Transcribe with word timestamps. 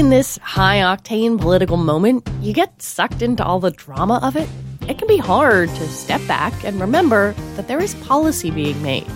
in 0.00 0.08
this 0.08 0.38
high 0.38 0.78
octane 0.78 1.38
political 1.38 1.76
moment, 1.76 2.26
you 2.40 2.54
get 2.54 2.80
sucked 2.80 3.20
into 3.20 3.44
all 3.44 3.60
the 3.60 3.70
drama 3.70 4.18
of 4.22 4.34
it. 4.34 4.48
It 4.88 4.96
can 4.96 5.06
be 5.06 5.18
hard 5.18 5.68
to 5.68 5.88
step 5.88 6.26
back 6.26 6.54
and 6.64 6.80
remember 6.80 7.34
that 7.56 7.68
there 7.68 7.82
is 7.82 7.94
policy 7.96 8.50
being 8.50 8.82
made. 8.82 9.06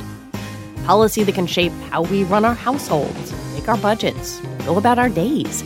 Policy 0.84 1.22
that 1.22 1.34
can 1.34 1.46
shape 1.46 1.72
how 1.88 2.02
we 2.02 2.24
run 2.24 2.44
our 2.44 2.52
households, 2.52 3.32
make 3.54 3.66
our 3.66 3.78
budgets, 3.78 4.40
go 4.66 4.76
about 4.76 4.98
our 4.98 5.08
days. 5.08 5.64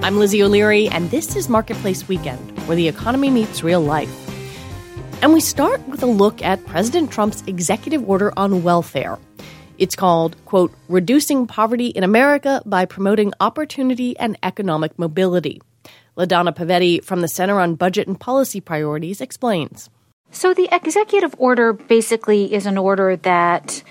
I'm 0.00 0.18
Lizzie 0.18 0.42
O'Leary, 0.42 0.88
and 0.88 1.10
this 1.10 1.36
is 1.36 1.50
Marketplace 1.50 2.08
Weekend, 2.08 2.58
where 2.66 2.78
the 2.78 2.88
economy 2.88 3.28
meets 3.28 3.62
real 3.62 3.82
life. 3.82 4.08
And 5.20 5.34
we 5.34 5.40
start 5.40 5.86
with 5.86 6.02
a 6.02 6.06
look 6.06 6.40
at 6.42 6.64
President 6.64 7.12
Trump's 7.12 7.44
executive 7.46 8.08
order 8.08 8.32
on 8.38 8.62
welfare. 8.62 9.18
It's 9.78 9.96
called, 9.96 10.36
quote, 10.46 10.72
Reducing 10.88 11.46
Poverty 11.46 11.88
in 11.88 12.02
America 12.02 12.62
by 12.64 12.86
Promoting 12.86 13.32
Opportunity 13.40 14.18
and 14.18 14.38
Economic 14.42 14.98
Mobility. 14.98 15.60
LaDonna 16.16 16.56
Pavetti 16.56 17.04
from 17.04 17.20
the 17.20 17.28
Center 17.28 17.60
on 17.60 17.74
Budget 17.74 18.08
and 18.08 18.18
Policy 18.18 18.60
Priorities 18.60 19.20
explains. 19.20 19.90
So, 20.30 20.54
the 20.54 20.68
executive 20.72 21.34
order 21.38 21.72
basically 21.72 22.52
is 22.54 22.66
an 22.66 22.78
order 22.78 23.16
that 23.16 23.82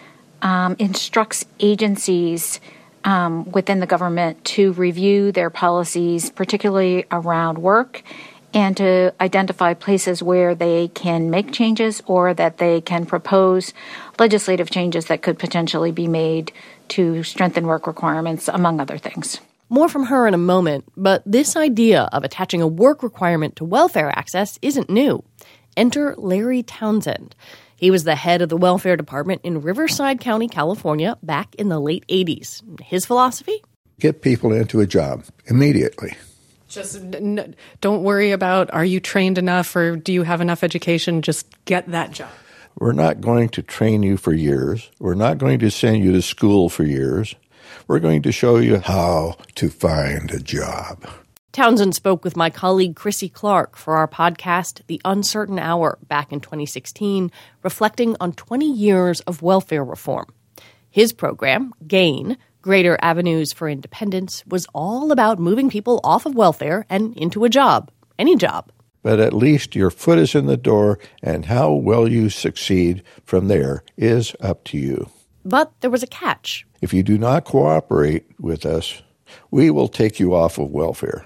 um, 0.41 0.75
instructs 0.79 1.45
agencies 1.59 2.59
um, 3.03 3.49
within 3.51 3.79
the 3.79 3.85
government 3.85 4.43
to 4.45 4.73
review 4.73 5.31
their 5.31 5.49
policies, 5.49 6.31
particularly 6.31 7.05
around 7.11 7.59
work 7.59 8.03
and 8.55 8.77
to 8.77 9.13
identify 9.19 9.73
places 9.73 10.23
where 10.23 10.55
they 10.55 10.87
can 10.87 11.29
make 11.29 11.51
changes 11.51 12.01
or 12.07 12.33
that 12.33 12.57
they 12.57 12.79
can 12.79 13.05
propose 13.05 13.73
legislative 14.17 14.71
changes 14.71 15.05
that 15.05 15.21
could 15.21 15.37
potentially 15.37 15.91
be 15.91 16.07
made 16.07 16.53
to 16.87 17.21
strengthen 17.21 17.67
work 17.67 17.85
requirements, 17.85 18.47
among 18.47 18.79
other 18.79 18.97
things. 18.97 19.41
More 19.67 19.89
from 19.89 20.05
her 20.05 20.25
in 20.25 20.33
a 20.33 20.39
moment, 20.39 20.85
but 20.95 21.21
this 21.25 21.55
idea 21.55 22.07
of 22.13 22.23
attaching 22.23 22.61
a 22.61 22.67
work 22.67 23.03
requirement 23.03 23.57
to 23.57 23.65
welfare 23.65 24.09
access 24.09 24.57
isn't 24.61 24.89
new. 24.89 25.23
Enter 25.75 26.15
Larry 26.17 26.63
Townsend. 26.63 27.35
He 27.75 27.91
was 27.91 28.05
the 28.05 28.15
head 28.15 28.41
of 28.41 28.47
the 28.47 28.55
welfare 28.55 28.95
department 28.95 29.41
in 29.43 29.61
Riverside 29.61 30.21
County, 30.21 30.47
California, 30.47 31.17
back 31.21 31.53
in 31.55 31.67
the 31.67 31.79
late 31.79 32.05
80s. 32.07 32.61
His 32.81 33.05
philosophy? 33.05 33.61
Get 33.99 34.21
people 34.21 34.53
into 34.53 34.79
a 34.79 34.87
job 34.87 35.25
immediately. 35.47 36.13
Just 36.67 36.95
n- 36.95 37.55
don't 37.81 38.03
worry 38.03 38.31
about 38.31 38.73
are 38.73 38.85
you 38.85 38.99
trained 38.99 39.37
enough 39.37 39.75
or 39.75 39.95
do 39.95 40.11
you 40.11 40.23
have 40.23 40.41
enough 40.41 40.63
education? 40.63 41.21
Just 41.21 41.47
get 41.65 41.87
that 41.91 42.11
job. 42.11 42.29
We're 42.79 42.91
not 42.91 43.21
going 43.21 43.49
to 43.49 43.61
train 43.61 44.03
you 44.03 44.17
for 44.17 44.33
years. 44.33 44.89
We're 44.99 45.15
not 45.15 45.37
going 45.37 45.59
to 45.59 45.71
send 45.71 46.03
you 46.03 46.11
to 46.11 46.21
school 46.21 46.69
for 46.69 46.83
years. 46.83 47.35
We're 47.87 47.99
going 47.99 48.21
to 48.23 48.31
show 48.31 48.57
you 48.57 48.79
how 48.79 49.37
to 49.55 49.69
find 49.69 50.31
a 50.31 50.39
job. 50.39 51.07
Townsend 51.53 51.95
spoke 51.95 52.25
with 52.25 52.35
my 52.35 52.49
colleague 52.49 52.95
Krissy 52.95 53.31
Clark 53.31 53.77
for 53.77 53.95
our 53.95 54.09
podcast, 54.09 54.81
The 54.87 55.01
Uncertain 55.05 55.57
Hour, 55.57 55.97
back 56.05 56.33
in 56.33 56.41
2016, 56.41 57.31
reflecting 57.63 58.17
on 58.19 58.33
20 58.33 58.69
years 58.69 59.21
of 59.21 59.41
welfare 59.41 59.85
reform. 59.85 60.25
His 60.89 61.13
program, 61.13 61.73
GAIN, 61.87 62.37
Greater 62.65 62.97
Avenues 63.03 63.53
for 63.53 63.69
Independence 63.69 64.43
was 64.47 64.65
all 64.73 65.11
about 65.11 65.37
moving 65.37 65.69
people 65.69 66.01
off 66.03 66.25
of 66.25 66.33
welfare 66.33 66.83
and 66.89 67.15
into 67.15 67.45
a 67.45 67.49
job, 67.49 67.91
any 68.17 68.35
job. 68.35 68.71
But 69.03 69.19
at 69.19 69.35
least 69.35 69.75
your 69.75 69.91
foot 69.91 70.17
is 70.17 70.33
in 70.33 70.47
the 70.47 70.57
door, 70.57 70.97
and 71.21 71.45
how 71.45 71.73
well 71.73 72.07
you 72.07 72.31
succeed 72.31 73.03
from 73.23 73.49
there 73.49 73.83
is 73.97 74.35
up 74.39 74.63
to 74.63 74.79
you. 74.79 75.11
But 75.45 75.79
there 75.81 75.91
was 75.91 76.01
a 76.01 76.07
catch. 76.07 76.65
If 76.81 76.91
you 76.91 77.03
do 77.03 77.19
not 77.19 77.45
cooperate 77.45 78.25
with 78.39 78.65
us, 78.65 79.03
we 79.51 79.69
will 79.69 79.87
take 79.87 80.19
you 80.19 80.33
off 80.33 80.57
of 80.57 80.71
welfare. 80.71 81.23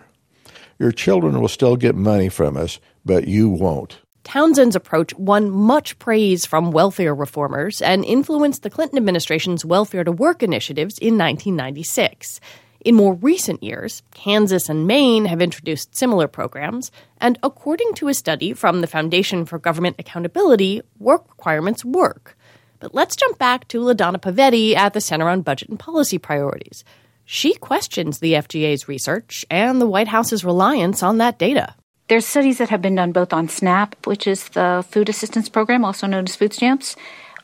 Your 0.78 0.92
children 0.92 1.40
will 1.40 1.48
still 1.48 1.78
get 1.78 1.96
money 1.96 2.28
from 2.28 2.58
us, 2.58 2.82
but 3.06 3.30
you 3.30 3.48
won't. 3.48 4.00
Townsend's 4.24 4.76
approach 4.76 5.14
won 5.16 5.50
much 5.50 5.98
praise 6.00 6.46
from 6.46 6.72
welfare 6.72 7.16
reformers 7.16 7.82
and 7.82 8.06
influenced 8.06 8.64
the 8.64 8.70
Clinton 8.70 8.98
administration's 8.98 9.66
Welfare 9.66 10.04
to 10.04 10.12
Work 10.12 10.44
initiatives 10.44 10.98
in 11.00 11.18
1996. 11.18 12.40
In 12.82 12.96
more 12.96 13.16
recent 13.16 13.62
years, 13.62 14.04
Kansas 14.14 14.70
and 14.70 14.88
Maine 14.88 15.26
have 15.26 15.42
introduced 15.42 15.96
similar 15.96 16.28
programs, 16.28 16.92
and 17.18 17.38
according 17.44 17.94
to 17.96 18.08
a 18.08 18.14
study 18.14 18.54
from 18.54 18.82
the 18.82 18.88
Foundation 18.88 19.46
for 19.46 19.60
Government 19.60 19.98
Accountability, 20.00 20.82
work 20.98 21.28
requirements 21.30 21.84
work. 21.84 22.38
But 22.80 22.96
let's 22.96 23.18
jump 23.18 23.38
back 23.38 23.68
to 23.70 23.82
LaDonna 23.82 24.22
Pavetti 24.22 24.76
at 24.76 24.94
the 24.94 25.02
Center 25.02 25.28
on 25.28 25.42
Budget 25.42 25.70
and 25.70 25.80
Policy 25.80 26.18
Priorities. 26.18 26.86
She 27.26 27.54
questions 27.56 28.20
the 28.20 28.34
FGA's 28.34 28.88
research 28.88 29.46
and 29.52 29.82
the 29.82 29.88
White 29.88 30.08
House's 30.08 30.46
reliance 30.46 31.04
on 31.04 31.18
that 31.18 31.38
data. 31.38 31.76
There's 32.10 32.26
studies 32.26 32.58
that 32.58 32.70
have 32.70 32.82
been 32.82 32.96
done 32.96 33.12
both 33.12 33.34
on 33.34 33.48
SNAP, 33.48 34.08
which 34.08 34.26
is 34.26 34.50
the 34.50 34.84
food 34.90 35.10
assistance 35.10 35.48
program, 35.48 35.86
also 35.86 36.08
known 36.08 36.24
as 36.24 36.36
food 36.36 36.54
stamps, 36.54 36.96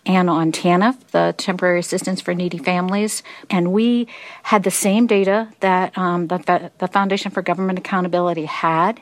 and 0.07 0.27
on 0.27 0.51
TANF, 0.51 0.97
the 1.11 1.35
temporary 1.37 1.79
assistance 1.79 2.19
for 2.19 2.33
needy 2.33 2.57
families. 2.57 3.21
And 3.51 3.71
we 3.71 4.07
had 4.41 4.63
the 4.63 4.71
same 4.71 5.05
data 5.05 5.49
that 5.59 5.95
um, 5.95 6.27
the, 6.27 6.71
the 6.79 6.87
Foundation 6.87 7.29
for 7.29 7.43
Government 7.43 7.77
Accountability 7.77 8.45
had. 8.45 9.01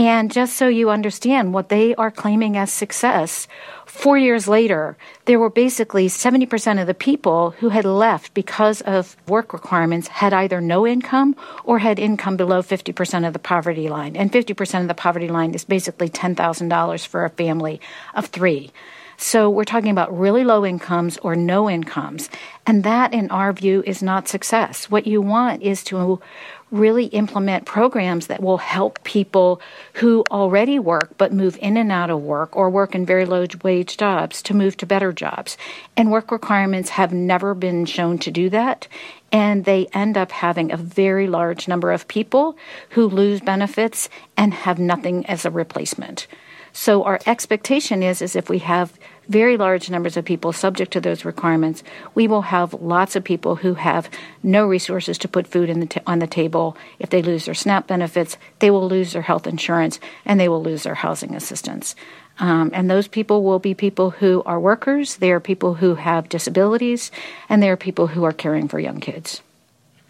And 0.00 0.32
just 0.32 0.56
so 0.56 0.66
you 0.66 0.88
understand 0.88 1.52
what 1.52 1.68
they 1.68 1.94
are 1.94 2.10
claiming 2.10 2.56
as 2.56 2.72
success, 2.72 3.46
four 3.84 4.16
years 4.16 4.48
later, 4.48 4.96
there 5.26 5.38
were 5.38 5.50
basically 5.50 6.08
70% 6.08 6.80
of 6.80 6.86
the 6.86 6.94
people 6.94 7.50
who 7.50 7.68
had 7.68 7.84
left 7.84 8.32
because 8.32 8.80
of 8.80 9.14
work 9.28 9.52
requirements 9.52 10.08
had 10.08 10.32
either 10.32 10.58
no 10.62 10.86
income 10.86 11.36
or 11.64 11.80
had 11.80 11.98
income 11.98 12.38
below 12.38 12.62
50% 12.62 13.26
of 13.26 13.34
the 13.34 13.38
poverty 13.38 13.90
line. 13.90 14.16
And 14.16 14.32
50% 14.32 14.80
of 14.80 14.88
the 14.88 14.94
poverty 14.94 15.28
line 15.28 15.52
is 15.52 15.66
basically 15.66 16.08
$10,000 16.08 17.06
for 17.06 17.26
a 17.26 17.28
family 17.28 17.78
of 18.14 18.24
three. 18.24 18.72
So 19.18 19.50
we're 19.50 19.64
talking 19.64 19.90
about 19.90 20.18
really 20.18 20.44
low 20.44 20.64
incomes 20.64 21.18
or 21.18 21.36
no 21.36 21.68
incomes. 21.68 22.30
And 22.66 22.84
that, 22.84 23.12
in 23.12 23.30
our 23.30 23.52
view, 23.52 23.82
is 23.86 24.02
not 24.02 24.28
success. 24.28 24.90
What 24.90 25.06
you 25.06 25.20
want 25.20 25.60
is 25.60 25.84
to 25.84 26.22
really 26.70 27.06
implement 27.06 27.66
programs 27.66 28.28
that 28.28 28.42
will 28.42 28.58
help 28.58 29.02
people 29.04 29.60
who 29.94 30.24
already 30.30 30.78
work 30.78 31.10
but 31.18 31.32
move 31.32 31.58
in 31.60 31.76
and 31.76 31.90
out 31.90 32.10
of 32.10 32.20
work 32.20 32.54
or 32.54 32.70
work 32.70 32.94
in 32.94 33.04
very 33.04 33.24
low 33.24 33.46
wage 33.62 33.96
jobs 33.96 34.42
to 34.42 34.54
move 34.54 34.76
to 34.76 34.86
better 34.86 35.12
jobs. 35.12 35.56
And 35.96 36.10
work 36.10 36.30
requirements 36.30 36.90
have 36.90 37.12
never 37.12 37.54
been 37.54 37.86
shown 37.86 38.18
to 38.18 38.30
do 38.30 38.50
that. 38.50 38.86
And 39.32 39.64
they 39.64 39.86
end 39.92 40.16
up 40.16 40.30
having 40.30 40.72
a 40.72 40.76
very 40.76 41.26
large 41.26 41.68
number 41.68 41.92
of 41.92 42.08
people 42.08 42.56
who 42.90 43.06
lose 43.06 43.40
benefits 43.40 44.08
and 44.36 44.52
have 44.52 44.78
nothing 44.78 45.26
as 45.26 45.44
a 45.44 45.50
replacement. 45.50 46.26
So 46.72 47.02
our 47.04 47.20
expectation 47.26 48.02
is, 48.02 48.22
is 48.22 48.36
if 48.36 48.48
we 48.48 48.58
have 48.58 48.92
very 49.30 49.56
large 49.56 49.88
numbers 49.88 50.16
of 50.16 50.24
people 50.24 50.52
subject 50.52 50.92
to 50.92 51.00
those 51.00 51.24
requirements, 51.24 51.82
we 52.14 52.26
will 52.26 52.42
have 52.42 52.74
lots 52.74 53.14
of 53.14 53.22
people 53.22 53.54
who 53.56 53.74
have 53.74 54.10
no 54.42 54.66
resources 54.66 55.16
to 55.18 55.28
put 55.28 55.46
food 55.46 55.70
the 55.80 55.86
t- 55.86 56.00
on 56.06 56.18
the 56.18 56.26
table. 56.26 56.76
If 56.98 57.10
they 57.10 57.22
lose 57.22 57.44
their 57.44 57.54
SNAP 57.54 57.86
benefits, 57.86 58.36
they 58.58 58.70
will 58.70 58.88
lose 58.88 59.12
their 59.12 59.22
health 59.22 59.46
insurance 59.46 60.00
and 60.24 60.38
they 60.38 60.48
will 60.48 60.62
lose 60.62 60.82
their 60.82 60.96
housing 60.96 61.36
assistance. 61.36 61.94
Um, 62.40 62.70
and 62.74 62.90
those 62.90 63.06
people 63.06 63.44
will 63.44 63.60
be 63.60 63.72
people 63.72 64.10
who 64.10 64.42
are 64.44 64.58
workers, 64.58 65.16
they 65.16 65.30
are 65.30 65.40
people 65.40 65.74
who 65.74 65.94
have 65.94 66.28
disabilities, 66.28 67.12
and 67.48 67.62
they 67.62 67.70
are 67.70 67.76
people 67.76 68.08
who 68.08 68.24
are 68.24 68.32
caring 68.32 68.66
for 68.66 68.80
young 68.80 68.98
kids. 68.98 69.42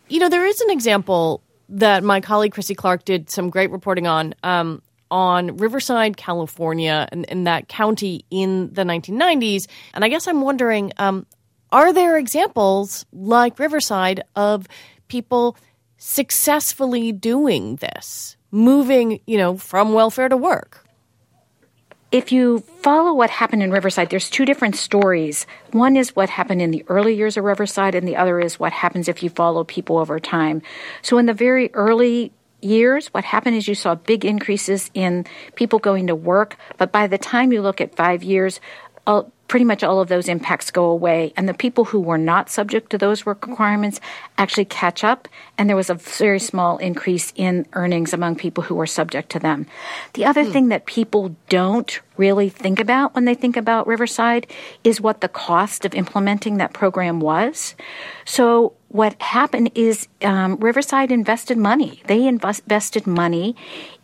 You 0.08 0.20
know, 0.20 0.28
there 0.28 0.46
is 0.46 0.60
an 0.60 0.70
example 0.70 1.42
that 1.68 2.02
my 2.02 2.20
colleague 2.20 2.54
Krissy 2.54 2.76
Clark 2.76 3.04
did 3.04 3.30
some 3.30 3.50
great 3.50 3.70
reporting 3.70 4.06
on 4.06 4.34
um, 4.42 4.80
on 5.10 5.56
Riverside, 5.56 6.16
California, 6.16 7.08
in, 7.12 7.24
in, 7.24 7.44
that 7.44 7.68
county 7.68 8.24
in 8.30 8.72
the 8.72 8.82
1990s. 8.82 9.66
And 9.94 10.04
I 10.04 10.08
guess 10.08 10.28
I'm 10.28 10.40
wondering 10.40 10.92
um, 10.98 11.26
are 11.72 11.92
there 11.92 12.16
examples 12.16 13.06
like 13.12 13.58
Riverside 13.58 14.22
of 14.34 14.66
people 15.08 15.56
successfully 15.98 17.12
doing 17.12 17.76
this, 17.76 18.36
moving, 18.50 19.20
you 19.26 19.38
know, 19.38 19.56
from 19.56 19.92
welfare 19.92 20.28
to 20.28 20.36
work? 20.36 20.84
If 22.10 22.32
you 22.32 22.58
follow 22.82 23.14
what 23.14 23.30
happened 23.30 23.62
in 23.62 23.70
Riverside, 23.70 24.10
there's 24.10 24.28
two 24.28 24.44
different 24.44 24.74
stories. 24.74 25.46
One 25.70 25.96
is 25.96 26.16
what 26.16 26.28
happened 26.28 26.60
in 26.60 26.72
the 26.72 26.84
early 26.88 27.14
years 27.14 27.36
of 27.36 27.44
Riverside, 27.44 27.94
and 27.94 28.06
the 28.08 28.16
other 28.16 28.40
is 28.40 28.58
what 28.58 28.72
happens 28.72 29.06
if 29.06 29.22
you 29.22 29.30
follow 29.30 29.62
people 29.62 29.96
over 29.96 30.18
time. 30.18 30.60
So, 31.02 31.18
in 31.18 31.26
the 31.26 31.34
very 31.34 31.72
early 31.72 32.32
years, 32.62 33.08
what 33.08 33.24
happened 33.24 33.56
is 33.56 33.68
you 33.68 33.74
saw 33.74 33.94
big 33.94 34.24
increases 34.24 34.90
in 34.94 35.26
people 35.54 35.78
going 35.78 36.06
to 36.08 36.14
work, 36.14 36.56
but 36.78 36.92
by 36.92 37.06
the 37.06 37.18
time 37.18 37.52
you 37.52 37.62
look 37.62 37.80
at 37.80 37.96
five 37.96 38.22
years, 38.22 38.60
uh, 39.06 39.22
pretty 39.50 39.64
much 39.64 39.82
all 39.82 40.00
of 40.00 40.06
those 40.06 40.28
impacts 40.28 40.70
go 40.70 40.84
away. 40.84 41.32
And 41.36 41.48
the 41.48 41.54
people 41.54 41.84
who 41.84 41.98
were 41.98 42.16
not 42.16 42.48
subject 42.48 42.90
to 42.90 42.98
those 42.98 43.26
work 43.26 43.44
requirements 43.44 44.00
actually 44.38 44.66
catch 44.66 45.02
up. 45.02 45.26
And 45.58 45.68
there 45.68 45.76
was 45.76 45.90
a 45.90 45.94
very 45.94 46.38
small 46.38 46.78
increase 46.78 47.32
in 47.34 47.66
earnings 47.72 48.12
among 48.12 48.36
people 48.36 48.62
who 48.62 48.76
were 48.76 48.86
subject 48.86 49.30
to 49.30 49.40
them. 49.40 49.66
The 50.12 50.24
other 50.24 50.44
hmm. 50.44 50.52
thing 50.52 50.68
that 50.68 50.86
people 50.86 51.34
don't 51.48 52.00
really 52.16 52.48
think 52.48 52.78
about 52.78 53.16
when 53.16 53.24
they 53.24 53.34
think 53.34 53.56
about 53.56 53.88
Riverside 53.88 54.46
is 54.84 55.00
what 55.00 55.20
the 55.20 55.28
cost 55.28 55.84
of 55.84 55.96
implementing 55.96 56.58
that 56.58 56.72
program 56.72 57.18
was. 57.18 57.74
So 58.24 58.74
what 58.90 59.20
happened 59.22 59.70
is 59.76 60.08
um, 60.22 60.56
Riverside 60.56 61.12
invested 61.12 61.56
money. 61.56 62.02
They 62.08 62.26
invest, 62.26 62.62
invested 62.64 63.06
money 63.06 63.54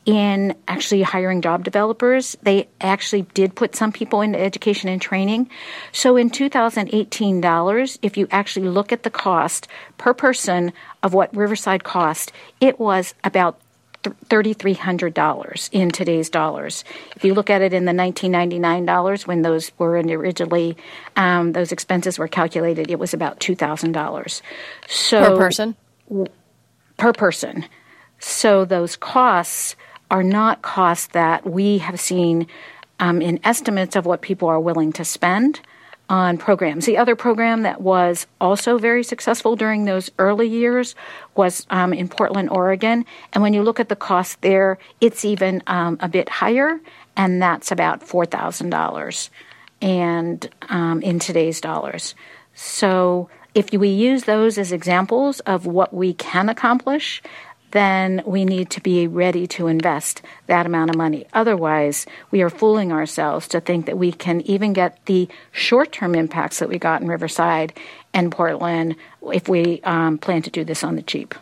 in 0.05 0.55
actually 0.69 1.03
hiring 1.03 1.43
job 1.43 1.65
developers. 1.65 2.37
They 2.43 2.69
actually 2.81 3.23
did 3.35 3.57
put 3.57 3.75
some 3.75 3.91
people 3.91 4.21
into 4.21 4.39
education 4.39 4.89
and 4.89 5.03
training. 5.03 5.51
So 5.91 6.17
in 6.17 6.31
2018 6.31 7.41
dollars, 7.41 7.99
if 8.01 8.17
you 8.17 8.29
actually 8.31 8.69
look 8.69 8.93
at 8.93 9.03
the 9.03 9.11
cost 9.11 9.67
per 9.99 10.15
person 10.15 10.73
of 11.03 11.13
what 11.13 11.37
Riverside 11.37 11.83
cost, 11.83 12.31
it 12.61 12.79
was 12.79 13.15
about 13.25 13.59
$3,300 14.07 15.69
in 15.73 15.91
today's 15.91 16.31
dollars. 16.31 16.85
If 17.15 17.25
you 17.25 17.35
look 17.35 17.51
at 17.51 17.63
it 17.63 17.73
in 17.73 17.85
the 17.85 17.95
1999 17.95 18.85
dollars, 18.87 19.27
when 19.27 19.43
those 19.43 19.73
were 19.79 19.93
originally, 19.93 20.77
um, 21.17 21.53
those 21.53 21.73
expenses 21.73 22.19
were 22.19 22.29
calculated, 22.29 22.91
it 22.91 22.99
was 22.99 23.15
about 23.15 23.41
$2,000. 23.41 24.43
So 24.89 25.21
per 25.21 25.37
person? 25.37 25.77
W- 26.09 26.27
per 26.97 27.13
person. 27.13 27.67
So 28.19 28.65
those 28.65 28.97
costs 28.97 29.77
are 30.11 30.23
not 30.23 30.63
costs 30.63 31.09
that 31.09 31.47
we 31.47 31.79
have 31.79 32.01
seen 32.01 32.47
um, 32.99 33.21
in 33.21 33.41
estimates 33.45 33.97
of 33.97 34.07
what 34.07 34.23
people 34.23 34.49
are 34.49 34.61
willing 34.61 34.93
to 34.95 35.05
spend 35.05 35.61
on 36.09 36.39
programs. 36.39 36.87
The 36.87 36.99
other 36.99 37.17
program 37.17 37.63
that 37.63 37.81
was 37.81 38.27
also 38.41 38.79
very 38.79 39.03
successful 39.03 39.57
during 39.57 39.85
those 39.85 40.11
early 40.19 40.49
years 40.49 40.95
was 41.35 41.67
um, 41.71 41.93
in 41.93 42.09
Portland, 42.09 42.51
Oregon. 42.51 43.05
And 43.33 43.43
when 43.43 43.55
you 43.55 43.63
look 43.63 43.81
at 43.81 43.89
the 43.89 43.97
cost 43.97 44.41
there, 44.43 44.79
it's 45.01 45.25
even 45.25 45.63
um, 45.67 45.99
a 46.01 46.09
bit 46.09 46.29
higher, 46.29 46.81
and 47.17 47.43
that's 47.43 47.73
about 47.73 48.01
$4,000 48.01 49.31
and 49.83 50.49
um, 50.69 51.03
in 51.03 51.19
today's 51.19 51.61
dollars. 51.61 52.15
So 52.55 53.29
if 53.55 53.73
we 53.73 53.89
use 53.89 54.25
those 54.25 54.59
as 54.59 54.73
examples 54.73 55.41
of 55.41 55.67
what 55.67 55.93
we 55.93 56.15
can 56.15 56.49
accomplish, 56.49 57.23
then 57.77 58.23
we 58.25 58.45
need 58.45 58.71
to 58.71 58.81
be 58.81 59.07
ready 59.07 59.47
to 59.47 59.67
invest 59.67 60.23
that 60.47 60.67
amount 60.67 60.91
of 60.91 60.97
money. 60.97 61.27
Otherwise, 61.33 62.07
we 62.31 62.43
are 62.43 62.51
fooling 62.51 62.93
ourselves 62.93 63.47
to 63.49 63.61
think 63.61 63.87
that 63.87 63.99
we 63.99 64.13
can 64.13 64.41
even 64.43 64.73
get 64.73 65.05
the 65.07 65.29
short 65.53 65.93
term 65.93 66.15
impacts 66.15 66.59
that 66.59 66.69
we 66.69 66.79
got 66.79 67.03
in 67.03 67.09
Riverside 67.09 67.79
and 68.15 68.33
Portland 68.33 68.97
if 69.33 69.49
we 69.49 69.81
um, 69.83 70.19
plan 70.19 70.43
to 70.43 70.51
do 70.51 70.65
this 70.65 70.83
on 70.83 70.97
the 70.97 71.03
cheap. 71.03 71.35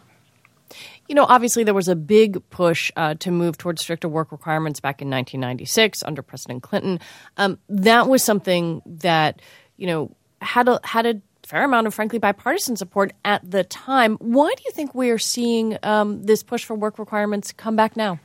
You 1.09 1.15
know, 1.15 1.27
obviously, 1.29 1.65
there 1.65 1.75
was 1.75 1.89
a 1.89 1.97
big 1.97 2.43
push 2.51 2.91
uh, 2.97 3.15
to 3.17 3.31
move 3.31 3.59
towards 3.59 3.83
stricter 3.83 4.09
work 4.09 4.33
requirements 4.33 4.81
back 4.81 5.03
in 5.03 5.11
1996 5.11 6.03
under 6.03 6.23
President 6.23 6.63
Clinton. 6.63 6.99
Um, 7.37 7.59
that 7.69 8.09
was 8.09 8.23
something 8.23 8.81
that, 8.87 9.43
you 9.77 9.87
know, 9.87 10.17
had 10.41 10.67
a, 10.67 10.81
had 10.83 11.05
a 11.07 11.21
fair 11.47 11.65
amount 11.65 11.87
of, 11.87 11.95
frankly, 11.95 12.19
bipartisan 12.19 12.77
support 12.77 13.13
at 13.25 13.49
the 13.49 13.65
time. 13.65 14.17
Why 14.17 14.53
do 14.57 14.63
you 14.65 14.71
think 14.73 14.95
we 14.95 15.11
are 15.11 15.19
seeing 15.19 15.79
um, 15.83 16.25
this 16.25 16.43
push 16.43 16.65
for 16.65 16.75
work 16.75 16.99
requirements 16.99 17.53
come 17.53 17.77
back 17.77 17.97
now? 17.97 18.19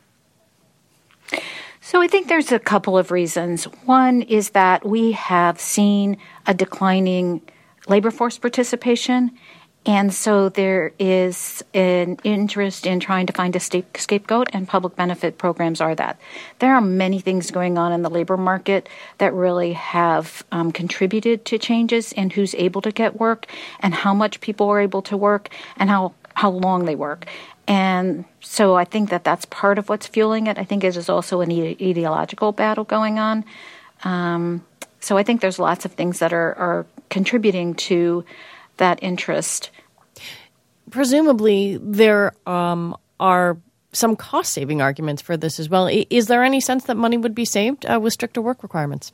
So 1.81 2.01
I 2.01 2.07
think 2.07 2.27
there's 2.27 2.51
a 2.51 2.59
couple 2.59 2.97
of 2.97 3.11
reasons. 3.11 3.65
One 3.85 4.21
is 4.23 4.51
that 4.51 4.85
we 4.85 5.13
have 5.13 5.59
seen 5.59 6.17
a 6.45 6.53
declining 6.53 7.41
labor 7.87 8.11
force 8.11 8.37
participation 8.37 9.31
and 9.85 10.13
so 10.13 10.49
there 10.49 10.91
is 10.99 11.63
an 11.73 12.17
interest 12.23 12.85
in 12.85 12.99
trying 12.99 13.25
to 13.27 13.33
find 13.33 13.55
a 13.55 13.59
scapegoat, 13.59 14.49
and 14.51 14.67
public 14.67 14.95
benefit 14.95 15.37
programs 15.37 15.79
are 15.79 15.95
that. 15.95 16.19
There 16.59 16.75
are 16.75 16.81
many 16.81 17.19
things 17.19 17.49
going 17.49 17.77
on 17.77 17.93
in 17.93 18.01
the 18.01 18.09
labor 18.09 18.37
market 18.37 18.89
that 19.19 19.33
really 19.33 19.73
have 19.73 20.43
um, 20.51 20.71
contributed 20.71 21.45
to 21.45 21.57
changes 21.57 22.11
in 22.11 22.29
who's 22.31 22.53
able 22.55 22.81
to 22.81 22.91
get 22.91 23.19
work 23.19 23.45
and 23.79 23.93
how 23.93 24.13
much 24.13 24.41
people 24.41 24.69
are 24.69 24.81
able 24.81 25.01
to 25.03 25.15
work 25.15 25.49
and 25.77 25.89
how, 25.89 26.13
how 26.33 26.49
long 26.49 26.85
they 26.85 26.95
work. 26.95 27.25
And 27.65 28.25
so 28.41 28.75
I 28.75 28.83
think 28.83 29.11
that 29.11 29.23
that's 29.23 29.45
part 29.45 29.77
of 29.77 29.89
what's 29.89 30.07
fueling 30.07 30.47
it. 30.47 30.57
I 30.57 30.65
think 30.65 30.83
it 30.83 30.97
is 30.97 31.07
also 31.07 31.39
an 31.41 31.51
ideological 31.51 32.51
battle 32.51 32.83
going 32.83 33.19
on. 33.19 33.45
Um, 34.03 34.65
so 34.99 35.17
I 35.17 35.23
think 35.23 35.39
there's 35.39 35.59
lots 35.59 35.85
of 35.85 35.93
things 35.93 36.19
that 36.19 36.33
are, 36.33 36.53
are 36.55 36.85
contributing 37.09 37.75
to 37.75 38.25
that 38.79 38.99
interest. 39.01 39.69
Presumably, 40.89 41.77
there 41.81 42.33
um, 42.45 42.97
are 43.19 43.57
some 43.91 44.15
cost 44.15 44.53
saving 44.53 44.81
arguments 44.81 45.21
for 45.21 45.37
this 45.37 45.59
as 45.59 45.69
well. 45.69 45.87
Is 46.09 46.27
there 46.27 46.43
any 46.43 46.59
sense 46.59 46.85
that 46.85 46.97
money 46.97 47.17
would 47.17 47.35
be 47.35 47.45
saved 47.45 47.85
uh, 47.85 47.99
with 48.01 48.13
stricter 48.13 48.41
work 48.41 48.63
requirements? 48.63 49.13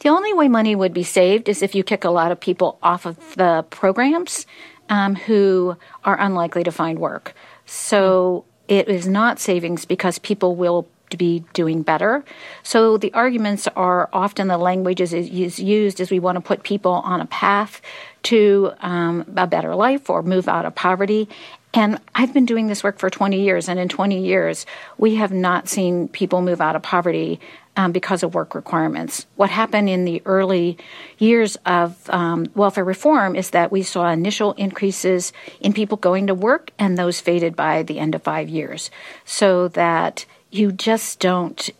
The 0.00 0.08
only 0.08 0.32
way 0.32 0.48
money 0.48 0.74
would 0.76 0.92
be 0.92 1.02
saved 1.02 1.48
is 1.48 1.62
if 1.62 1.74
you 1.74 1.82
kick 1.82 2.04
a 2.04 2.10
lot 2.10 2.32
of 2.32 2.40
people 2.40 2.78
off 2.82 3.06
of 3.06 3.16
the 3.36 3.64
programs 3.70 4.46
um, 4.88 5.14
who 5.14 5.76
are 6.04 6.20
unlikely 6.20 6.64
to 6.64 6.72
find 6.72 6.98
work. 6.98 7.34
So 7.64 8.44
it 8.68 8.88
is 8.88 9.06
not 9.06 9.40
savings 9.40 9.84
because 9.84 10.18
people 10.18 10.54
will 10.56 10.86
to 11.10 11.16
be 11.16 11.44
doing 11.52 11.82
better. 11.82 12.24
So 12.62 12.96
the 12.96 13.12
arguments 13.14 13.68
are 13.76 14.08
often 14.12 14.48
the 14.48 14.58
language 14.58 15.00
is, 15.00 15.12
is 15.12 15.58
used 15.58 16.00
as 16.00 16.10
we 16.10 16.18
want 16.18 16.36
to 16.36 16.40
put 16.40 16.62
people 16.62 16.92
on 16.92 17.20
a 17.20 17.26
path 17.26 17.80
to 18.24 18.72
um, 18.80 19.24
a 19.36 19.46
better 19.46 19.74
life 19.74 20.10
or 20.10 20.22
move 20.22 20.48
out 20.48 20.66
of 20.66 20.74
poverty. 20.74 21.28
And 21.74 22.00
I've 22.14 22.32
been 22.32 22.46
doing 22.46 22.68
this 22.68 22.82
work 22.82 22.98
for 22.98 23.10
20 23.10 23.40
years, 23.40 23.68
and 23.68 23.78
in 23.78 23.88
20 23.88 24.24
years, 24.24 24.64
we 24.96 25.16
have 25.16 25.30
not 25.30 25.68
seen 25.68 26.08
people 26.08 26.40
move 26.40 26.60
out 26.60 26.74
of 26.74 26.82
poverty 26.82 27.38
um, 27.76 27.92
because 27.92 28.22
of 28.22 28.34
work 28.34 28.54
requirements. 28.54 29.26
What 29.36 29.50
happened 29.50 29.88
in 29.88 30.06
the 30.06 30.22
early 30.24 30.78
years 31.18 31.56
of 31.66 32.08
um, 32.08 32.46
welfare 32.54 32.84
reform 32.84 33.36
is 33.36 33.50
that 33.50 33.70
we 33.70 33.82
saw 33.82 34.08
initial 34.08 34.52
increases 34.54 35.32
in 35.60 35.74
people 35.74 35.98
going 35.98 36.28
to 36.28 36.34
work, 36.34 36.70
and 36.78 36.96
those 36.96 37.20
faded 37.20 37.54
by 37.54 37.82
the 37.82 37.98
end 37.98 38.14
of 38.14 38.22
five 38.22 38.48
years. 38.48 38.90
So 39.24 39.68
that 39.68 40.24
you 40.56 40.72
just 40.72 41.20
don't 41.20 41.70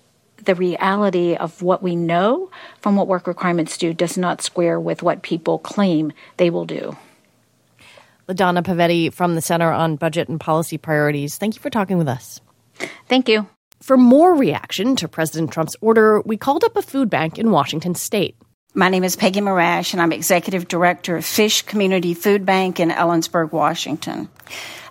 the 0.44 0.54
reality 0.54 1.34
of 1.34 1.60
what 1.60 1.82
we 1.82 1.96
know 1.96 2.50
from 2.80 2.96
what 2.96 3.08
work 3.08 3.26
requirements 3.26 3.76
do 3.76 3.92
does 3.92 4.16
not 4.16 4.40
square 4.40 4.78
with 4.78 5.02
what 5.02 5.22
people 5.22 5.58
claim 5.58 6.12
they 6.36 6.50
will 6.50 6.64
do. 6.64 6.96
LaDonna 8.28 8.62
Pavetti 8.62 9.12
from 9.12 9.34
the 9.34 9.40
Center 9.40 9.70
on 9.70 9.96
Budget 9.96 10.28
and 10.28 10.40
Policy 10.40 10.78
Priorities. 10.78 11.36
Thank 11.36 11.54
you 11.54 11.60
for 11.60 11.70
talking 11.70 11.98
with 11.98 12.08
us. 12.08 12.40
Thank 13.08 13.28
you. 13.28 13.48
For 13.80 13.96
more 13.96 14.34
reaction 14.34 14.96
to 14.96 15.08
President 15.08 15.52
Trump's 15.52 15.76
order, 15.80 16.20
we 16.22 16.36
called 16.36 16.64
up 16.64 16.76
a 16.76 16.82
food 16.82 17.10
bank 17.10 17.38
in 17.38 17.50
Washington 17.50 17.94
state. 17.94 18.36
My 18.78 18.90
name 18.90 19.04
is 19.04 19.16
Peggy 19.16 19.40
Marash, 19.40 19.94
and 19.94 20.02
I'm 20.02 20.12
Executive 20.12 20.68
Director 20.68 21.16
of 21.16 21.24
Fish 21.24 21.62
Community 21.62 22.12
Food 22.12 22.44
Bank 22.44 22.78
in 22.78 22.90
Ellensburg, 22.90 23.50
Washington. 23.50 24.28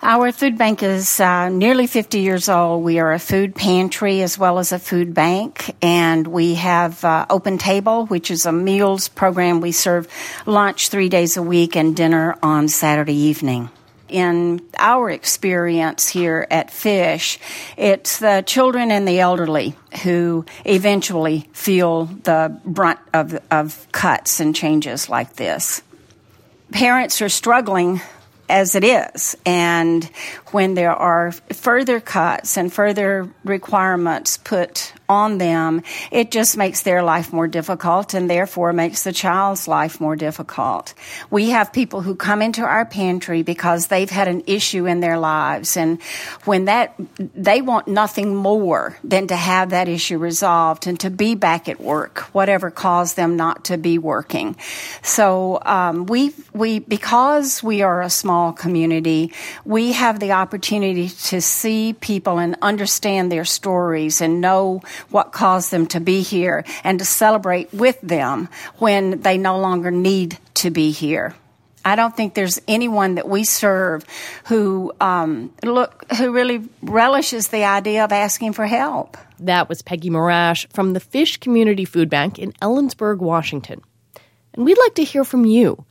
Our 0.01 0.31
food 0.31 0.57
bank 0.57 0.81
is 0.81 1.19
uh, 1.19 1.49
nearly 1.49 1.85
50 1.85 2.19
years 2.19 2.49
old. 2.49 2.83
We 2.83 2.97
are 2.97 3.13
a 3.13 3.19
food 3.19 3.53
pantry 3.53 4.23
as 4.23 4.39
well 4.39 4.57
as 4.57 4.71
a 4.71 4.79
food 4.79 5.13
bank, 5.13 5.75
and 5.83 6.25
we 6.25 6.55
have 6.55 7.05
uh, 7.05 7.27
Open 7.29 7.59
Table, 7.59 8.07
which 8.07 8.31
is 8.31 8.47
a 8.47 8.51
meals 8.51 9.07
program. 9.07 9.61
We 9.61 9.71
serve 9.71 10.07
lunch 10.47 10.89
three 10.89 11.07
days 11.07 11.37
a 11.37 11.43
week 11.43 11.75
and 11.75 11.95
dinner 11.95 12.39
on 12.41 12.69
Saturday 12.69 13.13
evening 13.13 13.69
in 14.15 14.61
our 14.77 15.09
experience 15.09 16.07
here 16.07 16.47
at 16.49 16.71
Fish, 16.71 17.37
it's 17.75 18.19
the 18.19 18.43
children 18.45 18.89
and 18.89 19.05
the 19.05 19.19
elderly 19.19 19.75
who 20.03 20.45
eventually 20.63 21.49
feel 21.51 22.05
the 22.05 22.57
brunt 22.63 22.99
of, 23.13 23.37
of 23.51 23.85
cuts 23.91 24.39
and 24.39 24.55
changes 24.55 25.09
like 25.09 25.35
this. 25.35 25.81
Parents 26.71 27.21
are 27.21 27.27
struggling 27.27 27.99
as 28.47 28.73
it 28.73 28.85
is. 28.85 29.35
And 29.45 30.05
when 30.51 30.75
there 30.75 30.95
are 30.95 31.33
further 31.51 31.99
cuts 31.99 32.57
and 32.57 32.71
further 32.71 33.29
requirements 33.43 34.37
put 34.37 34.93
on 35.07 35.37
them, 35.37 35.81
it 36.11 36.31
just 36.31 36.57
makes 36.57 36.81
their 36.83 37.03
life 37.03 37.31
more 37.31 37.47
difficult 37.47 38.13
and 38.13 38.29
therefore 38.29 38.73
makes 38.73 39.03
the 39.03 39.11
child's 39.11 39.67
life 39.67 40.01
more 40.01 40.15
difficult. 40.15 40.93
We 41.29 41.49
have 41.49 41.73
people 41.73 42.01
who 42.01 42.15
come 42.15 42.41
into 42.41 42.61
our 42.61 42.85
pantry 42.85 43.43
because 43.43 43.87
they've 43.87 44.09
had 44.09 44.27
an 44.27 44.43
issue 44.47 44.85
in 44.87 44.99
their 44.99 45.17
lives 45.17 45.77
and 45.77 46.01
when 46.45 46.65
that, 46.65 46.95
they 47.17 47.61
want 47.61 47.87
nothing 47.87 48.35
more 48.35 48.97
than 49.03 49.27
to 49.27 49.35
have 49.35 49.69
that 49.71 49.87
issue 49.87 50.17
resolved 50.17 50.87
and 50.87 50.99
to 51.01 51.09
be 51.09 51.35
back 51.35 51.69
at 51.69 51.79
work, 51.79 52.19
whatever 52.33 52.71
caused 52.71 53.15
them 53.15 53.35
not 53.35 53.65
to 53.65 53.77
be 53.77 53.97
working. 53.97 54.55
So, 55.01 55.59
um, 55.65 56.05
we, 56.05 56.33
we, 56.53 56.79
because 56.79 57.61
we 57.61 57.81
are 57.81 58.01
a 58.01 58.09
small 58.09 58.53
community, 58.53 59.33
we 59.63 59.93
have 59.93 60.19
the 60.19 60.33
opportunity 60.33 61.09
to 61.09 61.41
see 61.41 61.93
people 61.93 62.39
and 62.39 62.55
understand 62.61 63.31
their 63.31 63.45
stories 63.45 64.21
and 64.21 64.41
know 64.41 64.81
what 65.09 65.31
caused 65.31 65.71
them 65.71 65.87
to 65.87 65.99
be 65.99 66.21
here 66.21 66.63
and 66.83 66.99
to 66.99 67.05
celebrate 67.05 67.73
with 67.73 67.99
them 68.01 68.49
when 68.77 69.21
they 69.21 69.37
no 69.37 69.59
longer 69.59 69.91
need 69.91 70.37
to 70.55 70.69
be 70.69 70.91
here. 70.91 71.35
I 71.85 71.95
don't 71.95 72.17
think 72.17 72.33
there's 72.33 72.59
anyone 72.67 73.15
that 73.15 73.29
we 73.29 73.43
serve 73.43 74.03
who 74.45 74.91
um, 74.99 75.53
look 75.63 76.11
who 76.17 76.31
really 76.31 76.67
relishes 76.81 77.49
the 77.49 77.63
idea 77.65 78.03
of 78.03 78.11
asking 78.11 78.53
for 78.53 78.65
help. 78.65 79.17
That 79.39 79.69
was 79.69 79.83
Peggy 79.83 80.09
Morash 80.09 80.65
from 80.73 80.93
the 80.93 80.99
Fish 80.99 81.37
Community 81.37 81.85
Food 81.85 82.09
Bank 82.09 82.39
in 82.39 82.53
Ellensburg, 82.53 83.19
Washington. 83.19 83.81
And 84.53 84.65
we'd 84.65 84.79
like 84.79 84.95
to 84.95 85.03
hear 85.03 85.23
from 85.23 85.45
you. 85.45 85.85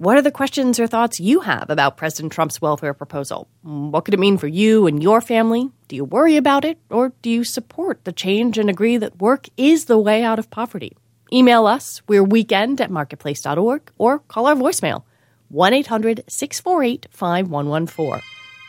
What 0.00 0.16
are 0.16 0.22
the 0.22 0.30
questions 0.30 0.78
or 0.78 0.86
thoughts 0.86 1.18
you 1.18 1.40
have 1.40 1.70
about 1.70 1.96
President 1.96 2.32
Trump's 2.32 2.62
welfare 2.62 2.94
proposal? 2.94 3.48
What 3.90 4.04
could 4.04 4.14
it 4.14 4.20
mean 4.20 4.38
for 4.38 4.46
you 4.46 4.86
and 4.86 5.02
your 5.02 5.20
family? 5.20 5.72
Do 5.88 5.96
you 5.96 6.04
worry 6.04 6.36
about 6.36 6.64
it, 6.64 6.78
or 6.88 7.12
do 7.20 7.28
you 7.28 7.42
support 7.42 8.04
the 8.04 8.12
change 8.12 8.58
and 8.58 8.70
agree 8.70 8.96
that 8.96 9.20
work 9.20 9.48
is 9.56 9.86
the 9.86 9.98
way 9.98 10.22
out 10.22 10.38
of 10.38 10.50
poverty? 10.50 10.96
Email 11.32 11.66
us, 11.66 12.00
we're 12.06 12.22
weekend 12.22 12.80
at 12.80 12.92
marketplace.org, 12.92 13.90
or 13.98 14.20
call 14.20 14.46
our 14.46 14.54
voicemail, 14.54 15.02
1 15.48 15.74
800 15.74 16.22
648 16.28 17.08
5114. 17.10 18.22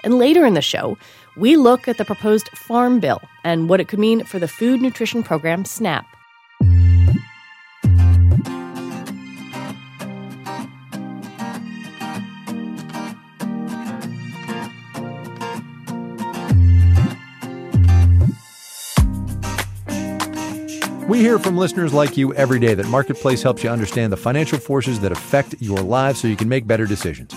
And 0.03 0.17
later 0.17 0.47
in 0.47 0.55
the 0.55 0.63
show, 0.63 0.97
we 1.37 1.57
look 1.57 1.87
at 1.87 1.99
the 1.99 2.05
proposed 2.05 2.49
Farm 2.55 2.99
Bill 2.99 3.21
and 3.43 3.69
what 3.69 3.79
it 3.79 3.87
could 3.87 3.99
mean 3.99 4.23
for 4.23 4.39
the 4.39 4.47
food 4.47 4.81
nutrition 4.81 5.21
program 5.21 5.63
SNAP. 5.63 6.07
We 21.09 21.21
hear 21.21 21.39
from 21.39 21.57
listeners 21.57 21.91
like 21.91 22.17
you 22.17 22.35
every 22.35 22.59
day 22.59 22.75
that 22.75 22.85
Marketplace 22.85 23.41
helps 23.41 23.63
you 23.63 23.71
understand 23.71 24.13
the 24.13 24.17
financial 24.17 24.59
forces 24.59 24.99
that 24.99 25.11
affect 25.11 25.55
your 25.59 25.79
lives 25.79 26.21
so 26.21 26.27
you 26.27 26.35
can 26.35 26.47
make 26.47 26.67
better 26.67 26.85
decisions. 26.85 27.33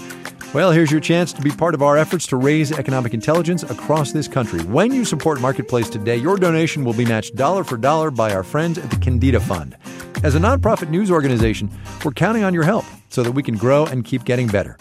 Well, 0.52 0.73
here's 0.73 0.91
your 0.91 1.00
chance 1.00 1.33
to 1.33 1.41
be 1.41 1.50
part 1.50 1.73
of 1.73 1.81
our 1.81 1.97
efforts 1.97 2.26
to 2.26 2.37
raise 2.37 2.71
economic 2.71 3.14
intelligence 3.14 3.62
across 3.62 4.12
this 4.12 4.29
country. 4.29 4.61
When 4.64 4.93
you 4.93 5.07
support 5.07 5.41
Marketplace 5.41 5.88
today, 5.88 6.19
your 6.19 6.37
donation 6.37 6.85
will 6.85 6.93
be 6.93 7.07
matched 7.07 7.35
dollar 7.35 7.64
for 7.64 7.79
dollar 7.79 8.11
by 8.11 8.35
our 8.35 8.43
friends 8.43 8.76
at 8.76 8.91
the 8.91 8.97
Kendeda 8.97 9.41
Fund. 9.41 9.75
As 10.23 10.35
a 10.35 10.38
nonprofit 10.38 10.91
news 10.91 11.11
organization, 11.11 11.71
we're 12.05 12.12
counting 12.12 12.45
on 12.45 12.52
your 12.52 12.64
help 12.64 12.85
so 13.09 13.23
that 13.23 13.33
we 13.33 13.43
can 13.43 13.57
grow 13.57 13.87
and 13.87 14.05
keep 14.05 14.26
getting 14.26 14.49
better. 14.49 14.76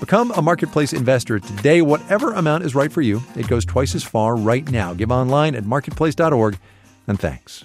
Become 0.00 0.32
a 0.32 0.42
Marketplace 0.42 0.92
investor 0.92 1.38
today. 1.38 1.82
Whatever 1.82 2.32
amount 2.32 2.64
is 2.64 2.74
right 2.74 2.90
for 2.90 3.00
you, 3.00 3.22
it 3.36 3.46
goes 3.46 3.64
twice 3.64 3.94
as 3.94 4.02
far 4.02 4.34
right 4.34 4.68
now. 4.72 4.92
Give 4.92 5.12
online 5.12 5.54
at 5.54 5.64
marketplace.org, 5.64 6.58
and 7.06 7.20
thanks. 7.20 7.64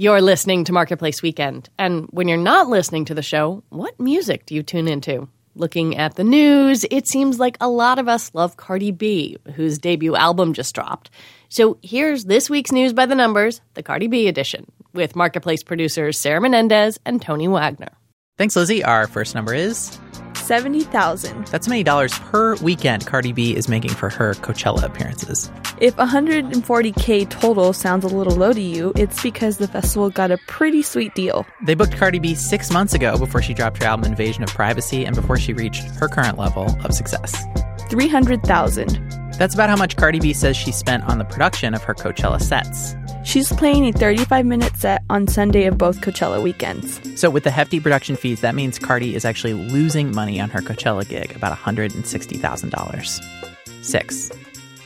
You're 0.00 0.22
listening 0.22 0.62
to 0.62 0.72
Marketplace 0.72 1.22
Weekend. 1.22 1.70
And 1.76 2.06
when 2.12 2.28
you're 2.28 2.36
not 2.36 2.68
listening 2.68 3.06
to 3.06 3.16
the 3.16 3.20
show, 3.20 3.64
what 3.70 3.98
music 3.98 4.46
do 4.46 4.54
you 4.54 4.62
tune 4.62 4.86
into? 4.86 5.28
Looking 5.56 5.96
at 5.96 6.14
the 6.14 6.22
news, 6.22 6.84
it 6.88 7.08
seems 7.08 7.40
like 7.40 7.56
a 7.60 7.68
lot 7.68 7.98
of 7.98 8.06
us 8.06 8.30
love 8.32 8.56
Cardi 8.56 8.92
B, 8.92 9.38
whose 9.56 9.76
debut 9.76 10.14
album 10.14 10.52
just 10.52 10.72
dropped. 10.72 11.10
So 11.48 11.78
here's 11.82 12.26
this 12.26 12.48
week's 12.48 12.70
news 12.70 12.92
by 12.92 13.06
the 13.06 13.16
numbers, 13.16 13.60
the 13.74 13.82
Cardi 13.82 14.06
B 14.06 14.28
edition, 14.28 14.70
with 14.92 15.16
Marketplace 15.16 15.64
producers 15.64 16.16
Sarah 16.16 16.40
Menendez 16.40 17.00
and 17.04 17.20
Tony 17.20 17.48
Wagner. 17.48 17.97
Thanks, 18.38 18.54
Lizzie. 18.54 18.84
Our 18.84 19.08
first 19.08 19.34
number 19.34 19.52
is 19.52 19.98
70,000. 20.34 21.48
That's 21.48 21.66
how 21.66 21.70
many 21.70 21.82
dollars 21.82 22.16
per 22.20 22.54
weekend 22.56 23.04
Cardi 23.04 23.32
B 23.32 23.56
is 23.56 23.68
making 23.68 23.90
for 23.90 24.08
her 24.08 24.34
Coachella 24.34 24.84
appearances. 24.84 25.50
If 25.80 25.96
140k 25.96 27.28
total 27.30 27.72
sounds 27.72 28.04
a 28.04 28.08
little 28.08 28.36
low 28.36 28.52
to 28.52 28.60
you, 28.60 28.92
it's 28.94 29.20
because 29.22 29.58
the 29.58 29.66
festival 29.66 30.08
got 30.10 30.30
a 30.30 30.38
pretty 30.46 30.82
sweet 30.82 31.16
deal. 31.16 31.46
They 31.62 31.74
booked 31.74 31.96
Cardi 31.96 32.20
B 32.20 32.36
six 32.36 32.70
months 32.70 32.94
ago 32.94 33.18
before 33.18 33.42
she 33.42 33.54
dropped 33.54 33.82
her 33.82 33.88
album 33.88 34.06
Invasion 34.06 34.44
of 34.44 34.50
Privacy 34.50 35.04
and 35.04 35.16
before 35.16 35.36
she 35.36 35.52
reached 35.52 35.82
her 35.96 36.06
current 36.06 36.38
level 36.38 36.76
of 36.84 36.94
success. 36.94 37.44
300,000. 37.90 39.32
That's 39.36 39.54
about 39.54 39.68
how 39.68 39.76
much 39.76 39.96
Cardi 39.96 40.20
B 40.20 40.32
says 40.32 40.56
she 40.56 40.70
spent 40.70 41.02
on 41.04 41.18
the 41.18 41.24
production 41.24 41.74
of 41.74 41.82
her 41.82 41.94
Coachella 41.94 42.40
sets. 42.40 42.94
She's 43.28 43.52
playing 43.52 43.86
a 43.86 43.92
35 43.92 44.46
minute 44.46 44.74
set 44.78 45.04
on 45.10 45.26
Sunday 45.26 45.66
of 45.66 45.76
both 45.76 46.00
Coachella 46.00 46.42
weekends. 46.42 46.98
So, 47.20 47.28
with 47.28 47.44
the 47.44 47.50
hefty 47.50 47.78
production 47.78 48.16
fees, 48.16 48.40
that 48.40 48.54
means 48.54 48.78
Cardi 48.78 49.14
is 49.14 49.26
actually 49.26 49.52
losing 49.52 50.14
money 50.14 50.40
on 50.40 50.48
her 50.48 50.60
Coachella 50.60 51.06
gig, 51.06 51.36
about 51.36 51.54
$160,000. 51.54 53.84
Six. 53.84 54.30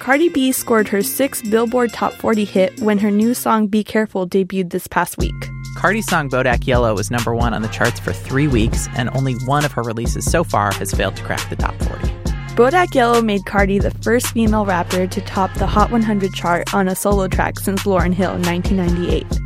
Cardi 0.01 0.29
B 0.29 0.51
scored 0.51 0.89
her 0.89 1.05
sixth 1.05 1.49
Billboard 1.53 1.93
Top 1.93 2.15
40 2.15 2.45
hit 2.45 2.81
when 2.81 2.99
her 2.99 3.13
new 3.13 3.33
song 3.33 3.69
Be 3.69 3.85
Careful 3.85 4.29
debuted 4.29 4.71
this 4.71 4.89
past 4.89 5.19
week. 5.19 5.49
Cardi's 5.77 6.07
song 6.07 6.29
Bodak 6.29 6.67
Yellow 6.67 6.97
was 6.97 7.13
number 7.13 7.37
one 7.37 7.55
on 7.55 7.63
the 7.63 7.69
charts 7.69 8.01
for 8.01 8.13
three 8.13 8.49
weeks, 8.49 8.89
and 8.97 9.09
only 9.11 9.35
one 9.47 9.65
of 9.65 9.71
her 9.71 9.83
releases 9.83 10.29
so 10.29 10.43
far 10.43 10.73
has 10.73 10.91
failed 10.91 11.15
to 11.15 11.23
crack 11.23 11.49
the 11.49 11.55
top 11.55 11.81
40. 11.85 12.12
Bodak 12.53 12.95
Yellow 12.95 13.23
made 13.23 13.47
Cardi 13.47 13.79
the 13.79 13.91
first 14.03 14.27
female 14.27 14.67
rapper 14.67 15.07
to 15.07 15.21
top 15.23 15.55
the 15.55 15.67
Hot 15.67 15.91
100 15.91 16.35
chart 16.35 16.75
on 16.75 16.87
a 16.87 16.95
solo 16.95 17.27
track 17.27 17.59
since 17.59 17.85
Lauryn 17.85 18.13
Hill 18.13 18.35
in 18.35 18.43
1998. 18.43 19.23
And, 19.23 19.43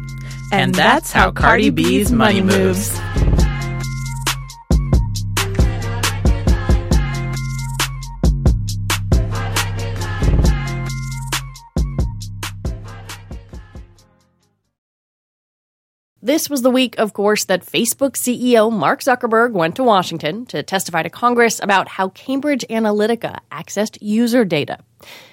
and 0.52 0.74
that's, 0.74 1.12
that's 1.12 1.12
how 1.12 1.30
Cardi 1.30 1.70
B's 1.70 2.10
money 2.10 2.40
moves. 2.40 2.98
This 16.26 16.50
was 16.50 16.62
the 16.62 16.72
week, 16.72 16.98
of 16.98 17.12
course, 17.12 17.44
that 17.44 17.64
Facebook 17.64 18.14
CEO 18.14 18.72
Mark 18.72 18.98
Zuckerberg 18.98 19.52
went 19.52 19.76
to 19.76 19.84
Washington 19.84 20.44
to 20.46 20.60
testify 20.64 21.04
to 21.04 21.08
Congress 21.08 21.60
about 21.62 21.86
how 21.86 22.08
Cambridge 22.08 22.64
Analytica 22.68 23.38
accessed 23.52 23.96
user 24.00 24.44
data. 24.44 24.78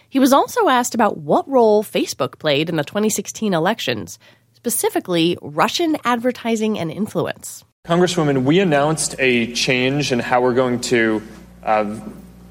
He 0.08 0.20
was 0.20 0.32
also 0.32 0.70
asked 0.70 0.94
about 0.94 1.18
what 1.18 1.50
role 1.50 1.84
Facebook 1.84 2.38
played 2.38 2.70
in 2.70 2.76
the 2.76 2.84
2016 2.84 3.56
elections, 3.56 4.20
specifically 4.54 5.36
Russian 5.42 5.98
advertising 6.06 6.78
and 6.78 6.92
influence. 6.92 7.66
Congresswoman, 7.88 8.44
we 8.44 8.60
announced 8.60 9.16
a 9.18 9.52
change 9.54 10.12
in 10.12 10.20
how 10.20 10.42
we're 10.42 10.54
going 10.54 10.80
to 10.82 11.24
uh, 11.64 12.00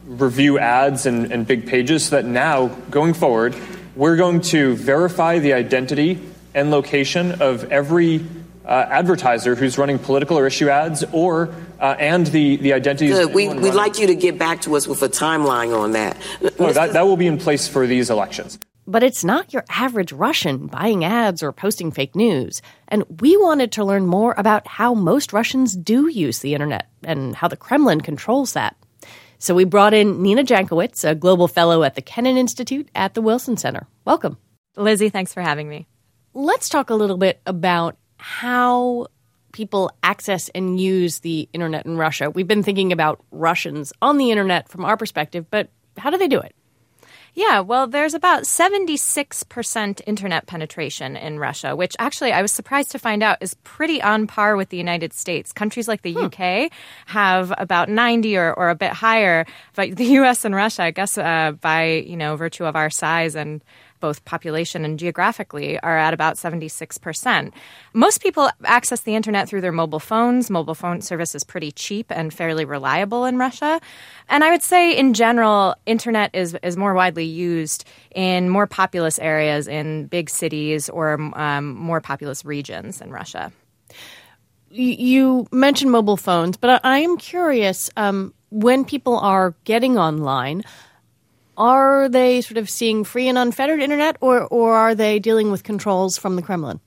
review 0.05 0.59
ads 0.59 1.07
and, 1.07 1.31
and 1.31 1.47
big 1.47 1.69
pages 1.69 2.07
so 2.07 2.17
that 2.17 2.25
now, 2.25 2.67
going 2.91 3.15
forward, 3.15 3.55
we're 3.95 4.17
going 4.17 4.41
to 4.41 4.75
verify 4.75 5.39
the 5.39 5.53
identity 5.53 6.19
and 6.55 6.71
location 6.71 7.41
of 7.43 7.71
every 7.73 8.25
uh, 8.65 8.87
advertiser 8.89 9.55
who's 9.55 9.79
running 9.79 9.99
political 9.99 10.39
or 10.39 10.47
issue 10.47 10.69
ads 10.69 11.05
or 11.13 11.53
uh, 11.81 11.97
and 11.99 12.27
the, 12.29 12.57
the 12.57 12.73
identities. 12.73 13.13
Good. 13.13 13.35
We, 13.35 13.49
we'd 13.49 13.75
like 13.75 13.99
you 13.99 14.07
to 14.07 14.15
get 14.15 14.39
back 14.39 14.63
to 14.63 14.77
us 14.77 14.87
with 14.87 15.03
a 15.03 15.09
timeline 15.09 15.77
on 15.77 15.93
that. 15.93 16.17
No, 16.59 16.73
that. 16.73 16.93
That 16.93 17.03
will 17.03 17.17
be 17.17 17.27
in 17.27 17.39
place 17.39 17.67
for 17.67 17.87
these 17.87 18.11
elections. 18.11 18.59
But 18.87 19.03
it's 19.03 19.25
not 19.25 19.53
your 19.53 19.65
average 19.69 20.13
Russian 20.13 20.67
buying 20.67 21.05
ads 21.05 21.43
or 21.43 21.53
posting 21.53 21.93
fake 21.93 22.17
news. 22.17 22.63
And 22.89 23.05
we 23.21 23.37
wanted 23.37 23.73
to 23.73 23.85
learn 23.85 24.07
more 24.07 24.35
about 24.37 24.67
how 24.67 24.95
most 24.95 25.33
Russians 25.33 25.77
do 25.77 26.09
use 26.09 26.41
the 26.41 26.55
internet 26.55 26.89
and 27.05 27.35
how 27.35 27.49
the 27.49 27.57
Kremlin 27.57 28.01
controls 28.01 28.55
that. 28.55 28.77
So 29.39 29.55
we 29.55 29.65
brought 29.65 29.95
in 29.95 30.23
Nina 30.23 30.45
Jankowicz, 30.45 31.09
a 31.09 31.15
global 31.15 31.49
fellow 31.49 31.83
at 31.83 31.95
the 31.95 32.03
Kennan 32.03 32.37
Institute 32.37 32.89
at 32.95 33.15
the 33.15 33.23
Wilson 33.23 33.57
Center. 33.57 33.87
Welcome. 34.05 34.37
Lizzie, 34.77 35.11
thanks 35.11 35.35
for 35.35 35.43
having 35.43 35.69
me. 35.69 35.87
Let's 36.35 36.69
talk 36.71 36.89
a 36.89 36.95
little 36.95 37.19
bit 37.19 37.41
about 37.45 37.97
how 38.17 39.09
people 39.53 39.91
access 40.03 40.49
and 40.55 40.81
use 40.81 41.21
the 41.21 41.47
internet 41.53 41.85
in 41.85 41.99
Russia. 41.99 42.31
We've 42.31 42.49
been 42.49 42.63
thinking 42.63 42.91
about 42.91 43.23
Russians 43.31 43.93
on 44.01 44.17
the 44.17 44.31
internet 44.31 44.69
from 44.69 44.85
our 44.85 44.97
perspective, 44.97 45.47
but 45.51 45.69
how 45.99 46.09
do 46.09 46.17
they 46.17 46.29
do 46.29 46.41
it? 46.41 46.55
Yeah, 47.35 47.61
well, 47.61 47.87
there's 47.87 48.13
about 48.13 48.43
76% 48.43 50.01
internet 50.07 50.47
penetration 50.47 51.17
in 51.17 51.39
Russia, 51.39 51.75
which 51.75 51.97
actually 51.99 52.33
I 52.33 52.43
was 52.43 52.53
surprised 52.53 52.91
to 52.93 52.99
find 52.99 53.23
out 53.23 53.39
is 53.41 53.55
pretty 53.65 54.03
on 54.03 54.27
par 54.27 54.55
with 54.57 54.69
the 54.69 54.77
United 54.77 55.15
States. 55.15 55.51
Countries 55.51 55.89
like 55.89 56.03
the 56.03 56.13
hmm. 56.13 56.25
UK 56.27 56.71
have 57.07 57.53
about 57.57 57.89
90 57.89 58.37
or, 58.37 58.53
or 58.53 58.69
a 58.69 58.75
bit 58.75 58.93
higher, 58.93 59.47
but 59.75 59.97
the 59.97 60.05
US 60.19 60.45
and 60.45 60.55
Russia, 60.55 60.83
I 60.83 60.91
guess, 60.91 61.17
uh, 61.17 61.53
by, 61.61 62.05
you 62.07 62.17
know, 62.17 62.37
virtue 62.37 62.67
of 62.67 62.77
our 62.77 62.91
size 62.91 63.35
and 63.35 63.63
both 64.03 64.23
population 64.27 64.85
and 64.85 64.99
geographically, 64.99 65.81
are 65.81 65.97
at 65.97 66.13
about 66.13 66.37
76%. 66.37 67.53
Most 67.95 68.21
people 68.21 68.51
access 68.65 69.01
the 69.01 69.15
internet 69.15 69.49
through 69.49 69.63
their 69.63 69.73
mobile 69.73 70.01
phones. 70.01 70.51
Mobile 70.51 70.75
phone 70.75 71.01
service 71.01 71.35
is 71.35 71.45
pretty 71.45 71.73
cheap 71.73 72.07
and 72.11 72.35
fairly 72.35 72.67
reliable 72.67 73.25
in 73.25 73.39
Russia. 73.39 73.81
And 74.29 74.45
I 74.45 74.51
would 74.51 74.63
say, 74.63 74.95
in 74.95 75.15
general, 75.15 75.75
internet 75.87 76.35
is, 76.35 76.55
is 76.63 76.77
more 76.77 76.93
widely 76.93 77.25
used 77.25 77.87
in 78.15 78.51
more 78.51 78.67
populous 78.67 79.19
areas 79.19 79.69
in 79.69 80.09
big 80.09 80.29
cities 80.29 80.91
or 80.91 81.15
um, 81.35 81.75
more 81.75 82.03
populous 82.03 82.45
regions 82.45 83.01
in 83.01 83.11
Russia. 83.11 83.53
You 84.69 85.47
mentioned 85.53 85.93
mobile 85.93 86.17
phones, 86.17 86.57
but 86.57 86.81
I 86.85 86.99
am 86.99 87.19
curious 87.19 87.91
um, 87.97 88.35
when 88.51 88.85
people 88.85 89.19
are 89.19 89.55
getting 89.65 89.99
online 89.99 90.65
are 91.57 92.09
they 92.09 92.41
sort 92.41 92.59
of 92.59 92.71
seeing 92.71 93.05
free 93.05 93.29
and 93.29 93.39
unfettered 93.39 93.81
internet, 93.81 94.17
or 94.21 94.47
or 94.47 94.75
are 94.75 94.95
they 94.95 95.19
dealing 95.19 95.51
with 95.51 95.63
controls 95.63 96.19
from 96.19 96.37
the 96.37 96.43
Kremlin? 96.43 96.81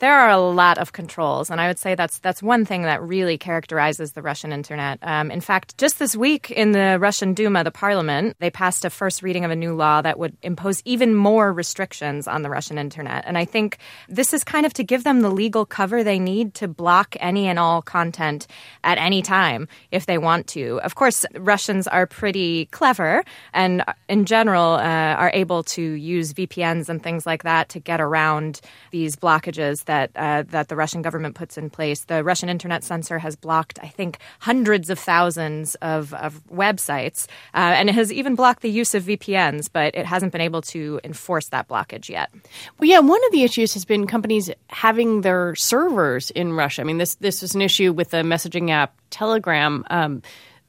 There 0.00 0.12
are 0.12 0.30
a 0.30 0.40
lot 0.40 0.78
of 0.78 0.92
controls, 0.92 1.50
and 1.50 1.60
I 1.60 1.68
would 1.68 1.78
say 1.78 1.94
that's 1.94 2.18
that's 2.18 2.42
one 2.42 2.64
thing 2.64 2.82
that 2.82 3.00
really 3.00 3.38
characterizes 3.38 4.12
the 4.12 4.22
Russian 4.22 4.52
internet. 4.52 4.98
Um, 5.02 5.30
in 5.30 5.40
fact, 5.40 5.78
just 5.78 6.00
this 6.00 6.16
week 6.16 6.50
in 6.50 6.72
the 6.72 6.98
Russian 7.00 7.32
Duma, 7.32 7.62
the 7.62 7.70
parliament, 7.70 8.36
they 8.40 8.50
passed 8.50 8.84
a 8.84 8.90
first 8.90 9.22
reading 9.22 9.44
of 9.44 9.52
a 9.52 9.56
new 9.56 9.72
law 9.72 10.02
that 10.02 10.18
would 10.18 10.36
impose 10.42 10.82
even 10.84 11.14
more 11.14 11.52
restrictions 11.52 12.26
on 12.26 12.42
the 12.42 12.50
Russian 12.50 12.76
internet. 12.76 13.22
And 13.24 13.38
I 13.38 13.44
think 13.44 13.78
this 14.08 14.34
is 14.34 14.42
kind 14.42 14.66
of 14.66 14.74
to 14.74 14.82
give 14.82 15.04
them 15.04 15.20
the 15.20 15.30
legal 15.30 15.64
cover 15.64 16.02
they 16.02 16.18
need 16.18 16.54
to 16.54 16.66
block 16.66 17.14
any 17.20 17.46
and 17.46 17.60
all 17.60 17.80
content 17.80 18.48
at 18.82 18.98
any 18.98 19.22
time 19.22 19.68
if 19.92 20.06
they 20.06 20.18
want 20.18 20.48
to. 20.48 20.80
Of 20.80 20.96
course, 20.96 21.24
Russians 21.36 21.86
are 21.86 22.08
pretty 22.08 22.66
clever 22.66 23.22
and, 23.52 23.84
in 24.08 24.24
general, 24.24 24.72
uh, 24.72 25.14
are 25.14 25.30
able 25.32 25.62
to 25.62 25.82
use 25.82 26.32
VPNs 26.32 26.88
and 26.88 27.00
things 27.00 27.26
like 27.26 27.44
that 27.44 27.68
to 27.68 27.78
get 27.78 28.00
around 28.00 28.60
these 28.90 29.14
blockages 29.14 29.83
that 29.86 30.10
uh, 30.16 30.44
that 30.48 30.68
the 30.68 30.76
Russian 30.76 31.02
government 31.02 31.34
puts 31.34 31.58
in 31.58 31.70
place. 31.70 32.04
The 32.04 32.24
Russian 32.24 32.48
internet 32.48 32.84
censor 32.84 33.18
has 33.18 33.36
blocked, 33.36 33.78
I 33.82 33.88
think, 33.88 34.18
hundreds 34.40 34.90
of 34.90 34.98
thousands 34.98 35.74
of, 35.76 36.12
of 36.14 36.40
websites, 36.48 37.26
uh, 37.54 37.74
and 37.76 37.88
it 37.88 37.94
has 37.94 38.12
even 38.12 38.34
blocked 38.34 38.62
the 38.62 38.70
use 38.70 38.94
of 38.94 39.04
VPNs, 39.04 39.68
but 39.72 39.94
it 39.94 40.06
hasn't 40.06 40.32
been 40.32 40.40
able 40.40 40.62
to 40.62 41.00
enforce 41.04 41.48
that 41.48 41.68
blockage 41.68 42.08
yet. 42.08 42.30
Well, 42.78 42.88
yeah, 42.88 43.00
one 43.00 43.24
of 43.26 43.32
the 43.32 43.42
issues 43.42 43.74
has 43.74 43.84
been 43.84 44.06
companies 44.06 44.50
having 44.68 45.20
their 45.20 45.54
servers 45.54 46.30
in 46.30 46.52
Russia. 46.52 46.82
I 46.82 46.84
mean, 46.84 46.98
this 46.98 47.16
this 47.16 47.42
was 47.42 47.54
an 47.54 47.62
issue 47.62 47.92
with 47.92 48.10
the 48.10 48.18
messaging 48.18 48.70
app 48.70 48.94
Telegram. 49.10 49.84
Um, 49.90 50.22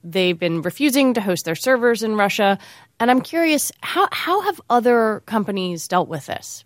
they've 0.04 0.38
been 0.38 0.62
refusing 0.62 1.16
to 1.16 1.22
host 1.22 1.46
their 1.46 1.56
servers 1.56 2.04
in 2.04 2.16
Russia, 2.16 2.58
and 3.00 3.10
I'm 3.10 3.22
curious 3.22 3.72
how 3.82 4.08
how 4.12 4.42
have 4.42 4.62
other 4.70 5.24
companies 5.26 5.88
dealt 5.88 6.08
with 6.08 6.26
this? 6.26 6.64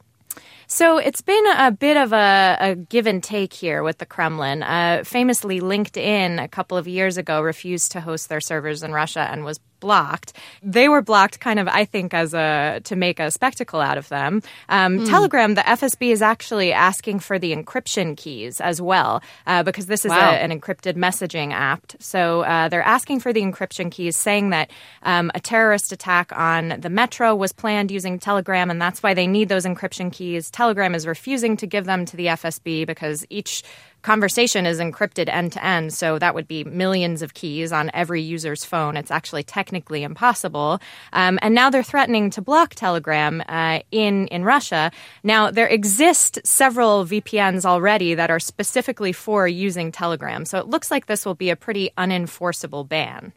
So 0.71 0.99
it's 0.99 1.21
been 1.21 1.45
a 1.47 1.71
bit 1.71 1.97
of 1.97 2.13
a, 2.13 2.57
a 2.59 2.75
give 2.75 3.07
and 3.07 3.23
take 3.23 3.53
here 3.53 3.81
with 3.81 3.97
the 3.97 4.05
Kremlin. 4.05 4.61
Uh, 4.61 5.01
famously, 5.03 5.59
LinkedIn 5.59 6.41
a 6.41 6.47
couple 6.47 6.77
of 6.77 6.87
years 6.87 7.17
ago 7.17 7.41
refused 7.41 7.91
to 7.93 8.01
host 8.01 8.29
their 8.29 8.39
servers 8.39 8.83
in 8.83 8.93
Russia 8.93 9.27
and 9.31 9.43
was 9.43 9.59
blocked. 9.79 10.33
They 10.61 10.89
were 10.89 11.01
blocked 11.01 11.39
kind 11.39 11.59
of, 11.59 11.67
I 11.67 11.85
think, 11.85 12.13
as 12.13 12.33
a 12.33 12.81
to 12.83 12.95
make 12.95 13.19
a 13.19 13.31
spectacle 13.31 13.81
out 13.81 13.97
of 13.97 14.09
them. 14.09 14.41
Um, 14.69 14.99
mm. 14.99 15.09
Telegram, 15.09 15.55
the 15.55 15.61
FSB 15.61 16.11
is 16.11 16.21
actually 16.21 16.73
asking 16.73 17.19
for 17.19 17.39
the 17.39 17.55
encryption 17.55 18.15
keys 18.15 18.61
as 18.61 18.81
well 18.81 19.21
uh, 19.47 19.63
because 19.63 19.85
this 19.87 20.05
is 20.05 20.09
wow. 20.09 20.31
a, 20.31 20.33
an 20.33 20.51
encrypted 20.51 20.95
messaging 20.95 21.51
app. 21.51 21.81
So 21.99 22.41
uh, 22.41 22.69
they're 22.69 22.81
asking 22.81 23.19
for 23.19 23.33
the 23.33 23.41
encryption 23.41 23.91
keys, 23.91 24.17
saying 24.17 24.49
that 24.51 24.71
um, 25.03 25.31
a 25.35 25.39
terrorist 25.39 25.91
attack 25.91 26.31
on 26.35 26.79
the 26.79 26.89
metro 26.89 27.35
was 27.35 27.51
planned 27.51 27.91
using 27.91 28.19
Telegram, 28.19 28.69
and 28.69 28.81
that's 28.81 29.03
why 29.03 29.13
they 29.13 29.27
need 29.27 29.49
those 29.49 29.65
encryption 29.65 30.11
keys. 30.11 30.49
Telegram 30.49 30.95
is 30.95 31.07
refusing 31.07 31.57
to 31.57 31.67
give 31.67 31.85
them 31.85 32.05
to 32.05 32.17
the 32.17 32.27
FSB 32.27 32.85
because 32.85 33.25
each 33.29 33.63
conversation 34.01 34.65
is 34.65 34.79
encrypted 34.79 35.29
end 35.29 35.53
to 35.53 35.65
end. 35.65 35.93
So 35.93 36.19
that 36.19 36.35
would 36.35 36.47
be 36.47 36.63
millions 36.63 37.21
of 37.21 37.33
keys 37.33 37.71
on 37.71 37.91
every 37.93 38.21
user's 38.21 38.63
phone. 38.65 38.95
It's 38.95 39.11
actually 39.11 39.43
technically 39.43 40.03
impossible. 40.03 40.79
Um, 41.13 41.39
and 41.41 41.53
now 41.53 41.69
they're 41.69 41.83
threatening 41.83 42.29
to 42.31 42.41
block 42.41 42.75
Telegram 42.75 43.43
uh, 43.47 43.79
in 43.91 44.27
in 44.27 44.43
Russia. 44.43 44.91
Now 45.23 45.51
there 45.51 45.67
exist 45.67 46.39
several 46.43 47.05
VPNs 47.05 47.65
already 47.65 48.15
that 48.15 48.31
are 48.31 48.39
specifically 48.39 49.11
for 49.11 49.47
using 49.47 49.91
Telegram. 49.91 50.45
So 50.45 50.59
it 50.59 50.67
looks 50.67 50.91
like 50.91 51.05
this 51.05 51.25
will 51.25 51.35
be 51.35 51.49
a 51.49 51.55
pretty 51.55 51.91
unenforceable 51.97 52.87
ban. 52.87 53.33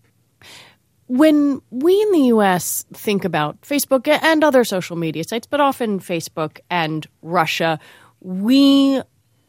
When 1.08 1.60
we 1.70 2.00
in 2.00 2.12
the 2.12 2.26
US 2.36 2.84
think 2.94 3.24
about 3.24 3.60
Facebook 3.62 4.08
and 4.08 4.42
other 4.42 4.64
social 4.64 4.96
media 4.96 5.24
sites, 5.24 5.46
but 5.46 5.60
often 5.60 6.00
Facebook 6.00 6.60
and 6.70 7.06
Russia, 7.20 7.78
we 8.20 9.02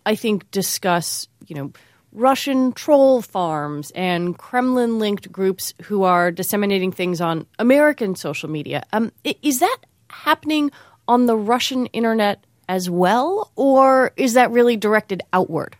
I 0.05 0.15
think, 0.15 0.49
discuss, 0.51 1.27
you 1.47 1.55
know, 1.55 1.71
Russian 2.11 2.73
troll 2.73 3.21
farms 3.21 3.91
and 3.95 4.37
Kremlin 4.37 4.99
linked 4.99 5.31
groups 5.31 5.73
who 5.83 6.03
are 6.03 6.31
disseminating 6.31 6.91
things 6.91 7.19
on 7.19 7.47
American 7.57 8.15
social 8.15 8.49
media. 8.49 8.83
Um, 8.93 9.11
is 9.23 9.59
that 9.59 9.77
happening 10.09 10.71
on 11.07 11.25
the 11.25 11.35
Russian 11.35 11.87
internet 11.87 12.43
as 12.69 12.89
well, 12.89 13.51
or 13.55 14.13
is 14.15 14.33
that 14.33 14.51
really 14.51 14.77
directed 14.77 15.21
outward? 15.33 15.75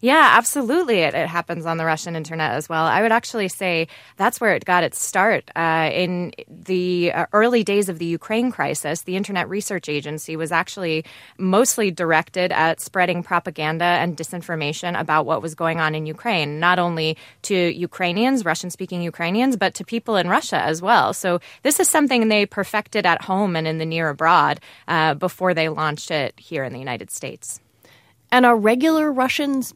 Yeah, 0.00 0.34
absolutely. 0.36 1.00
It, 1.00 1.14
it, 1.14 1.28
happens 1.28 1.66
on 1.66 1.76
the 1.76 1.84
Russian 1.84 2.16
internet 2.16 2.52
as 2.52 2.68
well. 2.68 2.84
I 2.84 3.02
would 3.02 3.12
actually 3.12 3.48
say 3.48 3.86
that's 4.16 4.40
where 4.40 4.54
it 4.54 4.64
got 4.64 4.82
its 4.82 5.00
start. 5.00 5.50
Uh, 5.54 5.90
in 5.92 6.32
the 6.48 7.12
uh, 7.12 7.26
early 7.32 7.62
days 7.62 7.88
of 7.88 7.98
the 7.98 8.04
Ukraine 8.06 8.50
crisis, 8.50 9.02
the 9.02 9.16
Internet 9.16 9.48
Research 9.48 9.88
Agency 9.88 10.36
was 10.36 10.50
actually 10.52 11.04
mostly 11.38 11.90
directed 11.90 12.52
at 12.52 12.80
spreading 12.80 13.22
propaganda 13.22 13.84
and 13.84 14.16
disinformation 14.16 14.98
about 14.98 15.26
what 15.26 15.42
was 15.42 15.54
going 15.54 15.80
on 15.80 15.94
in 15.94 16.06
Ukraine, 16.06 16.58
not 16.58 16.78
only 16.78 17.16
to 17.42 17.54
Ukrainians, 17.54 18.44
Russian 18.44 18.70
speaking 18.70 19.02
Ukrainians, 19.02 19.56
but 19.56 19.74
to 19.74 19.84
people 19.84 20.16
in 20.16 20.28
Russia 20.28 20.60
as 20.60 20.82
well. 20.82 21.12
So 21.12 21.40
this 21.62 21.80
is 21.80 21.88
something 21.88 22.28
they 22.28 22.46
perfected 22.46 23.06
at 23.06 23.22
home 23.22 23.56
and 23.56 23.66
in 23.66 23.78
the 23.78 23.86
near 23.86 24.08
abroad 24.08 24.60
uh, 24.88 25.14
before 25.14 25.54
they 25.54 25.68
launched 25.68 26.10
it 26.10 26.38
here 26.38 26.64
in 26.64 26.72
the 26.72 26.78
United 26.78 27.10
States. 27.10 27.60
And 28.32 28.46
are 28.46 28.56
regular 28.56 29.10
Russians 29.12 29.74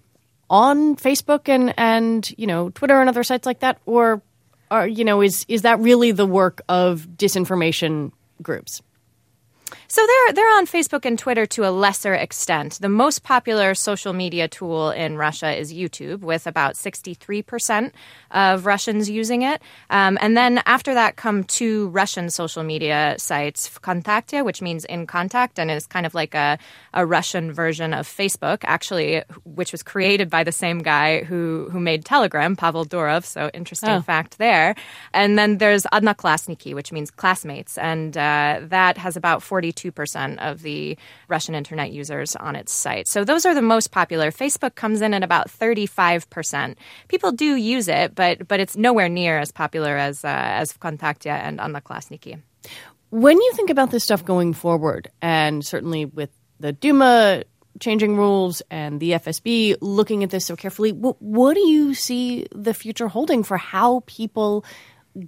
on 0.50 0.96
Facebook 0.96 1.48
and 1.48 1.74
and 1.76 2.32
you 2.38 2.46
know 2.46 2.70
Twitter 2.70 3.00
and 3.00 3.08
other 3.08 3.24
sites 3.24 3.46
like 3.46 3.60
that, 3.60 3.80
or 3.86 4.22
are 4.70 4.86
you 4.86 5.04
know 5.04 5.22
is 5.22 5.44
is 5.48 5.62
that 5.62 5.80
really 5.80 6.12
the 6.12 6.26
work 6.26 6.62
of 6.68 7.08
disinformation 7.16 8.12
groups? 8.42 8.82
So 9.88 10.02
they're 10.06 10.32
they're 10.34 10.56
on 10.56 10.66
Facebook 10.66 11.04
and 11.04 11.18
Twitter 11.18 11.46
to 11.46 11.68
a 11.68 11.70
lesser 11.70 12.14
extent. 12.14 12.78
The 12.80 12.88
most 12.88 13.22
popular 13.22 13.74
social 13.74 14.12
media 14.12 14.48
tool 14.48 14.90
in 14.90 15.16
Russia 15.16 15.56
is 15.56 15.72
YouTube, 15.72 16.20
with 16.20 16.46
about 16.46 16.76
sixty 16.76 17.14
three 17.14 17.42
percent 17.42 17.94
of 18.30 18.66
Russians 18.66 19.08
using 19.08 19.42
it. 19.42 19.62
Um, 19.90 20.18
and 20.20 20.36
then 20.36 20.60
after 20.66 20.94
that 20.94 21.16
come 21.16 21.44
two 21.44 21.88
Russian 21.88 22.30
social 22.30 22.62
media 22.62 23.14
sites, 23.18 23.68
Vkontakte, 23.68 24.44
which 24.44 24.60
means 24.60 24.84
in 24.84 25.06
contact, 25.06 25.58
and 25.58 25.70
is 25.70 25.86
kind 25.86 26.06
of 26.06 26.14
like 26.14 26.34
a, 26.34 26.58
a 26.92 27.06
Russian 27.06 27.52
version 27.52 27.94
of 27.94 28.06
Facebook, 28.06 28.58
actually, 28.64 29.22
which 29.44 29.72
was 29.72 29.82
created 29.82 30.28
by 30.30 30.44
the 30.44 30.52
same 30.52 30.80
guy 30.80 31.22
who 31.24 31.68
who 31.70 31.80
made 31.80 32.04
Telegram, 32.04 32.56
Pavel 32.56 32.84
Durov. 32.84 33.24
So 33.24 33.50
interesting 33.54 33.90
oh. 33.90 34.02
fact 34.02 34.38
there. 34.38 34.74
And 35.12 35.38
then 35.38 35.58
there's 35.58 35.84
Odnoklassniki, 35.84 36.74
which 36.74 36.92
means 36.92 37.10
classmates, 37.10 37.78
and 37.78 38.16
uh, 38.16 38.60
that 38.62 38.98
has 38.98 39.16
about 39.16 39.42
42% 39.54 40.38
of 40.38 40.62
the 40.62 40.96
Russian 41.28 41.54
internet 41.54 41.92
users 41.92 42.36
on 42.36 42.56
its 42.56 42.72
site. 42.72 43.06
So 43.08 43.24
those 43.24 43.46
are 43.46 43.54
the 43.54 43.62
most 43.62 43.90
popular. 43.90 44.30
Facebook 44.30 44.74
comes 44.74 45.00
in 45.00 45.14
at 45.14 45.22
about 45.22 45.48
35%. 45.48 46.76
People 47.08 47.32
do 47.32 47.54
use 47.56 47.88
it, 47.88 48.14
but 48.14 48.48
but 48.48 48.60
it's 48.60 48.76
nowhere 48.76 49.08
near 49.08 49.38
as 49.38 49.52
popular 49.52 49.96
as 49.96 50.24
uh, 50.24 50.28
as 50.28 50.72
Vkontakte 50.72 51.30
and 51.30 51.58
Odnoklassniki. 51.58 52.40
When 53.10 53.40
you 53.40 53.52
think 53.54 53.70
about 53.70 53.90
this 53.90 54.02
stuff 54.02 54.24
going 54.24 54.54
forward, 54.54 55.08
and 55.22 55.64
certainly 55.64 56.04
with 56.04 56.30
the 56.58 56.72
Duma 56.72 57.44
changing 57.80 58.16
rules 58.16 58.62
and 58.70 59.00
the 59.00 59.12
FSB 59.12 59.76
looking 59.80 60.24
at 60.24 60.30
this 60.30 60.46
so 60.46 60.56
carefully, 60.56 60.92
what, 60.92 61.20
what 61.20 61.54
do 61.54 61.60
you 61.60 61.94
see 61.94 62.46
the 62.52 62.74
future 62.74 63.08
holding 63.08 63.42
for 63.42 63.56
how 63.56 64.02
people 64.06 64.64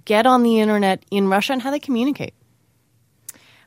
get 0.05 0.25
on 0.25 0.43
the 0.43 0.59
internet 0.59 1.05
in 1.11 1.27
Russia 1.27 1.53
and 1.53 1.61
how 1.61 1.71
they 1.71 1.79
communicate? 1.79 2.33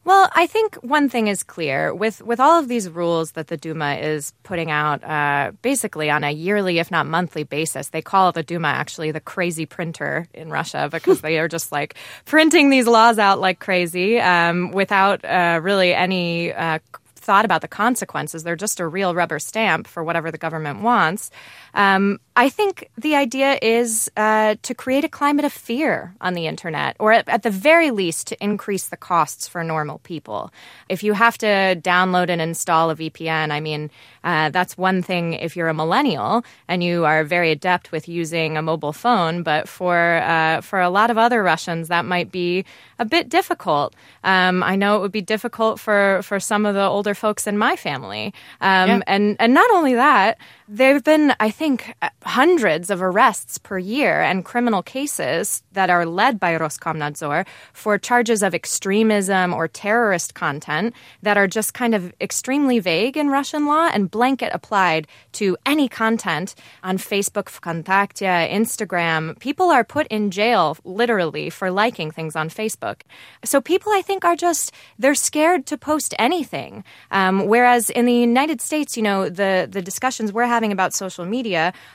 Well, 0.03 0.31
I 0.35 0.47
think 0.47 0.77
one 0.77 1.11
thing 1.11 1.27
is 1.27 1.43
clear 1.43 1.95
with 1.95 2.23
with 2.23 2.41
all 2.41 2.59
of 2.59 2.69
these 2.69 2.89
rules 2.89 3.33
that 3.33 3.49
the 3.49 3.59
Duma 3.59 3.97
is 3.97 4.33
putting 4.45 4.71
out, 4.71 5.05
uh, 5.05 5.53
basically 5.61 6.09
on 6.09 6.25
a 6.25 6.31
yearly, 6.31 6.79
if 6.79 6.91
not 6.91 7.07
monthly 7.07 7.45
basis. 7.45 7.89
They 7.91 8.01
call 8.01 8.33
the 8.33 8.43
Duma 8.43 8.69
actually 8.69 9.11
the 9.11 9.21
crazy 9.21 9.67
printer 9.67 10.27
in 10.33 10.49
Russia 10.49 10.89
because 10.93 11.21
they 11.21 11.39
are 11.39 11.49
just 11.49 11.71
like 11.71 11.97
printing 12.25 12.71
these 12.71 12.87
laws 12.87 13.19
out 13.19 13.41
like 13.41 13.59
crazy 13.61 14.19
um, 14.19 14.71
without 14.73 15.25
uh, 15.25 15.61
really 15.63 15.93
any. 15.93 16.53
Uh, 16.53 16.79
thought 17.23 17.45
about 17.45 17.61
the 17.61 17.69
consequences. 17.69 18.43
They're 18.43 18.57
just 18.57 18.81
a 18.81 18.87
real 18.87 19.15
rubber 19.15 19.39
stamp 19.39 19.87
for 19.87 20.03
whatever 20.03 20.31
the 20.31 20.39
government 20.39 20.81
wants. 20.81 21.31
Um, 21.75 22.19
I 22.37 22.49
think 22.49 22.89
the 22.97 23.17
idea 23.17 23.59
is 23.61 24.11
uh, 24.17 24.55
to 24.63 24.75
create 24.75 25.05
a 25.05 25.09
climate 25.09 25.45
of 25.45 25.53
fear 25.53 26.15
on 26.21 26.35
the 26.35 26.47
internet, 26.47 26.97
or 26.99 27.13
at, 27.13 27.29
at, 27.29 27.43
the 27.43 27.51
very 27.51 27.91
least, 27.91 28.29
to 28.29 28.43
increase 28.43 28.89
the 28.89 28.97
costs 28.97 29.47
for 29.47 29.63
normal 29.63 29.99
people. 29.99 30.51
If 30.89 31.03
you 31.03 31.13
have 31.13 31.37
to 31.39 31.79
download 31.83 32.31
and 32.31 32.41
install 32.41 32.91
a 32.91 32.97
VPN, 32.97 33.51
I 33.51 33.61
mean, 33.61 33.91
uh, 34.25 34.51
that's 34.51 34.79
one 34.79 35.03
thing 35.03 35.35
if 35.35 35.57
you're 35.57 35.69
a 35.69 35.75
millennial 35.75 36.45
and 36.67 36.83
you 36.83 37.05
are 37.05 37.25
very 37.25 37.51
adept 37.51 37.93
with 37.93 38.09
using 38.09 38.57
a 38.57 38.63
mobile 38.63 38.93
phone, 38.93 39.43
but 39.43 39.69
for 39.69 40.17
uh, 40.19 40.61
for 40.63 40.81
a 40.81 40.91
lot 40.91 41.11
of 41.11 41.19
other 41.19 41.43
Russians, 41.43 41.89
that 41.89 42.05
might 42.05 42.33
be 42.33 42.65
a 42.99 43.05
bit 43.05 43.29
difficult. 43.29 43.95
Um, 44.25 44.63
I 44.63 44.77
know 44.77 44.97
it 44.97 45.01
would 45.01 45.13
be 45.13 45.23
difficult 45.23 45.79
for 45.79 46.23
for 46.23 46.41
some 46.41 46.65
of 46.65 46.75
the 46.75 46.85
older 46.85 47.15
folks 47.15 47.47
in 47.47 47.59
my 47.59 47.77
family, 47.77 48.33
um, 48.61 48.89
yeah. 48.89 49.01
and 49.07 49.37
and 49.39 49.53
not 49.53 49.71
only 49.73 49.95
that, 49.95 50.39
there 50.69 50.95
have 50.95 51.05
been 51.05 51.35
I 51.41 51.51
think, 51.51 51.60
uh, 51.61 52.09
hundreds 52.25 52.88
of 52.88 53.03
arrests 53.03 53.59
per 53.59 53.77
year 53.77 54.23
and 54.23 54.46
criminal 54.46 54.83
cases 54.83 55.62
that 55.73 55.90
are 55.90 56.07
led 56.07 56.40
by 56.40 56.57
Roskomnadzor 56.57 57.46
for 57.75 57.99
charges 57.99 58.42
of 58.42 58.55
extremism 58.55 59.53
or 59.53 59.68
terrorist 59.68 60.33
content 60.35 60.94
that 61.23 61.37
are 61.37 61.46
just 61.46 61.75
kind 61.75 61.94
of 61.94 62.14
extremely 62.18 62.79
vague 62.79 63.16
in 63.16 63.29
Russian 63.29 63.66
law 63.66 63.90
and 63.92 64.11
blanket 64.11 64.51
applied 64.55 65.07
to 65.33 65.57
any 65.66 65.87
content 65.87 66.55
on 66.83 66.96
Facebook, 66.96 67.51
Vkontakte, 67.51 68.51
Instagram. 68.51 69.38
People 69.38 69.68
are 69.68 69.85
put 69.85 70.07
in 70.07 70.31
jail 70.31 70.79
literally 70.85 71.51
for 71.51 71.70
liking 71.70 72.11
things 72.11 72.37
on 72.37 72.49
Facebook. 72.49 73.03
So 73.44 73.61
people, 73.61 73.92
I 73.92 74.01
think, 74.01 74.25
are 74.25 74.37
just, 74.37 74.73
they're 74.99 75.14
scared 75.14 75.66
to 75.66 75.77
post 75.77 76.14
anything. 76.18 76.85
Um, 77.11 77.46
whereas 77.49 77.90
in 77.90 78.07
the 78.07 78.14
United 78.14 78.62
States, 78.62 78.96
you 78.96 79.03
know, 79.03 79.29
the, 79.29 79.68
the 79.70 79.83
discussions 79.83 80.33
we're 80.33 80.46
having 80.46 80.73
about 80.73 80.94
social 80.94 81.27
media 81.27 81.50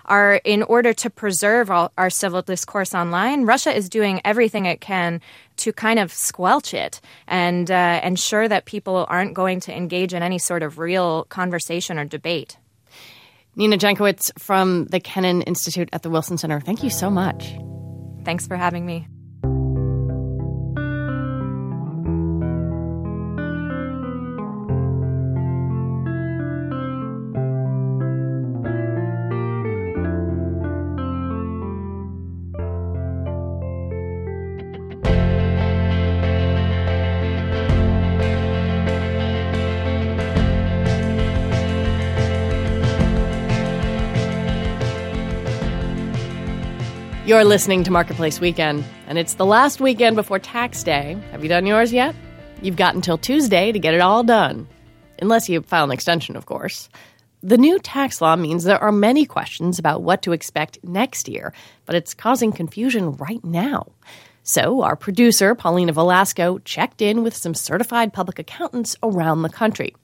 are 0.06 0.42
in 0.44 0.64
order 0.64 0.94
to 0.94 1.10
preserve 1.10 1.72
all, 1.72 1.92
our 1.98 2.10
civil 2.10 2.42
discourse 2.42 2.94
online. 2.94 3.46
Russia 3.46 3.76
is 3.76 3.90
doing 3.90 4.22
everything 4.24 4.66
it 4.66 4.82
can 4.82 5.22
to 5.58 5.72
kind 5.72 6.00
of 6.00 6.12
squelch 6.12 6.74
it 6.74 7.02
and 7.28 7.72
uh, 7.72 8.02
ensure 8.04 8.48
that 8.48 8.66
people 8.66 9.06
aren't 9.10 9.34
going 9.34 9.60
to 9.62 9.76
engage 9.76 10.14
in 10.14 10.22
any 10.22 10.38
sort 10.38 10.64
of 10.64 10.78
real 10.78 11.26
conversation 11.26 11.98
or 11.98 12.06
debate. 12.06 12.58
Nina 13.56 13.78
Jankowicz 13.78 14.38
from 14.38 14.86
the 14.86 15.00
Kennan 15.00 15.42
Institute 15.44 15.90
at 15.94 16.04
the 16.04 16.10
Wilson 16.10 16.38
Center. 16.38 16.60
Thank 16.60 16.84
you 16.84 16.90
so 16.90 17.10
much. 17.10 17.56
Thanks 18.26 18.48
for 18.48 18.58
having 18.58 18.86
me. 18.86 19.08
You're 47.26 47.44
listening 47.44 47.84
to 47.86 47.92
Marketplace 47.92 48.40
Weekend, 48.40 48.86
and 49.08 49.18
it's 49.18 49.34
the 49.34 49.48
last 49.48 49.82
weekend 49.82 50.16
before 50.16 50.38
tax 50.38 50.84
day. 50.84 51.18
Have 51.32 51.42
you 51.42 51.50
done 51.50 51.66
yours 51.66 51.92
yet? 51.92 52.14
You've 52.62 52.76
got 52.76 52.94
until 52.94 53.18
Tuesday 53.18 53.72
to 53.72 53.80
get 53.80 53.96
it 53.96 54.00
all 54.00 54.24
done. 54.24 54.68
Unless 55.20 55.50
you 55.50 55.62
file 55.62 55.86
an 55.86 55.92
extension, 55.92 56.36
of 56.36 56.46
course. 56.46 56.88
The 57.42 57.58
new 57.58 57.80
tax 57.80 58.22
law 58.22 58.36
means 58.36 58.64
there 58.64 58.78
are 58.78 58.92
many 58.92 59.26
questions 59.26 59.80
about 59.80 60.04
what 60.04 60.22
to 60.22 60.34
expect 60.34 60.78
next 60.84 61.28
year, 61.28 61.52
but 61.88 61.96
it's 61.96 62.14
causing 62.14 62.52
confusion 62.52 63.14
right 63.14 63.44
now. 63.44 63.88
So, 64.44 64.84
our 64.84 64.96
producer, 64.96 65.56
Paulina 65.56 65.94
Velasco, 65.94 66.60
checked 66.60 67.02
in 67.02 67.24
with 67.24 67.36
some 67.36 67.56
certified 67.56 68.14
public 68.14 68.38
accountants 68.38 68.96
around 69.02 69.42
the 69.42 69.50
country. 69.50 69.96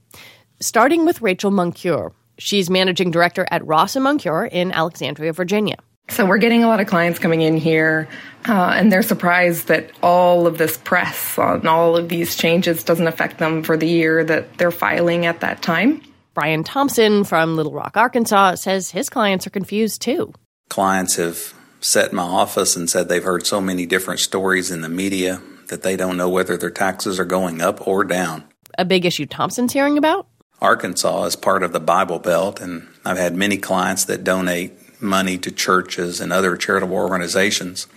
Starting 0.59 1.05
with 1.05 1.21
Rachel 1.21 1.51
Moncure. 1.51 2.13
She's 2.39 2.71
managing 2.71 3.11
director 3.11 3.47
at 3.51 3.63
Ross 3.67 3.95
and 3.95 4.05
Moncure 4.05 4.47
in 4.47 4.71
Alexandria, 4.71 5.33
Virginia. 5.33 5.77
So 6.11 6.25
we're 6.25 6.39
getting 6.39 6.61
a 6.61 6.67
lot 6.67 6.81
of 6.81 6.87
clients 6.87 7.19
coming 7.19 7.39
in 7.39 7.55
here, 7.55 8.09
uh, 8.47 8.73
and 8.75 8.91
they're 8.91 9.01
surprised 9.01 9.69
that 9.69 9.91
all 10.03 10.45
of 10.45 10.57
this 10.57 10.77
press 10.77 11.37
on 11.37 11.65
all 11.65 11.95
of 11.95 12.09
these 12.09 12.35
changes 12.35 12.83
doesn't 12.83 13.07
affect 13.07 13.37
them 13.37 13.63
for 13.63 13.77
the 13.77 13.87
year 13.87 14.21
that 14.25 14.57
they're 14.57 14.71
filing 14.71 15.25
at 15.25 15.39
that 15.39 15.61
time. 15.61 16.01
Brian 16.33 16.65
Thompson 16.65 17.23
from 17.23 17.55
Little 17.55 17.71
Rock, 17.71 17.95
Arkansas, 17.95 18.55
says 18.55 18.91
his 18.91 19.09
clients 19.09 19.47
are 19.47 19.51
confused 19.51 20.01
too. 20.01 20.33
Clients 20.69 21.15
have 21.15 21.53
sat 21.79 22.09
in 22.09 22.17
my 22.17 22.23
office 22.23 22.75
and 22.75 22.89
said 22.89 23.07
they've 23.07 23.23
heard 23.23 23.47
so 23.47 23.61
many 23.61 23.85
different 23.85 24.19
stories 24.19 24.69
in 24.69 24.81
the 24.81 24.89
media 24.89 25.41
that 25.69 25.81
they 25.81 25.95
don't 25.95 26.17
know 26.17 26.29
whether 26.29 26.57
their 26.57 26.69
taxes 26.69 27.21
are 27.21 27.25
going 27.25 27.61
up 27.61 27.87
or 27.87 28.03
down. 28.03 28.43
A 28.77 28.83
big 28.83 29.05
issue 29.05 29.25
Thompson's 29.25 29.71
hearing 29.71 29.97
about? 29.97 30.27
Arkansas 30.61 31.23
is 31.23 31.35
part 31.37 31.63
of 31.63 31.71
the 31.71 31.79
Bible 31.79 32.19
Belt, 32.19 32.59
and 32.59 32.87
I've 33.05 33.17
had 33.17 33.33
many 33.33 33.57
clients 33.57 34.05
that 34.05 34.25
donate 34.25 34.73
money 35.01 35.37
to 35.39 35.51
churches 35.51 36.21
and 36.21 36.31
other 36.31 36.55
charitable 36.55 36.95
organizations. 36.95 37.87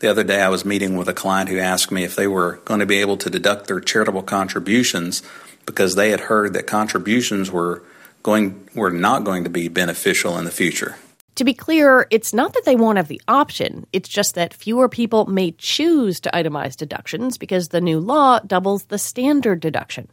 The 0.00 0.10
other 0.10 0.24
day, 0.24 0.42
I 0.42 0.48
was 0.48 0.64
meeting 0.64 0.96
with 0.96 1.08
a 1.08 1.14
client 1.14 1.48
who 1.48 1.58
asked 1.58 1.90
me 1.90 2.04
if 2.04 2.16
they 2.16 2.26
were 2.26 2.56
going 2.64 2.80
to 2.80 2.86
be 2.86 3.00
able 3.00 3.16
to 3.18 3.30
deduct 3.30 3.68
their 3.68 3.80
charitable 3.80 4.22
contributions 4.22 5.22
because 5.66 5.94
they 5.94 6.10
had 6.10 6.20
heard 6.20 6.52
that 6.54 6.66
contributions 6.66 7.50
were 7.50 7.82
going 8.22 8.68
were 8.74 8.90
not 8.90 9.24
going 9.24 9.44
to 9.44 9.50
be 9.50 9.68
beneficial 9.68 10.36
in 10.38 10.44
the 10.44 10.50
future. 10.50 10.96
To 11.36 11.44
be 11.44 11.54
clear, 11.54 12.06
it's 12.10 12.32
not 12.32 12.52
that 12.52 12.64
they 12.64 12.76
won't 12.76 12.96
have 12.96 13.08
the 13.08 13.20
option. 13.26 13.86
It's 13.92 14.08
just 14.08 14.36
that 14.36 14.54
fewer 14.54 14.88
people 14.88 15.26
may 15.26 15.50
choose 15.52 16.20
to 16.20 16.30
itemize 16.30 16.76
deductions 16.76 17.38
because 17.38 17.68
the 17.68 17.80
new 17.80 17.98
law 17.98 18.38
doubles 18.38 18.84
the 18.84 18.98
standard 18.98 19.60
deduction. 19.60 20.08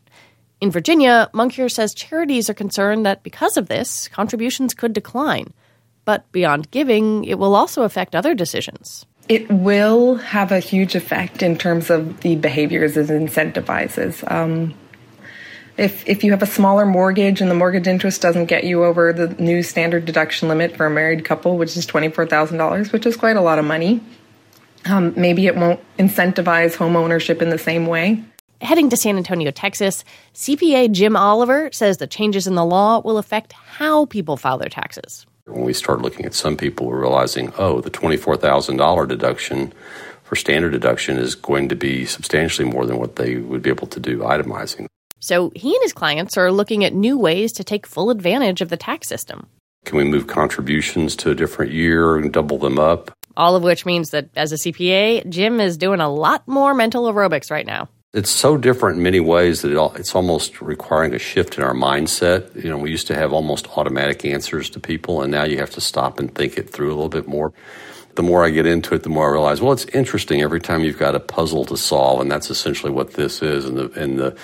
In 0.62 0.72
Virginia, 0.72 1.30
Moncure 1.34 1.70
says 1.70 1.94
charities 1.94 2.50
are 2.50 2.56
concerned 2.56 3.06
that 3.06 3.24
because 3.24 3.56
of 3.58 3.68
this, 3.68 4.08
contributions 4.08 4.74
could 4.74 4.94
decline. 4.94 5.54
But 6.06 6.30
beyond 6.32 6.72
giving, 6.72 7.24
it 7.26 7.38
will 7.38 7.56
also 7.56 7.84
affect 7.84 8.16
other 8.16 8.34
decisions. 8.34 9.06
It 9.30 9.50
will 9.50 10.16
have 10.16 10.52
a 10.52 10.60
huge 10.60 10.96
effect 10.96 11.44
in 11.44 11.58
terms 11.58 11.90
of 11.90 12.22
the 12.22 12.36
behaviors 12.36 12.98
it 12.98 13.08
incentivizes. 13.08 14.30
Um, 14.30 14.74
if, 15.78 16.08
if 16.08 16.24
you 16.24 16.32
have 16.32 16.44
a 16.44 16.48
smaller 16.48 16.86
mortgage 16.86 17.42
and 17.42 17.50
the 17.50 17.56
mortgage 17.56 17.88
interest 17.88 18.22
doesn't 18.22 18.46
get 18.46 18.66
you 18.66 18.84
over 18.84 19.14
the 19.14 19.30
new 19.42 19.64
standard 19.64 20.06
deduction 20.06 20.50
limit 20.50 20.76
for 20.76 20.86
a 20.86 20.90
married 20.90 21.24
couple, 21.24 21.58
which 21.58 21.78
is 21.78 21.88
$24,000, 21.88 22.92
which 22.92 23.06
is 23.06 23.16
quite 23.16 23.38
a 23.38 23.42
lot 23.42 23.58
of 23.58 23.66
money, 23.66 24.02
um, 24.86 25.14
maybe 25.16 25.48
it 25.48 25.56
won't 25.56 25.80
incentivize 25.98 26.76
home 26.76 26.96
ownership 26.96 27.42
in 27.42 27.50
the 27.50 27.58
same 27.58 27.86
way. 27.86 28.24
Heading 28.62 28.90
to 28.90 28.98
San 28.98 29.18
Antonio, 29.18 29.50
Texas, 29.50 30.04
CPA 30.36 30.92
Jim 30.92 31.16
Oliver 31.16 31.72
says 31.72 31.98
the 31.98 32.06
changes 32.06 32.46
in 32.46 32.56
the 32.56 32.66
law 32.66 33.00
will 33.00 33.18
affect 33.18 33.54
how 33.54 34.06
people 34.06 34.38
file 34.38 34.58
their 34.60 34.70
taxes. 34.70 35.26
When 35.46 35.64
we 35.64 35.74
started 35.74 36.04
looking 36.04 36.26
at 36.26 36.34
some 36.34 36.56
people, 36.56 36.88
we're 36.88 37.02
realizing, 37.02 37.52
oh, 37.58 37.82
the 37.82 37.90
$24,000 37.90 39.08
deduction 39.08 39.74
for 40.24 40.36
standard 40.36 40.72
deduction 40.72 41.18
is 41.18 41.36
going 41.36 41.70
to 41.70 41.76
be 41.76 42.06
substantially 42.06 42.70
more 42.70 42.86
than 42.86 42.98
what 42.98 43.16
they 43.16 43.38
would 43.38 43.62
be 43.62 43.70
able 43.70 43.88
to 43.88 44.00
do 44.00 44.20
itemizing. 44.20 44.86
So 45.20 45.52
he 45.56 45.76
and 45.76 45.84
his 45.84 45.94
clients 45.94 46.38
are 46.38 46.52
looking 46.52 46.84
at 46.84 46.94
new 46.94 47.18
ways 47.18 47.52
to 47.54 47.64
take 47.64 47.86
full 47.86 48.10
advantage 48.10 48.62
of 48.62 48.70
the 48.70 48.78
tax 48.78 49.08
system. 49.08 49.48
Can 49.86 49.98
we 49.98 50.04
move 50.04 50.28
contributions 50.28 51.16
to 51.18 51.32
a 51.32 51.36
different 51.36 51.72
year 51.72 52.18
and 52.18 52.32
double 52.32 52.58
them 52.58 52.80
up? 52.80 53.12
All 53.36 53.56
of 53.56 53.64
which 53.64 53.86
means 53.86 54.12
that 54.12 54.30
as 54.36 54.52
a 54.52 54.56
CPA, 54.56 55.28
Jim 55.30 55.60
is 55.60 55.78
doing 55.78 56.00
a 56.00 56.10
lot 56.10 56.48
more 56.48 56.74
mental 56.74 57.12
aerobics 57.12 57.50
right 57.50 57.66
now 57.66 57.90
it's 58.14 58.30
so 58.30 58.58
different 58.58 58.98
in 58.98 59.04
many 59.04 59.22
ways 59.22 59.62
that 59.62 59.72
it, 59.72 60.00
it's 60.00 60.16
almost 60.16 60.62
requiring 60.62 61.14
a 61.14 61.20
shift 61.20 61.58
in 61.58 61.64
our 61.64 61.74
mindset. 61.74 62.62
You 62.62 62.70
know, 62.70 62.78
we 62.78 62.92
used 62.92 63.08
to 63.08 63.16
have 63.16 63.32
almost 63.32 63.70
automatic 63.78 64.26
answers 64.26 64.70
to 64.72 64.80
people, 64.80 65.22
and 65.22 65.32
now 65.32 65.44
you 65.44 65.60
have 65.60 65.70
to 65.72 65.82
stop 65.82 66.20
and 66.20 66.34
think 66.34 66.58
it 66.58 66.70
through 66.70 66.88
a 66.88 66.96
little 66.96 67.10
bit 67.10 67.28
more. 67.28 67.54
The 68.16 68.24
more 68.24 68.44
I 68.44 68.50
get 68.50 68.66
into 68.66 68.94
it, 68.94 69.04
the 69.04 69.10
more 69.10 69.30
I 69.30 69.32
realize, 69.32 69.62
well, 69.62 69.72
it's 69.72 69.86
interesting 69.86 70.42
every 70.42 70.60
time 70.60 70.84
you've 70.84 71.00
got 71.00 71.16
a 71.16 71.20
puzzle 71.22 71.64
to 71.66 71.78
solve, 71.78 72.20
and 72.20 72.30
that's 72.30 72.50
essentially 72.50 72.92
what 72.92 73.14
this 73.14 73.42
is. 73.42 73.64
And 73.64 73.78
the 73.78 73.92
and 73.92 74.20
the 74.20 74.38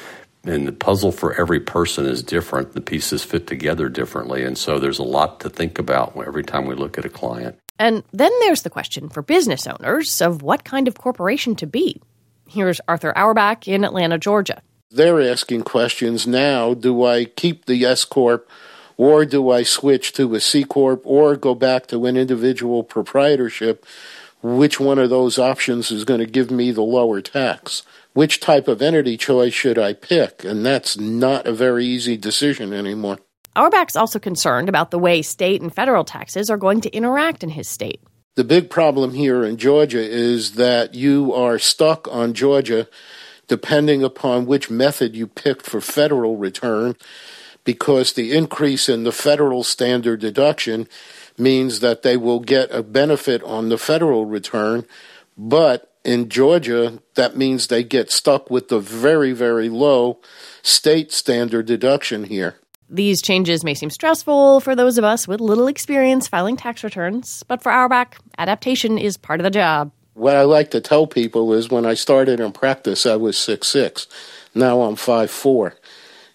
and 0.46 0.66
the 0.66 0.72
puzzle 0.72 1.12
for 1.12 1.34
every 1.34 1.60
person 1.60 2.06
is 2.06 2.24
different. 2.24 2.72
The 2.72 2.80
pieces 2.80 3.26
fit 3.26 3.48
together 3.48 3.90
differently, 3.90 4.46
and 4.46 4.58
so 4.58 4.80
there's 4.80 5.00
a 5.00 5.04
lot 5.04 5.42
to 5.42 5.50
think 5.50 5.78
about 5.78 6.16
every 6.16 6.44
time 6.44 6.66
we 6.66 6.76
look 6.76 6.98
at 6.98 7.04
a 7.04 7.10
client. 7.10 7.60
And 7.78 8.04
then 8.14 8.32
there's 8.40 8.62
the 8.62 8.70
question 8.70 9.10
for 9.10 9.22
business 9.22 9.68
owners 9.68 10.22
of 10.22 10.42
what 10.42 10.64
kind 10.64 10.88
of 10.88 10.96
corporation 10.96 11.58
to 11.58 11.68
be. 11.68 12.02
Here's 12.48 12.80
Arthur 12.88 13.18
Auerbach 13.18 13.68
in 13.68 13.84
Atlanta, 13.84 14.18
Georgia. 14.18 14.62
They're 14.90 15.22
asking 15.22 15.64
questions 15.64 16.26
now 16.26 16.74
do 16.74 17.04
I 17.04 17.26
keep 17.26 17.66
the 17.66 17.86
S 17.86 18.06
Corp 18.06 18.50
or 18.96 19.26
do 19.26 19.52
I 19.52 19.64
switch 19.64 20.14
to 20.14 20.34
a 20.34 20.40
C 20.40 20.64
Corp 20.64 21.02
or 21.06 21.36
go 21.36 21.54
back 21.54 21.88
to 21.88 22.06
an 22.06 22.16
individual 22.18 22.84
proprietorship? 22.84 23.86
Which 24.42 24.80
one 24.80 25.00
of 25.00 25.10
those 25.10 25.38
options 25.38 25.92
is 25.92 26.06
going 26.06 26.20
to 26.20 26.26
give 26.26 26.52
me 26.52 26.72
the 26.72 26.84
lower 26.84 27.22
tax? 27.22 27.84
Which 28.14 28.40
type 28.40 28.68
of 28.68 28.82
entity 28.82 29.18
choice 29.18 29.54
should 29.54 29.78
I 29.78 29.94
pick? 29.94 30.44
And 30.44 30.66
that's 30.66 30.98
not 30.98 31.46
a 31.46 31.54
very 31.54 31.86
easy 31.86 32.18
decision 32.18 32.72
anymore. 32.74 33.20
Auerbach's 33.56 33.96
also 33.96 34.20
concerned 34.20 34.70
about 34.70 34.92
the 34.92 35.00
way 35.00 35.22
state 35.22 35.62
and 35.62 35.74
federal 35.74 36.04
taxes 36.04 36.50
are 36.50 36.58
going 36.58 36.82
to 36.82 36.96
interact 36.96 37.44
in 37.44 37.50
his 37.50 37.68
state. 37.68 38.02
The 38.38 38.44
big 38.44 38.70
problem 38.70 39.16
here 39.16 39.44
in 39.44 39.58
Georgia 39.58 40.00
is 40.00 40.52
that 40.54 40.94
you 40.94 41.34
are 41.34 41.58
stuck 41.58 42.08
on 42.08 42.36
Georgia 42.36 42.88
depending 43.48 44.04
upon 44.04 44.46
which 44.46 44.70
method 44.70 45.16
you 45.16 45.26
picked 45.26 45.66
for 45.66 45.82
federal 45.82 46.38
return 46.38 46.96
because 47.64 48.14
the 48.14 48.38
increase 48.38 48.90
in 48.90 49.06
the 49.06 49.12
federal 49.12 49.64
standard 49.64 50.20
deduction 50.20 50.88
means 51.36 51.80
that 51.80 52.04
they 52.04 52.16
will 52.16 52.40
get 52.40 52.70
a 52.72 52.84
benefit 52.84 53.42
on 53.42 53.70
the 53.70 53.78
federal 53.80 54.26
return, 54.26 54.86
but 55.36 55.92
in 56.04 56.30
Georgia, 56.30 57.02
that 57.16 57.36
means 57.36 57.66
they 57.66 57.84
get 57.84 58.12
stuck 58.12 58.52
with 58.52 58.68
the 58.68 58.80
very, 58.80 59.32
very 59.32 59.68
low 59.68 60.20
state 60.62 61.12
standard 61.12 61.66
deduction 61.66 62.26
here. 62.26 62.60
These 62.90 63.22
changes 63.22 63.64
may 63.66 63.74
seem 63.74 63.90
stressful 63.90 64.62
for 64.62 64.74
those 64.76 64.98
of 64.98 65.04
us 65.04 65.28
with 65.28 65.42
little 65.42 65.68
experience 65.68 66.28
filing 66.28 66.56
tax 66.56 66.84
returns, 66.84 67.44
but 67.48 67.62
for 67.62 67.72
Auerbach, 67.72 68.18
adaptation 68.38 68.98
is 68.98 69.18
part 69.18 69.42
of 69.42 69.44
the 69.44 69.50
job. 69.50 69.92
What 70.14 70.36
I 70.36 70.44
like 70.44 70.72
to 70.72 70.82
tell 70.82 71.06
people 71.06 71.54
is 71.54 71.70
when 71.70 71.86
I 71.86 71.94
started 71.94 72.40
in 72.40 72.52
practice, 72.54 73.06
I 73.06 73.18
was 73.18 73.38
six 73.38 73.68
six. 73.68 74.08
Now 74.56 74.82
I'm 74.82 74.96
five 74.96 75.30
four, 75.30 75.76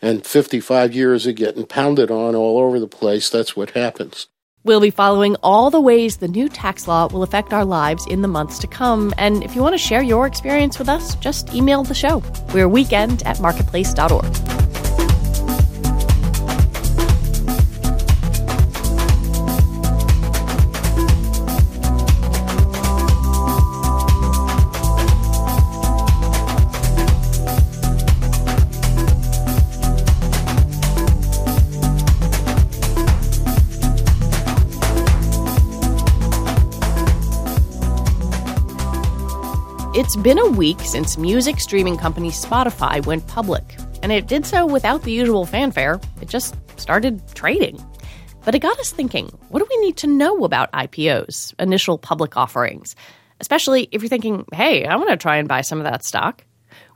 And 0.02 0.26
55 0.26 0.94
years 0.94 1.26
of 1.26 1.36
getting 1.36 1.64
pounded 1.64 2.10
on 2.10 2.34
all 2.34 2.58
over 2.58 2.78
the 2.78 2.86
place, 2.86 3.30
that's 3.30 3.56
what 3.56 3.70
happens. 3.70 4.26
We'll 4.64 4.80
be 4.80 4.90
following 4.90 5.36
all 5.42 5.70
the 5.70 5.80
ways 5.80 6.18
the 6.18 6.28
new 6.28 6.48
tax 6.48 6.86
law 6.86 7.08
will 7.08 7.24
affect 7.24 7.52
our 7.52 7.64
lives 7.64 8.06
in 8.06 8.22
the 8.22 8.28
months 8.28 8.58
to 8.60 8.68
come. 8.68 9.12
And 9.18 9.42
if 9.42 9.56
you 9.56 9.62
want 9.62 9.74
to 9.74 9.78
share 9.78 10.02
your 10.02 10.26
experience 10.26 10.78
with 10.78 10.88
us, 10.88 11.16
just 11.16 11.52
email 11.52 11.82
the 11.82 11.94
show. 11.94 12.22
We're 12.54 12.68
weekend 12.68 13.24
at 13.24 13.40
marketplace.org. 13.40 14.71
It's 40.02 40.16
been 40.16 40.40
a 40.40 40.50
week 40.50 40.80
since 40.80 41.16
music 41.16 41.60
streaming 41.60 41.96
company 41.96 42.30
Spotify 42.30 43.06
went 43.06 43.24
public, 43.28 43.62
and 44.02 44.10
it 44.10 44.26
did 44.26 44.44
so 44.44 44.66
without 44.66 45.04
the 45.04 45.12
usual 45.12 45.46
fanfare. 45.46 46.00
It 46.20 46.28
just 46.28 46.56
started 46.76 47.22
trading. 47.36 47.80
But 48.44 48.56
it 48.56 48.58
got 48.58 48.80
us 48.80 48.90
thinking 48.90 49.26
what 49.48 49.60
do 49.60 49.66
we 49.70 49.76
need 49.76 49.96
to 49.98 50.08
know 50.08 50.42
about 50.44 50.72
IPOs, 50.72 51.54
initial 51.60 51.98
public 51.98 52.36
offerings? 52.36 52.96
Especially 53.38 53.88
if 53.92 54.02
you're 54.02 54.08
thinking, 54.08 54.44
hey, 54.52 54.86
I 54.86 54.96
want 54.96 55.10
to 55.10 55.16
try 55.16 55.36
and 55.36 55.46
buy 55.46 55.60
some 55.60 55.78
of 55.78 55.84
that 55.84 56.04
stock. 56.04 56.44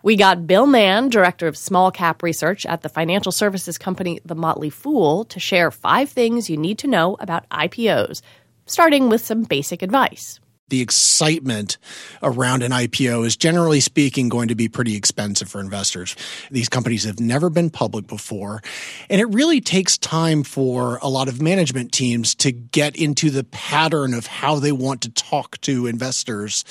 We 0.02 0.16
got 0.16 0.48
Bill 0.48 0.66
Mann, 0.66 1.08
director 1.08 1.46
of 1.46 1.56
small 1.56 1.92
cap 1.92 2.24
research 2.24 2.66
at 2.66 2.82
the 2.82 2.88
financial 2.88 3.30
services 3.30 3.78
company 3.78 4.18
The 4.24 4.34
Motley 4.34 4.70
Fool, 4.70 5.26
to 5.26 5.38
share 5.38 5.70
five 5.70 6.10
things 6.10 6.50
you 6.50 6.56
need 6.56 6.78
to 6.78 6.88
know 6.88 7.16
about 7.20 7.48
IPOs, 7.50 8.20
starting 8.66 9.08
with 9.08 9.24
some 9.24 9.44
basic 9.44 9.82
advice 9.82 10.40
the 10.68 10.80
excitement 10.80 11.78
around 12.22 12.62
an 12.62 12.72
IPO 12.72 13.24
is 13.24 13.36
generally 13.36 13.80
speaking 13.80 14.28
going 14.28 14.48
to 14.48 14.54
be 14.54 14.68
pretty 14.68 14.96
expensive 14.96 15.48
for 15.48 15.60
investors. 15.60 16.16
These 16.50 16.68
companies 16.68 17.04
have 17.04 17.20
never 17.20 17.50
been 17.50 17.70
public 17.70 18.06
before, 18.06 18.62
and 19.08 19.20
it 19.20 19.26
really 19.26 19.60
takes 19.60 19.96
time 19.96 20.42
for 20.42 20.98
a 21.02 21.08
lot 21.08 21.28
of 21.28 21.40
management 21.40 21.92
teams 21.92 22.34
to 22.36 22.50
get 22.50 22.96
into 22.96 23.30
the 23.30 23.44
pattern 23.44 24.12
of 24.14 24.26
how 24.26 24.58
they 24.58 24.72
want 24.72 25.02
to 25.02 25.10
talk 25.10 25.60
to 25.62 25.86
investors 25.86 26.64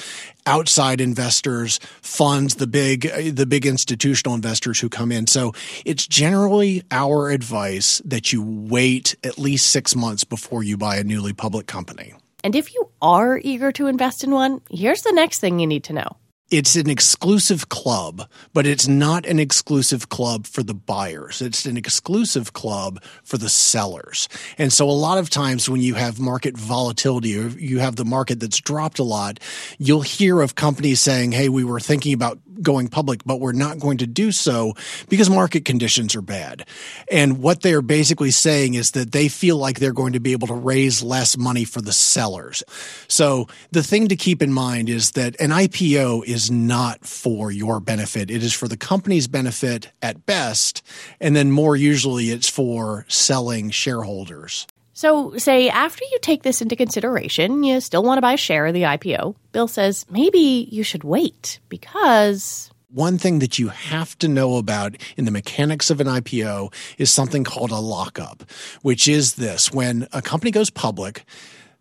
outside 0.46 1.02
investors, 1.02 1.80
funds, 2.02 2.56
the 2.56 2.68
big 2.68 3.02
the 3.36 3.46
big 3.46 3.66
institutional 3.66 4.36
investors 4.36 4.80
who 4.80 4.90
come 4.90 5.12
in. 5.12 5.26
So 5.26 5.54
it's 5.86 6.06
generally 6.06 6.84
our 6.92 7.32
advice 7.32 8.02
that 8.06 8.32
you 8.32 8.44
wait 8.44 9.16
at 9.24 9.40
least 9.40 9.72
6 9.72 9.96
months 9.96 10.24
before 10.24 10.64
you 10.64 10.78
buy 10.78 10.98
a 10.98 11.04
newly 11.04 11.34
public 11.34 11.66
company. 11.66 12.14
And 12.46 12.56
if 12.56 12.76
you 12.76 12.90
are 13.02 13.42
eager 13.44 13.72
to 13.72 13.88
invest 13.88 14.24
in 14.24 14.30
one, 14.30 14.62
here's 14.70 15.02
the 15.02 15.12
next 15.12 15.40
thing 15.40 15.58
you 15.58 15.66
need 15.66 15.86
to 15.86 15.94
know. 15.94 16.18
It's 16.52 16.76
an 16.76 16.92
exclusive 16.92 17.70
club, 17.70 18.30
but 18.54 18.68
it's 18.68 18.88
not 18.88 19.26
an 19.26 19.40
exclusive 19.40 20.10
club 20.10 20.46
for 20.46 20.62
the 20.62 20.76
buyers. 20.76 21.42
It's 21.42 21.66
an 21.66 21.76
exclusive 21.76 22.54
club 22.54 23.02
for 23.24 23.40
the 23.40 23.50
sellers. 23.50 24.30
And 24.60 24.72
so 24.72 24.88
a 24.88 24.92
lot 24.92 25.18
of 25.18 25.32
times 25.32 25.68
when 25.68 25.82
you 25.82 25.96
have 25.96 26.20
market 26.20 26.56
volatility 26.56 27.36
or 27.36 27.48
you 27.48 27.80
have 27.80 27.96
the 27.96 28.06
market 28.06 28.40
that's 28.40 28.60
dropped 28.60 29.00
a 29.00 29.04
lot, 29.04 29.40
you'll 29.80 30.02
hear 30.02 30.42
of 30.42 30.54
companies 30.54 31.02
saying, 31.02 31.32
Hey, 31.32 31.50
we 31.50 31.64
were 31.64 31.80
thinking 31.80 32.14
about 32.14 32.40
going 32.62 32.88
public, 32.88 33.24
but 33.26 33.40
we're 33.40 33.52
not 33.52 33.80
going 33.80 33.98
to 33.98 34.08
do 34.08 34.32
so 34.32 34.74
because 35.10 35.30
market 35.30 35.66
conditions 35.66 36.16
are 36.16 36.22
bad. 36.22 36.66
And 37.12 37.40
what 37.40 37.62
they're 37.62 37.82
basically 37.82 38.32
saying 38.32 38.76
is 38.76 38.92
that 38.92 39.12
they 39.12 39.28
feel 39.28 39.58
like 39.58 39.80
they're 39.80 39.94
going 39.94 40.14
to 40.14 40.20
be 40.20 40.32
able 40.32 40.48
to 40.48 40.54
raise 40.54 41.04
less 41.04 41.38
money 41.38 41.66
for 41.66 41.82
the 41.82 41.94
sellers. 41.94 42.64
So 43.08 43.48
the 43.72 43.84
thing 43.84 44.08
to 44.10 44.16
keep 44.16 44.42
in 44.42 44.54
mind 44.54 44.90
is 44.90 45.12
that 45.12 45.40
an 45.40 45.50
IPO 45.50 46.26
is 46.26 46.35
not 46.52 47.06
for 47.06 47.52
your 47.52 47.80
benefit. 47.80 48.30
It 48.30 48.44
is 48.44 48.54
for 48.54 48.68
the 48.68 48.78
company's 48.78 49.28
benefit 49.28 49.92
at 50.02 50.26
best. 50.26 50.82
And 51.20 51.36
then 51.36 51.52
more 51.52 51.76
usually 51.76 52.30
it's 52.32 52.50
for 52.50 53.06
selling 53.08 53.70
shareholders. 53.70 54.68
So, 54.98 55.36
say 55.38 55.68
after 55.68 56.06
you 56.10 56.20
take 56.22 56.44
this 56.44 56.62
into 56.62 56.78
consideration, 56.78 57.66
you 57.66 57.82
still 57.82 58.02
want 58.02 58.18
to 58.18 58.22
buy 58.22 58.34
a 58.34 58.38
share 58.38 58.66
of 58.66 58.74
the 58.74 58.84
IPO. 58.84 59.36
Bill 59.52 59.68
says 59.68 60.06
maybe 60.10 60.70
you 60.72 60.84
should 60.84 61.04
wait 61.04 61.60
because. 61.68 62.72
One 62.92 63.18
thing 63.18 63.40
that 63.40 63.60
you 63.60 63.68
have 63.68 64.18
to 64.20 64.30
know 64.30 64.56
about 64.56 64.96
in 65.18 65.26
the 65.26 65.32
mechanics 65.32 65.90
of 65.90 66.00
an 66.00 66.08
IPO 66.08 66.74
is 66.98 67.12
something 67.12 67.44
called 67.44 67.72
a 67.72 67.80
lockup, 67.80 68.50
which 68.84 69.06
is 69.06 69.34
this 69.34 69.70
when 69.70 70.08
a 70.14 70.22
company 70.22 70.50
goes 70.50 70.70
public, 70.70 71.26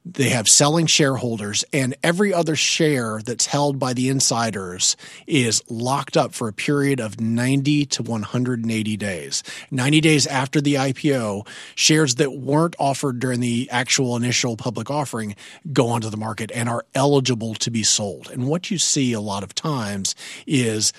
they 0.04 0.28
have 0.28 0.48
selling 0.48 0.86
shareholders 0.86 1.64
and 1.72 1.96
every 2.02 2.32
other 2.34 2.54
share 2.54 3.20
that's 3.24 3.46
held 3.46 3.78
by 3.78 3.94
the 3.94 4.10
insiders 4.10 4.96
is 5.26 5.62
locked 5.70 6.16
up 6.16 6.34
for 6.34 6.46
a 6.46 6.52
period 6.52 7.00
of 7.00 7.20
90 7.20 7.86
to 7.86 8.02
180 8.02 8.96
days. 8.98 9.42
90 9.70 10.00
days 10.02 10.26
after 10.26 10.60
the 10.60 10.74
ipo 10.74 11.46
shares 11.74 12.16
that 12.16 12.36
weren't 12.36 12.76
offered 12.78 13.18
during 13.18 13.40
the 13.40 13.68
actual 13.70 14.14
initial 14.14 14.56
public 14.56 14.90
offering 14.90 15.34
go 15.72 15.88
onto 15.88 16.10
the 16.10 16.18
market 16.18 16.52
and 16.54 16.68
are 16.68 16.84
eligible 16.94 17.54
to 17.54 17.70
be 17.70 17.82
sold. 17.82 18.30
And 18.30 18.46
what 18.46 18.70
you 18.70 18.76
see 18.76 19.14
a 19.14 19.20
lot 19.20 19.42
of 19.42 19.54
times 19.54 20.14
is 20.46 20.92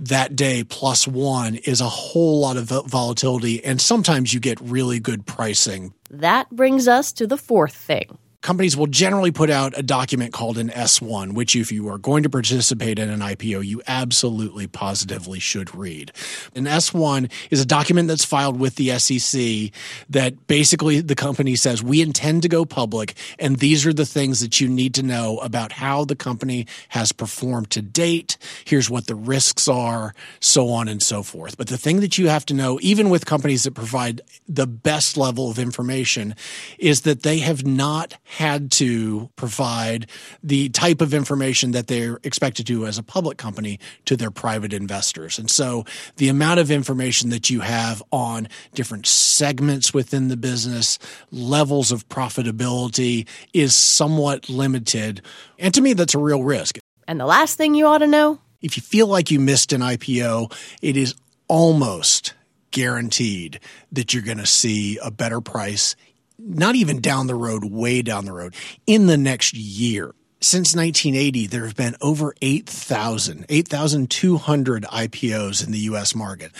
that 0.00 0.34
day 0.34 0.64
plus 0.64 1.06
one 1.06 1.56
is 1.56 1.80
a 1.80 1.88
whole 1.88 2.40
lot 2.40 2.56
of 2.56 2.64
volatility 2.64 3.64
and 3.64 3.80
sometimes 3.80 4.34
you 4.34 4.40
get 4.40 4.60
really 4.60 4.98
good 4.98 5.26
pricing. 5.26 5.94
That 6.10 6.50
brings 6.50 6.88
us 6.88 7.12
to 7.12 7.26
the 7.26 7.36
fourth 7.36 7.74
thing 7.74 8.18
companies 8.48 8.78
will 8.78 8.86
generally 8.86 9.30
put 9.30 9.50
out 9.50 9.76
a 9.76 9.82
document 9.82 10.32
called 10.32 10.56
an 10.56 10.70
S1, 10.70 11.34
which 11.34 11.54
if 11.54 11.70
you 11.70 11.86
are 11.86 11.98
going 11.98 12.22
to 12.22 12.30
participate 12.30 12.98
in 12.98 13.10
an 13.10 13.20
IPO, 13.20 13.62
you 13.62 13.82
absolutely 13.86 14.66
positively 14.66 15.38
should 15.38 15.74
read. 15.74 16.10
An 16.54 16.64
S1 16.64 17.30
is 17.50 17.60
a 17.60 17.66
document 17.66 18.08
that's 18.08 18.24
filed 18.24 18.58
with 18.58 18.76
the 18.76 18.98
SEC 18.98 19.70
that 20.08 20.46
basically 20.46 21.02
the 21.02 21.14
company 21.14 21.56
says, 21.56 21.82
we 21.82 22.00
intend 22.00 22.40
to 22.40 22.48
go 22.48 22.64
public, 22.64 23.12
and 23.38 23.58
these 23.58 23.84
are 23.84 23.92
the 23.92 24.06
things 24.06 24.40
that 24.40 24.62
you 24.62 24.66
need 24.66 24.94
to 24.94 25.02
know 25.02 25.36
about 25.40 25.72
how 25.72 26.06
the 26.06 26.16
company 26.16 26.66
has 26.88 27.12
performed 27.12 27.70
to 27.72 27.82
date. 27.82 28.38
Here's 28.64 28.88
what 28.88 29.08
the 29.08 29.14
risks 29.14 29.68
are, 29.68 30.14
so 30.40 30.70
on 30.70 30.88
and 30.88 31.02
so 31.02 31.22
forth. 31.22 31.58
But 31.58 31.66
the 31.66 31.76
thing 31.76 32.00
that 32.00 32.16
you 32.16 32.28
have 32.28 32.46
to 32.46 32.54
know, 32.54 32.78
even 32.80 33.10
with 33.10 33.26
companies 33.26 33.64
that 33.64 33.74
provide 33.74 34.22
the 34.48 34.66
best 34.66 35.18
level 35.18 35.50
of 35.50 35.58
information, 35.58 36.34
is 36.78 37.02
that 37.02 37.24
they 37.24 37.40
have 37.40 37.66
not 37.66 38.14
had 38.38 38.70
to 38.70 39.28
provide 39.34 40.08
the 40.44 40.68
type 40.68 41.00
of 41.00 41.12
information 41.12 41.72
that 41.72 41.88
they're 41.88 42.20
expected 42.22 42.64
to 42.68 42.86
as 42.86 42.96
a 42.96 43.02
public 43.02 43.36
company 43.36 43.80
to 44.04 44.16
their 44.16 44.30
private 44.30 44.72
investors. 44.72 45.40
And 45.40 45.50
so 45.50 45.84
the 46.18 46.28
amount 46.28 46.60
of 46.60 46.70
information 46.70 47.30
that 47.30 47.50
you 47.50 47.62
have 47.62 48.00
on 48.12 48.46
different 48.74 49.08
segments 49.08 49.92
within 49.92 50.28
the 50.28 50.36
business, 50.36 51.00
levels 51.32 51.90
of 51.90 52.08
profitability 52.08 53.26
is 53.52 53.74
somewhat 53.74 54.48
limited. 54.48 55.20
And 55.58 55.74
to 55.74 55.80
me, 55.80 55.94
that's 55.94 56.14
a 56.14 56.20
real 56.20 56.44
risk. 56.44 56.78
And 57.08 57.18
the 57.18 57.26
last 57.26 57.58
thing 57.58 57.74
you 57.74 57.86
ought 57.86 57.98
to 57.98 58.06
know 58.06 58.38
if 58.62 58.76
you 58.76 58.84
feel 58.84 59.08
like 59.08 59.32
you 59.32 59.40
missed 59.40 59.72
an 59.72 59.80
IPO, 59.80 60.52
it 60.80 60.96
is 60.96 61.16
almost 61.48 62.34
guaranteed 62.70 63.58
that 63.90 64.14
you're 64.14 64.22
going 64.22 64.38
to 64.38 64.46
see 64.46 64.96
a 65.02 65.10
better 65.10 65.40
price 65.40 65.96
not 66.48 66.74
even 66.74 67.00
down 67.00 67.26
the 67.26 67.34
road, 67.34 67.64
way 67.64 68.02
down 68.02 68.24
the 68.24 68.32
road, 68.32 68.54
in 68.86 69.06
the 69.06 69.18
next 69.18 69.54
year. 69.54 70.14
Since 70.40 70.76
1980, 70.76 71.48
there 71.48 71.64
have 71.64 71.74
been 71.74 71.96
over 72.00 72.32
8,000, 72.40 73.44
8,200 73.48 74.84
IPOs 74.84 75.66
in 75.66 75.72
the 75.72 75.78
U.S. 75.80 76.14
market. 76.14 76.52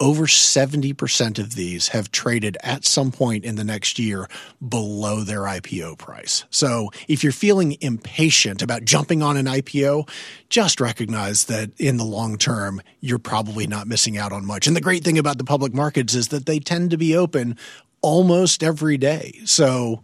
Over 0.00 0.26
70% 0.26 1.38
of 1.38 1.54
these 1.54 1.88
have 1.88 2.10
traded 2.10 2.58
at 2.64 2.84
some 2.84 3.12
point 3.12 3.44
in 3.44 3.54
the 3.54 3.62
next 3.62 4.00
year 4.00 4.26
below 4.66 5.22
their 5.22 5.42
IPO 5.42 5.98
price. 5.98 6.44
So 6.50 6.90
if 7.06 7.22
you're 7.22 7.32
feeling 7.32 7.76
impatient 7.80 8.62
about 8.62 8.84
jumping 8.84 9.22
on 9.22 9.36
an 9.36 9.46
IPO, 9.46 10.08
just 10.48 10.80
recognize 10.80 11.44
that 11.44 11.70
in 11.78 11.98
the 11.98 12.04
long 12.04 12.36
term, 12.36 12.82
you're 12.98 13.20
probably 13.20 13.68
not 13.68 13.86
missing 13.86 14.18
out 14.18 14.32
on 14.32 14.44
much. 14.44 14.66
And 14.66 14.74
the 14.74 14.80
great 14.80 15.04
thing 15.04 15.18
about 15.18 15.38
the 15.38 15.44
public 15.44 15.72
markets 15.72 16.14
is 16.14 16.28
that 16.28 16.46
they 16.46 16.58
tend 16.58 16.90
to 16.90 16.96
be 16.96 17.14
open 17.14 17.56
almost 18.02 18.62
every 18.62 18.96
day. 18.96 19.40
So 19.44 20.02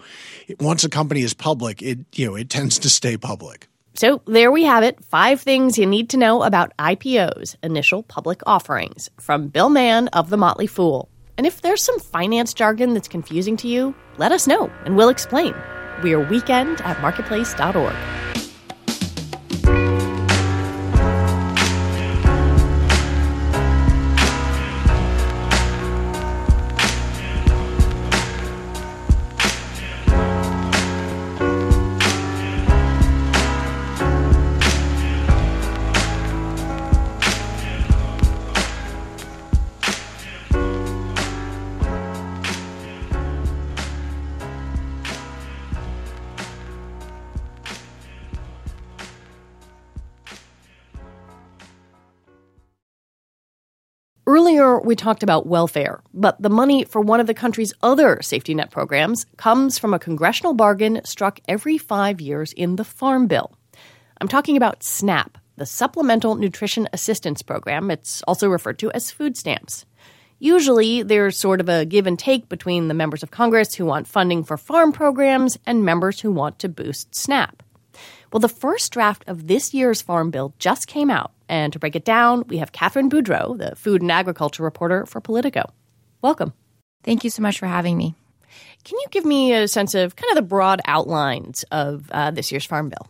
once 0.61 0.85
a 0.85 0.89
company 0.89 1.23
is 1.23 1.35
public, 1.35 1.83
it 1.83 1.99
you 2.15 2.27
know 2.27 2.37
it 2.37 2.51
tends 2.51 2.79
to 2.81 2.91
stay 2.91 3.17
public. 3.17 3.69
So 3.95 4.21
there 4.27 4.53
we 4.53 4.65
have 4.65 4.83
it. 4.85 5.03
Five 5.05 5.41
things 5.41 5.79
you 5.79 5.87
need 5.87 6.11
to 6.11 6.19
know 6.19 6.43
about 6.43 6.77
IPOs, 6.79 7.57
initial 7.63 8.03
public 8.03 8.43
offerings, 8.47 9.09
from 9.19 9.49
Bill 9.49 9.71
Mann 9.71 10.09
of 10.09 10.29
The 10.29 10.37
Motley 10.37 10.67
Fool. 10.67 11.09
And 11.39 11.47
if 11.47 11.63
there's 11.63 11.83
some 11.83 11.99
finance 11.99 12.53
jargon 12.53 12.95
that's 12.95 13.09
confusing 13.09 13.57
to 13.59 13.69
you, 13.69 13.95
let 14.19 14.33
us 14.33 14.47
know 14.47 14.71
and 14.85 14.97
we'll 14.97 15.09
explain. 15.09 15.55
We 16.03 16.13
are 16.13 16.21
weekend 16.21 16.83
at 16.83 17.01
marketplace.org. 17.01 18.36
Earlier, 54.47 54.79
we 54.79 54.95
talked 54.95 55.25
about 55.25 55.49
welfare, 55.49 56.03
but 56.15 56.41
the 56.41 56.49
money 56.49 56.85
for 56.85 57.01
one 57.01 57.19
of 57.19 57.27
the 57.27 57.35
country's 57.35 57.75
other 57.83 58.23
safety 58.23 58.55
net 58.55 58.71
programs 58.71 59.27
comes 59.37 59.77
from 59.77 59.93
a 59.93 59.99
congressional 59.99 60.55
bargain 60.55 61.01
struck 61.05 61.41
every 61.49 61.79
five 61.79 62.21
years 62.21 62.53
in 62.53 62.77
the 62.77 62.85
Farm 62.85 63.27
Bill. 63.27 63.51
I'm 64.21 64.29
talking 64.29 64.57
about 64.57 64.85
SNAP, 64.85 65.37
the 65.57 65.67
Supplemental 65.67 66.37
Nutrition 66.37 66.89
Assistance 66.93 67.43
Program. 67.43 67.91
It's 67.91 68.23
also 68.23 68.49
referred 68.49 68.79
to 68.79 68.93
as 68.93 69.11
food 69.11 69.37
stamps. 69.37 69.85
Usually, 70.39 71.03
there's 71.03 71.37
sort 71.37 71.61
of 71.61 71.69
a 71.69 71.85
give 71.85 72.07
and 72.07 72.17
take 72.17 72.49
between 72.49 72.87
the 72.87 72.95
members 72.95 73.25
of 73.25 73.33
Congress 73.33 73.75
who 73.75 73.85
want 73.85 74.07
funding 74.07 74.45
for 74.45 74.57
farm 74.57 74.93
programs 74.93 75.59
and 75.67 75.85
members 75.85 76.21
who 76.21 76.31
want 76.31 76.61
to 76.61 76.69
boost 76.69 77.17
SNAP. 77.17 77.65
Well, 78.33 78.39
the 78.39 78.49
first 78.49 78.93
draft 78.93 79.25
of 79.27 79.49
this 79.49 79.75
year's 79.75 80.03
Farm 80.03 80.31
Bill 80.31 80.55
just 80.61 80.87
came 80.87 81.11
out. 81.11 81.33
And 81.49 81.73
to 81.73 81.79
break 81.79 81.95
it 81.95 82.05
down, 82.05 82.45
we 82.49 82.59
have 82.59 82.73
Catherine 82.73 83.09
Boudreau, 83.09 83.57
the 83.57 83.77
food 83.77 84.03
and 84.03 84.11
agriculture 84.11 84.63
reporter 84.63 85.07
for 85.07 85.21
Politico. 85.21 85.71
Welcome. 86.23 86.53
Thank 87.03 87.25
you 87.25 87.31
so 87.31 87.43
much 87.43 87.59
for 87.59 87.67
having 87.67 87.97
me. 87.97 88.15
Can 88.85 88.99
you 88.99 89.07
give 89.11 89.25
me 89.25 89.53
a 89.53 89.69
sense 89.69 89.95
of 89.95 90.17
kind 90.17 90.31
of 90.31 90.37
the 90.37 90.49
broad 90.49 90.81
outlines 90.87 91.65
of 91.71 92.11
uh, 92.11 92.31
this 92.31 92.51
year's 92.51 92.65
Farm 92.65 92.89
Bill? 92.89 93.09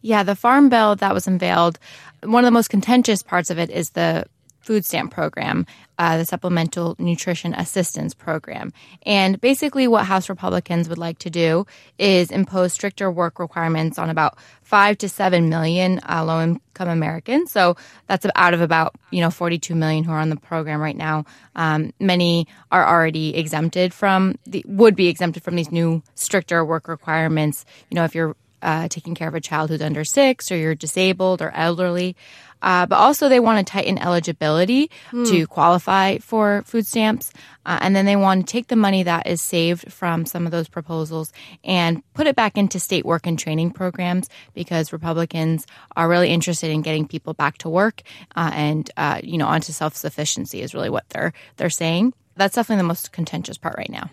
Yeah, 0.00 0.22
the 0.22 0.36
Farm 0.36 0.68
Bill 0.68 0.96
that 0.96 1.14
was 1.14 1.26
unveiled, 1.26 1.78
one 2.22 2.44
of 2.44 2.46
the 2.46 2.52
most 2.52 2.68
contentious 2.68 3.22
parts 3.22 3.50
of 3.50 3.58
it 3.58 3.70
is 3.70 3.90
the 3.90 4.26
food 4.64 4.84
stamp 4.84 5.12
program, 5.12 5.66
uh, 5.98 6.16
the 6.16 6.24
Supplemental 6.24 6.96
Nutrition 6.98 7.54
Assistance 7.54 8.14
Program. 8.14 8.72
And 9.04 9.40
basically, 9.40 9.86
what 9.86 10.06
House 10.06 10.28
Republicans 10.28 10.88
would 10.88 10.98
like 10.98 11.18
to 11.20 11.30
do 11.30 11.66
is 11.98 12.30
impose 12.30 12.72
stricter 12.72 13.10
work 13.10 13.38
requirements 13.38 13.98
on 13.98 14.10
about 14.10 14.38
five 14.62 14.96
to 14.98 15.08
seven 15.08 15.48
million 15.48 16.00
uh, 16.08 16.24
low 16.24 16.42
income 16.42 16.88
Americans. 16.88 17.52
So 17.52 17.76
that's 18.06 18.26
out 18.34 18.54
of 18.54 18.60
about, 18.60 18.94
you 19.10 19.20
know, 19.20 19.30
42 19.30 19.74
million 19.74 20.04
who 20.04 20.12
are 20.12 20.18
on 20.18 20.30
the 20.30 20.36
program 20.36 20.80
right 20.80 20.96
now. 20.96 21.26
Um, 21.54 21.92
many 22.00 22.48
are 22.72 22.86
already 22.86 23.36
exempted 23.36 23.92
from 23.92 24.36
the, 24.46 24.64
would 24.66 24.96
be 24.96 25.08
exempted 25.08 25.42
from 25.42 25.56
these 25.56 25.70
new 25.70 26.02
stricter 26.14 26.64
work 26.64 26.88
requirements. 26.88 27.66
You 27.90 27.96
know, 27.96 28.04
if 28.04 28.14
you're 28.14 28.34
uh, 28.64 28.88
taking 28.88 29.14
care 29.14 29.28
of 29.28 29.34
a 29.34 29.40
child 29.40 29.68
who's 29.68 29.82
under 29.82 30.04
six 30.04 30.50
or 30.50 30.56
you're 30.56 30.74
disabled 30.74 31.42
or 31.42 31.50
elderly. 31.50 32.16
Uh, 32.64 32.86
but 32.86 32.96
also, 32.96 33.28
they 33.28 33.38
want 33.40 33.58
to 33.64 33.70
tighten 33.70 33.98
eligibility 33.98 34.90
Hmm. 35.10 35.24
to 35.24 35.46
qualify 35.46 36.18
for 36.18 36.62
food 36.64 36.86
stamps. 36.86 37.30
Uh, 37.66 37.78
and 37.80 37.94
then 37.94 38.04
they 38.06 38.16
want 38.16 38.46
to 38.46 38.50
take 38.52 38.68
the 38.68 38.76
money 38.76 39.02
that 39.04 39.26
is 39.26 39.40
saved 39.40 39.92
from 39.92 40.24
some 40.26 40.44
of 40.46 40.50
those 40.52 40.68
proposals 40.68 41.32
and 41.62 42.02
put 42.14 42.26
it 42.26 42.34
back 42.36 42.56
into 42.58 42.80
state 42.80 43.04
work 43.04 43.26
and 43.26 43.38
training 43.38 43.70
programs 43.70 44.28
because 44.54 44.92
Republicans 44.92 45.66
are 45.96 46.08
really 46.08 46.28
interested 46.30 46.70
in 46.70 46.82
getting 46.82 47.06
people 47.06 47.32
back 47.34 47.56
to 47.58 47.68
work 47.68 48.02
uh, 48.36 48.50
and, 48.54 48.90
uh, 48.96 49.20
you 49.22 49.38
know, 49.38 49.46
onto 49.46 49.72
self 49.72 49.94
sufficiency 49.96 50.60
is 50.62 50.74
really 50.74 50.90
what 50.90 51.08
they're, 51.10 51.32
they're 51.56 51.70
saying. 51.70 52.12
That's 52.36 52.54
definitely 52.56 52.82
the 52.82 52.88
most 52.88 53.12
contentious 53.12 53.56
part 53.58 53.76
right 53.78 53.90
now. 53.90 54.10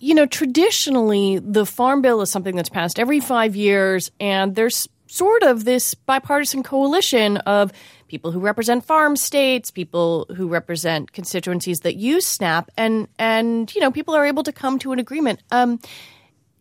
You 0.00 0.14
know, 0.14 0.26
traditionally, 0.26 1.38
the 1.38 1.64
Farm 1.66 2.02
Bill 2.02 2.20
is 2.22 2.30
something 2.30 2.56
that's 2.56 2.68
passed 2.68 2.98
every 2.98 3.20
five 3.20 3.54
years, 3.56 4.10
and 4.20 4.54
there's 4.54 4.88
sort 5.06 5.42
of 5.42 5.64
this 5.64 5.94
bipartisan 5.94 6.62
coalition 6.62 7.36
of 7.38 7.72
people 8.08 8.30
who 8.30 8.40
represent 8.40 8.84
farm 8.84 9.16
states, 9.16 9.70
people 9.70 10.26
who 10.36 10.48
represent 10.48 11.12
constituencies 11.12 11.80
that 11.80 11.96
use 11.96 12.26
SNAP, 12.26 12.70
and 12.76 13.08
and 13.18 13.74
you 13.74 13.80
know, 13.80 13.90
people 13.90 14.14
are 14.14 14.26
able 14.26 14.42
to 14.42 14.52
come 14.52 14.78
to 14.80 14.92
an 14.92 14.98
agreement. 14.98 15.42
Um, 15.50 15.80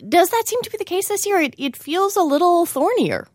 does 0.08 0.30
that 0.30 0.44
seem 0.48 0.62
to 0.64 0.72
be 0.72 0.78
the 0.78 0.86
case 0.86 1.08
this 1.08 1.26
year? 1.26 1.40
It, 1.40 1.56
it 1.58 1.76
feels 1.76 2.16
a 2.16 2.24
little 2.24 2.66
thornier. 2.66 3.28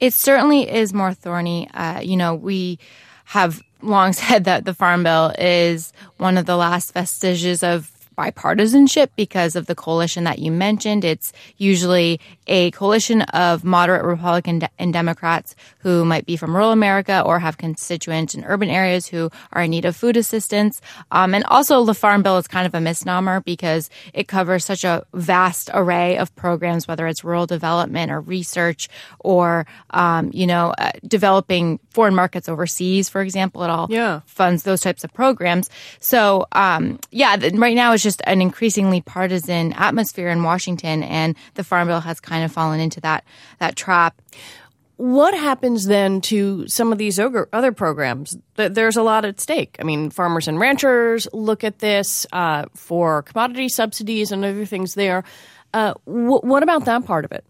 It 0.00 0.14
certainly 0.14 0.68
is 0.68 0.92
more 0.92 1.12
thorny. 1.12 1.68
Uh, 1.72 2.00
you 2.00 2.16
know, 2.16 2.34
we 2.34 2.78
have 3.26 3.60
long 3.82 4.12
said 4.22 4.44
that 4.44 4.64
the 4.64 4.74
Farm 4.74 5.02
Bill 5.02 5.32
is 5.38 5.92
one 6.16 6.38
of 6.38 6.46
the 6.46 6.56
last 6.56 6.92
vestiges 6.92 7.62
of 7.62 7.90
bipartisanship 8.20 9.08
because 9.16 9.56
of 9.56 9.64
the 9.66 9.74
coalition 9.74 10.24
that 10.24 10.38
you 10.38 10.52
mentioned. 10.52 11.04
It's 11.04 11.32
usually 11.56 12.20
a 12.46 12.70
coalition 12.72 13.22
of 13.22 13.64
moderate 13.64 14.04
Republican 14.04 14.62
and 14.78 14.92
Democrats 14.92 15.54
who 15.82 16.04
might 16.04 16.26
be 16.26 16.36
from 16.36 16.54
rural 16.54 16.72
America 16.72 17.22
or 17.24 17.38
have 17.38 17.58
constituents 17.58 18.34
in 18.34 18.44
urban 18.44 18.68
areas 18.70 19.06
who 19.06 19.30
are 19.52 19.62
in 19.62 19.70
need 19.70 19.84
of 19.84 19.96
food 19.96 20.16
assistance. 20.16 20.80
Um, 21.10 21.34
and 21.34 21.44
also, 21.44 21.84
the 21.84 21.94
Farm 21.94 22.22
Bill 22.22 22.38
is 22.38 22.46
kind 22.46 22.66
of 22.66 22.74
a 22.74 22.80
misnomer 22.80 23.40
because 23.40 23.90
it 24.14 24.28
covers 24.28 24.64
such 24.64 24.84
a 24.84 25.04
vast 25.14 25.70
array 25.72 26.16
of 26.18 26.34
programs, 26.36 26.86
whether 26.86 27.06
it's 27.06 27.24
rural 27.24 27.46
development 27.46 28.10
or 28.12 28.20
research 28.20 28.88
or, 29.20 29.66
um, 29.90 30.30
you 30.32 30.46
know, 30.46 30.74
uh, 30.78 30.92
developing 31.06 31.78
foreign 31.90 32.14
markets 32.14 32.48
overseas, 32.48 33.08
for 33.08 33.22
example. 33.22 33.62
It 33.62 33.70
all 33.70 33.86
Yeah. 33.90 34.20
funds 34.26 34.62
those 34.64 34.80
types 34.80 35.04
of 35.04 35.12
programs. 35.12 35.70
So, 35.98 36.46
um, 36.52 36.98
yeah, 37.10 37.36
right 37.54 37.74
now 37.74 37.92
it's 37.92 38.02
just 38.02 38.22
an 38.26 38.40
increasingly 38.40 39.00
partisan 39.00 39.72
atmosphere 39.74 40.28
in 40.28 40.42
Washington, 40.42 41.02
and 41.02 41.34
the 41.54 41.64
Farm 41.64 41.88
Bill 41.88 42.00
has 42.00 42.20
kind 42.20 42.44
of 42.44 42.52
fallen 42.52 42.80
into 42.80 43.00
that 43.00 43.24
that 43.58 43.76
trap. 43.76 44.14
What 45.00 45.32
happens 45.32 45.86
then 45.86 46.20
to 46.22 46.68
some 46.68 46.92
of 46.92 46.98
these 46.98 47.18
other 47.18 47.72
programs? 47.72 48.36
There's 48.56 48.98
a 48.98 49.02
lot 49.02 49.24
at 49.24 49.40
stake. 49.40 49.76
I 49.80 49.82
mean, 49.82 50.10
farmers 50.10 50.46
and 50.46 50.58
ranchers 50.60 51.26
look 51.32 51.64
at 51.64 51.78
this 51.78 52.26
uh, 52.32 52.66
for 52.74 53.22
commodity 53.22 53.70
subsidies 53.70 54.30
and 54.30 54.44
other 54.44 54.66
things 54.66 54.92
there. 54.92 55.24
Uh, 55.72 55.94
wh- 56.04 56.44
what 56.44 56.62
about 56.62 56.84
that 56.84 57.06
part 57.06 57.24
of 57.24 57.32
it? 57.32 57.46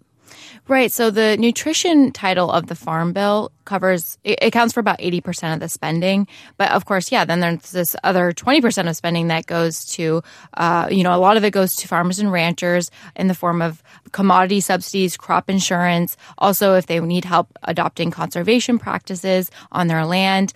Right. 0.70 0.92
So 0.92 1.10
the 1.10 1.36
nutrition 1.36 2.12
title 2.12 2.48
of 2.48 2.68
the 2.68 2.76
Farm 2.76 3.12
Bill 3.12 3.50
covers, 3.64 4.18
it 4.22 4.38
accounts 4.40 4.72
for 4.72 4.78
about 4.78 5.00
80% 5.00 5.52
of 5.52 5.58
the 5.58 5.68
spending. 5.68 6.28
But 6.58 6.70
of 6.70 6.84
course, 6.84 7.10
yeah, 7.10 7.24
then 7.24 7.40
there's 7.40 7.72
this 7.72 7.96
other 8.04 8.30
20% 8.30 8.88
of 8.88 8.94
spending 8.94 9.26
that 9.26 9.46
goes 9.46 9.84
to, 9.96 10.22
uh, 10.54 10.86
you 10.88 11.02
know, 11.02 11.12
a 11.12 11.18
lot 11.18 11.36
of 11.36 11.42
it 11.42 11.50
goes 11.50 11.74
to 11.74 11.88
farmers 11.88 12.20
and 12.20 12.30
ranchers 12.30 12.92
in 13.16 13.26
the 13.26 13.34
form 13.34 13.62
of 13.62 13.82
commodity 14.12 14.60
subsidies, 14.60 15.16
crop 15.16 15.50
insurance, 15.50 16.16
also 16.38 16.76
if 16.76 16.86
they 16.86 17.00
need 17.00 17.24
help 17.24 17.48
adopting 17.64 18.12
conservation 18.12 18.78
practices 18.78 19.50
on 19.72 19.88
their 19.88 20.06
land. 20.06 20.52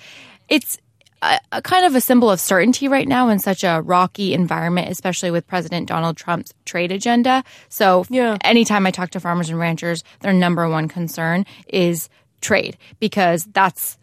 It's, 0.49 0.79
a, 1.25 1.41
a 1.53 1.63
kind 1.63 1.87
of 1.87 1.95
a 1.95 2.01
symbol 2.01 2.31
of 2.31 2.39
certainty 2.39 2.87
right 2.89 3.09
now 3.09 3.29
in 3.29 3.39
such 3.39 3.65
a 3.65 3.81
rocky 3.83 4.35
environment, 4.35 4.91
especially 4.91 5.31
with 5.31 5.47
President 5.47 5.89
Donald 5.89 6.17
Trump's 6.17 6.53
trade 6.65 6.93
agenda. 6.93 7.43
So, 7.69 8.05
anytime 8.43 8.87
I 8.87 8.91
talk 8.91 9.11
to 9.11 9.21
farmers 9.21 9.49
and 9.49 9.59
ranchers, 9.59 10.05
their 10.21 10.33
number 10.33 10.69
one 10.69 10.89
concern 10.89 11.47
is 11.69 12.09
trade 12.41 12.77
because 13.01 13.45
that's 13.47 13.99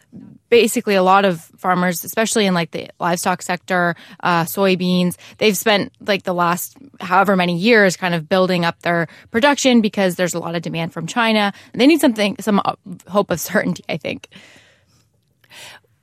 basically 0.50 0.94
a 0.94 1.02
lot 1.02 1.24
of 1.24 1.40
farmers, 1.56 2.04
especially 2.04 2.44
in 2.44 2.52
like 2.52 2.72
the 2.72 2.90
livestock 3.00 3.40
sector, 3.40 3.96
uh, 4.20 4.44
soybeans, 4.44 5.16
they've 5.38 5.56
spent 5.56 5.92
like 6.00 6.24
the 6.24 6.34
last 6.34 6.76
however 7.00 7.36
many 7.36 7.56
years 7.56 7.96
kind 7.96 8.14
of 8.14 8.28
building 8.28 8.64
up 8.64 8.78
their 8.82 9.08
production 9.30 9.80
because 9.80 10.16
there's 10.16 10.34
a 10.34 10.38
lot 10.38 10.54
of 10.54 10.60
demand 10.60 10.92
from 10.92 11.06
China. 11.06 11.54
They 11.72 11.86
need 11.86 12.00
something, 12.00 12.36
some 12.40 12.60
uh, 12.62 12.74
hope 13.08 13.30
of 13.30 13.40
certainty, 13.40 13.84
I 13.88 13.96
think. 13.96 14.28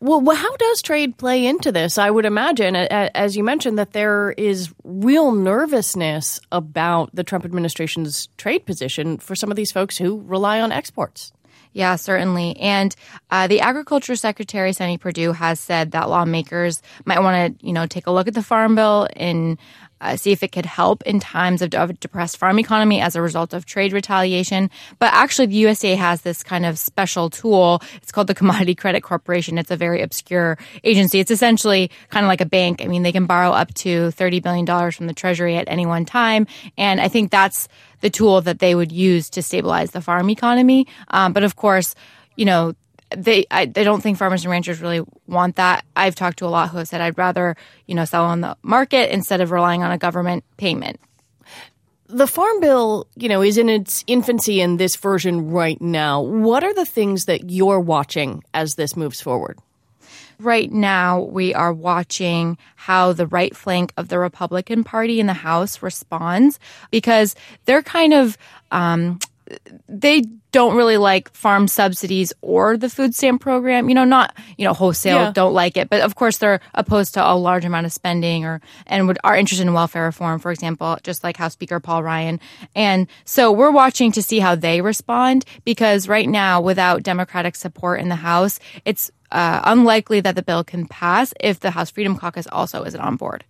Well, 0.02 0.34
how 0.34 0.56
does 0.56 0.82
trade 0.82 1.18
play 1.18 1.46
into 1.46 1.74
this? 1.74 1.98
I 1.98 2.10
would 2.10 2.26
imagine, 2.26 2.76
as 2.76 3.36
you 3.36 3.44
mentioned, 3.44 3.78
that 3.80 3.92
there 3.92 4.32
is 4.32 4.74
real 4.86 5.34
nervousness 5.34 6.40
about 6.54 7.14
the 7.14 7.24
Trump 7.24 7.44
administration's 7.44 8.30
trade 8.38 8.66
position 8.66 9.18
for 9.18 9.36
some 9.36 9.52
of 9.52 9.58
these 9.58 9.74
folks 9.74 9.98
who 9.98 10.22
rely 10.26 10.62
on 10.62 10.72
exports. 10.72 11.34
Yeah, 11.74 11.98
certainly. 11.98 12.58
And 12.58 12.96
uh, 13.30 13.48
the 13.48 13.60
Agriculture 13.60 14.16
Secretary, 14.16 14.74
Sonny 14.74 14.98
Perdue, 14.98 15.34
has 15.34 15.60
said 15.60 15.92
that 15.92 16.10
lawmakers 16.10 16.82
might 17.06 17.20
want 17.20 17.60
to, 17.60 17.66
you 17.66 17.74
know, 17.74 17.86
take 17.86 18.08
a 18.08 18.12
look 18.12 18.28
at 18.28 18.34
the 18.34 18.42
Farm 18.42 18.76
Bill 18.76 19.08
in 19.16 19.58
uh, 20.02 20.16
see 20.16 20.32
if 20.32 20.44
it 20.44 20.52
could 20.52 20.66
help 20.66 21.02
in 21.04 21.20
times 21.20 21.62
of, 21.62 21.70
depressed 22.00 22.38
farm 22.38 22.60
economy 22.60 23.02
as 23.02 23.16
a 23.16 23.22
result 23.22 23.54
of 23.54 23.66
trade 23.66 23.94
retaliation. 23.94 24.70
But 25.00 25.14
actually, 25.14 25.48
the 25.48 25.64
USDA 25.64 25.98
has 25.98 26.22
this 26.22 26.44
kind 26.44 26.66
of 26.66 26.78
special 26.78 27.30
tool. 27.30 27.82
It's 28.02 28.12
called 28.12 28.28
the 28.28 28.36
Commodity 28.36 28.76
Credit 28.76 29.02
Corporation. 29.02 29.58
It's 29.58 29.72
a 29.72 29.78
very 29.78 30.02
obscure 30.02 30.58
agency. 30.84 31.20
It's 31.20 31.32
essentially 31.32 31.92
kind 32.10 32.26
of 32.26 32.28
like 32.28 32.42
a 32.42 32.46
bank. 32.46 32.82
I 32.82 32.88
mean, 32.88 33.04
they 33.04 33.12
can 33.12 33.26
borrow 33.26 33.52
up 33.52 33.74
to 33.76 34.10
$30 34.10 34.42
billion 34.42 34.92
from 34.92 35.08
the 35.08 35.14
Treasury 35.14 35.58
at 35.58 35.70
any 35.70 35.86
one 35.86 36.06
time. 36.06 36.48
And 36.78 37.02
I 37.02 37.08
think 37.08 37.32
that's 37.32 37.68
the 38.02 38.10
tool 38.10 38.42
that 38.42 38.60
they 38.60 38.76
would 38.76 38.92
use 38.92 39.30
to 39.32 39.42
stabilize 39.42 39.92
the 39.92 40.02
farm 40.02 40.30
economy. 40.30 40.88
Um, 41.10 41.34
but 41.34 41.44
of 41.44 41.56
course, 41.56 41.96
you 42.36 42.46
know, 42.46 42.74
they 43.16 43.46
I, 43.52 43.66
they 43.66 43.84
don't 43.84 44.02
think 44.02 44.18
farmers 44.18 44.44
and 44.44 44.52
ranchers 44.52 44.82
really 44.82 45.02
want 45.28 45.56
that. 45.56 45.86
I've 45.96 46.16
talked 46.16 46.40
to 46.40 46.46
a 46.46 46.48
lot 46.50 46.70
who 46.70 46.78
have 46.78 46.88
said 46.88 47.02
I'd 47.02 47.18
rather 47.18 47.56
you 47.88 47.96
know 47.96 48.06
sell 48.06 48.26
on 48.26 48.42
the 48.42 48.58
market 48.62 49.12
instead 49.12 49.42
of 49.42 49.52
relying 49.52 49.84
on 49.84 49.92
a 49.92 49.98
government 49.98 50.44
payment. 50.58 51.00
The 52.12 52.28
Farm 52.28 52.60
Bill, 52.60 53.06
you 53.16 53.30
know, 53.30 53.44
is 53.44 53.60
in 53.60 53.70
its 53.70 54.04
infancy 54.08 54.62
in 54.62 54.78
this 54.78 54.96
version 54.96 55.52
right 55.52 55.80
now. 55.80 56.22
What 56.22 56.64
are 56.64 56.74
the 56.74 56.86
things 56.86 57.26
that 57.26 57.52
you're 57.52 57.80
watching 57.80 58.44
as 58.52 58.74
this 58.76 58.98
moves 58.98 59.22
forward? 59.22 59.60
Right 60.40 60.72
now, 60.72 61.20
we 61.20 61.54
are 61.54 61.72
watching 61.72 62.58
how 62.76 63.14
the 63.14 63.28
right 63.28 63.56
flank 63.56 63.94
of 63.96 64.08
the 64.08 64.18
Republican 64.18 64.84
Party 64.84 65.20
in 65.20 65.28
the 65.28 65.34
House 65.34 65.84
responds 65.84 66.60
because 66.90 67.36
they're 67.66 67.84
kind 67.84 68.14
of 68.14 68.38
um, 68.72 69.20
they 69.88 70.24
don't 70.52 70.76
really 70.76 70.98
like 70.98 71.34
farm 71.34 71.68
subsidies 71.68 72.34
or 72.42 72.78
the 72.78 72.90
food 72.90 73.14
stamp 73.14 73.42
program. 73.42 73.90
You 73.90 73.96
know, 73.96 74.06
not 74.06 74.36
you 74.58 74.66
know 74.66 74.74
wholesale 74.74 75.18
yeah. 75.18 75.32
don't 75.32 75.54
like 75.54 75.78
it, 75.78 75.90
but 75.90 76.02
of 76.02 76.16
course 76.16 76.38
they're 76.38 76.60
opposed 76.74 77.14
to 77.16 77.32
a 77.32 77.34
large 77.34 77.66
amount 77.66 77.86
of 77.86 77.94
spending 77.94 78.46
or 78.46 78.62
and 78.88 79.08
would, 79.08 79.20
are 79.24 79.36
interested 79.36 79.68
in 79.68 79.74
welfare 79.74 80.04
reform, 80.04 80.40
for 80.40 80.52
example, 80.52 80.98
just 81.04 81.24
like 81.24 81.38
House 81.38 81.54
Speaker 81.54 81.80
Paul 81.80 82.04
Ryan. 82.04 82.40
And 82.76 83.08
so 83.26 83.52
we're 83.52 83.72
watching 83.72 84.12
to 84.14 84.24
see 84.24 84.40
how 84.40 84.56
they 84.56 84.82
respond 84.82 85.46
because 85.66 86.08
right 86.08 86.28
now, 86.28 86.62
without 86.62 87.04
Democratic 87.04 87.56
support 87.56 88.00
in 88.00 88.10
the 88.10 88.16
House, 88.16 88.60
it's 88.86 89.12
uh, 89.32 89.62
unlikely 89.66 90.22
that 90.22 90.36
the 90.36 90.42
bill 90.42 90.64
can 90.64 90.88
pass 90.88 91.34
if 91.40 91.60
the 91.60 91.72
House 91.72 91.92
Freedom 91.92 92.18
Caucus 92.18 92.48
also 92.52 92.84
isn't 92.84 93.00
on 93.00 93.16
board. 93.16 93.44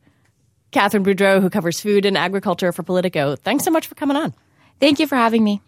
Catherine 0.72 1.04
Boudreau, 1.04 1.42
who 1.42 1.50
covers 1.50 1.80
food 1.80 2.06
and 2.06 2.18
agriculture 2.18 2.72
for 2.72 2.84
Politico, 2.84 3.36
thanks 3.36 3.64
so 3.64 3.72
much 3.72 3.88
for 3.88 3.96
coming 3.96 4.18
on. 4.18 4.34
Thank 4.80 5.00
you 5.00 5.08
for 5.08 5.16
having 5.16 5.44
me. 5.44 5.62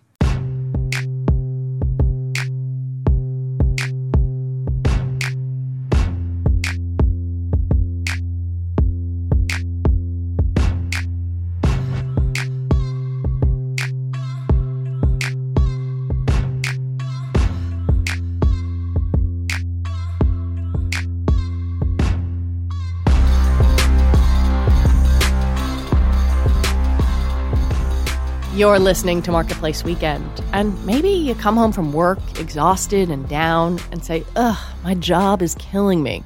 You're 28.62 28.78
listening 28.78 29.24
to 29.24 29.32
Marketplace 29.32 29.84
Weekend, 29.84 30.39
and 30.53 30.86
maybe 30.86 31.09
you 31.09 31.34
come 31.34 31.57
home 31.57 31.72
from 31.72 31.93
work 31.93 32.20
exhausted 32.39 33.09
and 33.09 33.28
down 33.28 33.80
and 33.91 34.05
say, 34.05 34.24
Ugh, 34.36 34.55
my 34.84 34.93
job 34.93 35.41
is 35.41 35.55
killing 35.55 36.03
me. 36.03 36.24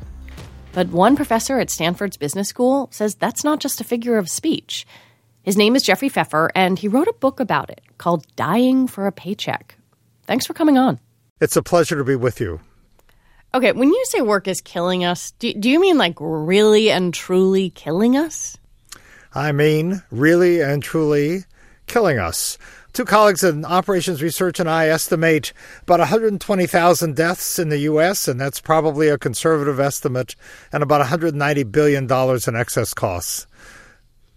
But 0.73 0.89
one 0.89 1.15
professor 1.15 1.61
at 1.61 1.69
Stanford's 1.69 2.17
business 2.17 2.49
school 2.49 2.89
says 2.91 3.15
that's 3.15 3.45
not 3.45 3.61
just 3.61 3.79
a 3.79 3.86
figure 3.86 4.17
of 4.17 4.29
speech. 4.29 4.86
His 5.43 5.55
name 5.55 5.77
is 5.77 5.83
Jeffrey 5.83 6.09
Pfeffer, 6.09 6.51
and 6.53 6.77
he 6.77 6.89
wrote 6.89 7.07
a 7.07 7.13
book 7.13 7.39
about 7.39 7.69
it 7.69 7.79
called 7.97 8.27
Dying 8.36 8.88
for 8.88 9.07
a 9.07 9.13
Paycheck. 9.13 9.77
Thanks 10.23 10.45
for 10.45 10.53
coming 10.53 10.77
on. 10.77 10.99
It's 11.39 11.55
a 11.55 11.63
pleasure 11.63 11.95
to 11.95 12.03
be 12.03 12.17
with 12.17 12.41
you. 12.41 12.59
Okay, 13.53 13.71
when 13.71 13.88
you 13.88 14.05
say 14.07 14.19
work 14.19 14.49
is 14.49 14.59
killing 14.59 15.05
us, 15.05 15.31
do, 15.39 15.53
do 15.53 15.69
you 15.69 15.79
mean 15.79 15.97
like 15.97 16.17
really 16.19 16.91
and 16.91 17.13
truly 17.13 17.69
killing 17.69 18.17
us? 18.17 18.57
I 19.33 19.53
mean, 19.53 20.03
really 20.11 20.59
and 20.59 20.83
truly 20.83 21.45
killing 21.88 22.19
us. 22.19 22.57
Two 22.93 23.05
colleagues 23.05 23.43
in 23.43 23.65
operations 23.65 24.23
research 24.23 24.59
and 24.59 24.69
I 24.69 24.88
estimate 24.88 25.51
about 25.81 25.99
120,000 25.99 27.15
deaths 27.15 27.59
in 27.59 27.67
the 27.67 27.79
U.S., 27.79 28.29
and 28.29 28.39
that's 28.39 28.61
probably 28.61 29.09
a 29.09 29.17
conservative 29.17 29.81
estimate, 29.81 30.36
and 30.71 30.81
about 30.81 31.05
$190 31.05 31.71
billion 31.71 32.05
in 32.05 32.55
excess 32.55 32.93
costs. 32.93 33.47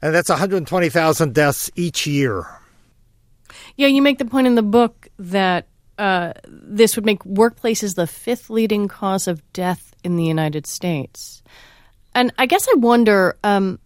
And 0.03 0.13
that's 0.13 0.29
120,000 0.29 1.35
deaths 1.35 1.71
each 1.77 2.07
year. 2.07 2.47
Yeah, 3.77 3.87
you 3.87 4.03
make 4.03 4.19
the 4.19 4.25
point 4.25 4.49
in 4.49 4.57
the 4.57 4.63
book 4.63 5.07
that 5.19 5.69
uh, 5.99 6.33
this 6.49 6.97
would 6.97 7.07
make 7.07 7.23
workplaces 7.25 7.95
the 7.95 8.07
fifth 8.07 8.51
leading 8.51 8.89
cause 8.89 9.29
of 9.29 9.41
death 9.53 9.95
in 10.03 10.17
the 10.17 10.25
United 10.25 10.67
States. 10.67 11.43
And 12.15 12.33
I 12.39 12.47
guess 12.47 12.67
I 12.69 12.75
wonder 12.77 13.37
um, 13.45 13.79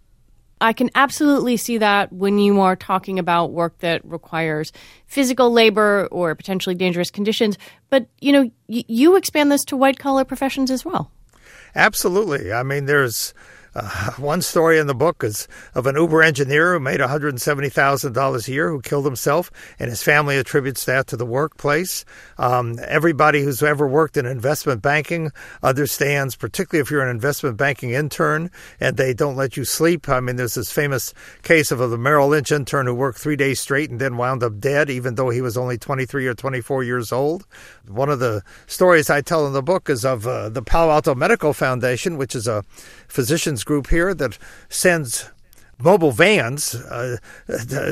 I 0.62 0.72
can 0.72 0.90
absolutely 0.94 1.56
see 1.56 1.78
that 1.78 2.12
when 2.12 2.38
you 2.38 2.60
are 2.60 2.76
talking 2.76 3.18
about 3.18 3.52
work 3.52 3.78
that 3.78 4.00
requires 4.04 4.72
physical 5.06 5.50
labor 5.52 6.08
or 6.10 6.34
potentially 6.34 6.74
dangerous 6.74 7.10
conditions. 7.10 7.58
But, 7.90 8.06
you 8.20 8.32
know, 8.32 8.50
y- 8.68 8.84
you 8.86 9.16
expand 9.16 9.50
this 9.50 9.64
to 9.66 9.76
white 9.76 9.98
collar 9.98 10.24
professions 10.24 10.70
as 10.70 10.84
well. 10.84 11.10
Absolutely. 11.74 12.52
I 12.52 12.62
mean, 12.62 12.86
there's 12.86 13.34
uh, 13.75 14.11
one 14.12 14.43
story 14.43 14.79
in 14.79 14.87
the 14.87 14.95
book 14.95 15.25
is 15.25 15.49
of 15.75 15.87
an 15.87 15.97
Uber 15.97 16.23
engineer 16.23 16.75
who 16.75 16.81
made 16.81 17.01
$170,000 17.01 18.49
a 18.49 18.53
year 18.53 18.70
who 18.70 18.81
killed 18.81 19.05
himself, 19.05 19.51
and 19.79 19.89
his 19.89 20.03
family 20.03 20.37
attributes 20.37 20.85
that 20.85 21.07
to 21.07 21.16
the 21.16 21.25
workplace. 21.25 22.05
Um, 22.39 22.79
everybody 22.87 23.43
who's 23.43 23.62
ever 23.62 23.87
worked 23.89 24.16
in 24.16 24.27
investment 24.27 24.83
banking 24.83 25.31
understands, 25.62 26.37
particularly 26.37 26.83
if 26.83 26.91
you're 26.91 27.03
an 27.03 27.09
investment 27.09 27.57
banking 27.57 27.91
intern 27.91 28.51
and 28.79 28.97
they 28.97 29.14
don't 29.14 29.37
let 29.37 29.57
you 29.57 29.64
sleep. 29.64 30.09
I 30.09 30.20
mean, 30.20 30.37
there's 30.37 30.55
this 30.55 30.73
famous 30.73 31.14
case 31.43 31.70
of 31.70 31.81
a 31.81 31.97
Merrill 31.97 32.29
Lynch 32.29 32.53
intern 32.53 32.87
who 32.87 32.95
worked 32.95 33.18
three 33.18 33.37
days 33.37 33.61
straight 33.61 33.91
and 33.91 34.01
then 34.01 34.16
wound 34.16 34.43
up 34.43 34.61
dead, 34.61 34.91
even 34.91 35.14
though 35.14 35.31
he 35.31 35.41
was 35.41 35.57
only 35.57 35.79
23 35.79 36.27
or 36.27 36.35
24 36.35 36.85
years 36.85 37.12
old. 37.12 37.47
One 37.87 38.11
of 38.11 38.18
the 38.18 38.43
stories 38.66 39.09
I 39.09 39.23
tell 39.23 39.47
in 39.47 39.53
the 39.53 39.62
book 39.62 39.89
is 39.89 40.05
of 40.05 40.27
uh, 40.27 40.49
the 40.49 40.62
Palo 40.62 40.93
Alto 40.93 41.14
Medical 41.14 41.53
Foundation, 41.53 42.16
which 42.18 42.35
is 42.35 42.47
a 42.47 42.64
physicians 43.09 43.61
group 43.64 43.88
here 43.88 44.14
that 44.14 44.38
sends 44.68 45.30
mobile 45.83 46.12
vans 46.12 46.74
uh, 46.74 47.16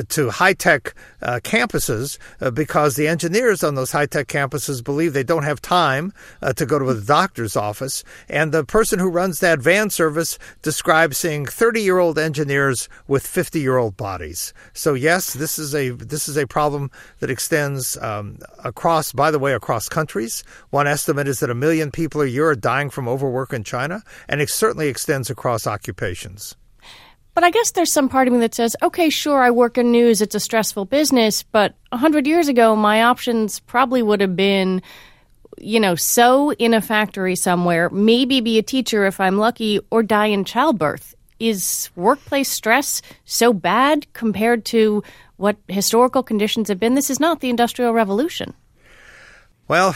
to 0.09 0.29
high 0.29 0.53
tech 0.53 0.93
uh, 1.21 1.39
campuses 1.43 2.17
uh, 2.39 2.49
because 2.51 2.95
the 2.95 3.07
engineers 3.07 3.63
on 3.63 3.75
those 3.75 3.91
high 3.91 4.05
tech 4.05 4.27
campuses 4.27 4.83
believe 4.83 5.13
they 5.13 5.23
don't 5.23 5.43
have 5.43 5.61
time 5.61 6.13
uh, 6.41 6.53
to 6.53 6.65
go 6.65 6.79
to 6.79 6.93
the 6.93 7.05
doctor's 7.05 7.55
office. 7.55 8.03
And 8.29 8.51
the 8.51 8.63
person 8.63 8.99
who 8.99 9.09
runs 9.09 9.39
that 9.39 9.59
van 9.59 9.89
service 9.89 10.39
describes 10.61 11.17
seeing 11.17 11.45
30 11.45 11.81
year 11.81 11.99
old 11.99 12.17
engineers 12.17 12.87
with 13.07 13.25
50 13.25 13.59
year 13.59 13.77
old 13.77 13.97
bodies. 13.97 14.53
So 14.73 14.93
yes, 14.93 15.33
this 15.33 15.59
is 15.59 15.75
a 15.75 15.91
this 15.91 16.27
is 16.27 16.37
a 16.37 16.47
problem 16.47 16.91
that 17.19 17.29
extends 17.29 17.97
um, 17.97 18.37
across, 18.63 19.11
by 19.11 19.31
the 19.31 19.39
way, 19.39 19.53
across 19.53 19.89
countries. 19.89 20.43
One 20.69 20.87
estimate 20.87 21.27
is 21.27 21.39
that 21.39 21.49
a 21.49 21.55
million 21.55 21.91
people 21.91 22.21
a 22.21 22.27
year 22.27 22.49
are 22.49 22.55
dying 22.55 22.89
from 22.89 23.07
overwork 23.07 23.53
in 23.53 23.63
China, 23.63 24.03
and 24.27 24.41
it 24.41 24.49
certainly 24.49 24.87
extends 24.87 25.29
across 25.29 25.67
occupations. 25.67 26.55
But 27.33 27.43
I 27.45 27.49
guess 27.49 27.71
there's 27.71 27.91
some 27.91 28.09
part 28.09 28.27
of 28.27 28.33
me 28.33 28.39
that 28.41 28.55
says, 28.55 28.75
okay, 28.81 29.09
sure, 29.09 29.41
I 29.41 29.51
work 29.51 29.77
in 29.77 29.91
news, 29.91 30.21
it's 30.21 30.35
a 30.35 30.39
stressful 30.39 30.85
business, 30.85 31.43
but 31.43 31.75
100 31.89 32.27
years 32.27 32.49
ago, 32.49 32.75
my 32.75 33.03
options 33.03 33.61
probably 33.61 34.01
would 34.01 34.19
have 34.19 34.35
been, 34.35 34.81
you 35.57 35.79
know, 35.79 35.95
sew 35.95 36.51
in 36.51 36.73
a 36.73 36.81
factory 36.81 37.35
somewhere, 37.35 37.89
maybe 37.89 38.41
be 38.41 38.57
a 38.57 38.63
teacher 38.63 39.05
if 39.05 39.19
I'm 39.19 39.37
lucky, 39.37 39.79
or 39.91 40.03
die 40.03 40.27
in 40.27 40.43
childbirth. 40.43 41.15
Is 41.39 41.89
workplace 41.95 42.49
stress 42.49 43.01
so 43.25 43.51
bad 43.53 44.11
compared 44.13 44.65
to 44.65 45.01
what 45.37 45.57
historical 45.67 46.21
conditions 46.21 46.67
have 46.67 46.79
been? 46.79 46.93
This 46.93 47.09
is 47.09 47.19
not 47.19 47.39
the 47.39 47.49
Industrial 47.49 47.93
Revolution. 47.93 48.53
Well, 49.71 49.95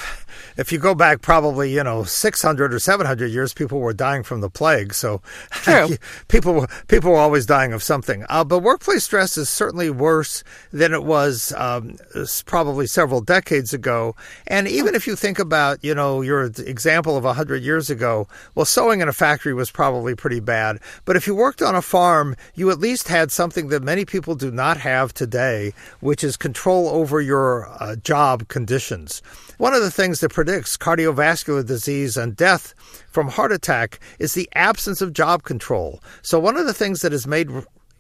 if 0.55 0.71
you 0.71 0.79
go 0.79 0.95
back 0.95 1.21
probably, 1.21 1.73
you 1.73 1.83
know, 1.83 2.05
600 2.05 2.73
or 2.73 2.79
700 2.79 3.27
years, 3.27 3.53
people 3.53 3.81
were 3.81 3.91
dying 3.91 4.23
from 4.23 4.39
the 4.39 4.49
plague. 4.49 4.93
So 4.93 5.21
people, 6.29 6.65
people 6.87 7.11
were 7.11 7.17
always 7.17 7.45
dying 7.45 7.73
of 7.73 7.83
something. 7.83 8.25
Uh, 8.29 8.45
but 8.45 8.59
workplace 8.59 9.03
stress 9.03 9.35
is 9.35 9.49
certainly 9.49 9.89
worse 9.89 10.45
than 10.71 10.93
it 10.93 11.03
was 11.03 11.51
um, 11.57 11.97
probably 12.45 12.87
several 12.87 13.19
decades 13.19 13.73
ago. 13.73 14.15
And 14.47 14.65
even 14.69 14.95
if 14.95 15.07
you 15.07 15.17
think 15.17 15.39
about, 15.39 15.83
you 15.83 15.93
know, 15.93 16.21
your 16.21 16.45
example 16.45 17.17
of 17.17 17.25
100 17.25 17.61
years 17.61 17.89
ago, 17.89 18.29
well, 18.55 18.65
sewing 18.65 19.01
in 19.01 19.09
a 19.09 19.13
factory 19.13 19.53
was 19.53 19.71
probably 19.71 20.15
pretty 20.15 20.39
bad. 20.39 20.79
But 21.03 21.17
if 21.17 21.27
you 21.27 21.35
worked 21.35 21.61
on 21.61 21.75
a 21.75 21.81
farm, 21.81 22.37
you 22.53 22.71
at 22.71 22.79
least 22.79 23.09
had 23.09 23.29
something 23.29 23.67
that 23.67 23.83
many 23.83 24.05
people 24.05 24.35
do 24.35 24.51
not 24.51 24.77
have 24.77 25.13
today, 25.13 25.73
which 25.99 26.23
is 26.23 26.37
control 26.37 26.87
over 26.87 27.19
your 27.19 27.67
uh, 27.83 27.97
job 27.97 28.47
conditions. 28.47 29.21
One 29.57 29.73
of 29.73 29.81
the 29.81 29.91
things 29.91 30.19
that 30.19 30.33
predicts 30.33 30.75
cardiovascular 30.75 31.65
disease 31.65 32.17
and 32.17 32.35
death 32.35 32.73
from 33.09 33.29
heart 33.29 33.53
attack 33.53 33.99
is 34.19 34.33
the 34.33 34.49
absence 34.53 35.01
of 35.01 35.13
job 35.13 35.43
control. 35.43 36.01
So, 36.21 36.39
one 36.39 36.57
of 36.57 36.65
the 36.65 36.73
things 36.73 37.01
that 37.01 37.13
has 37.13 37.25
made 37.25 37.49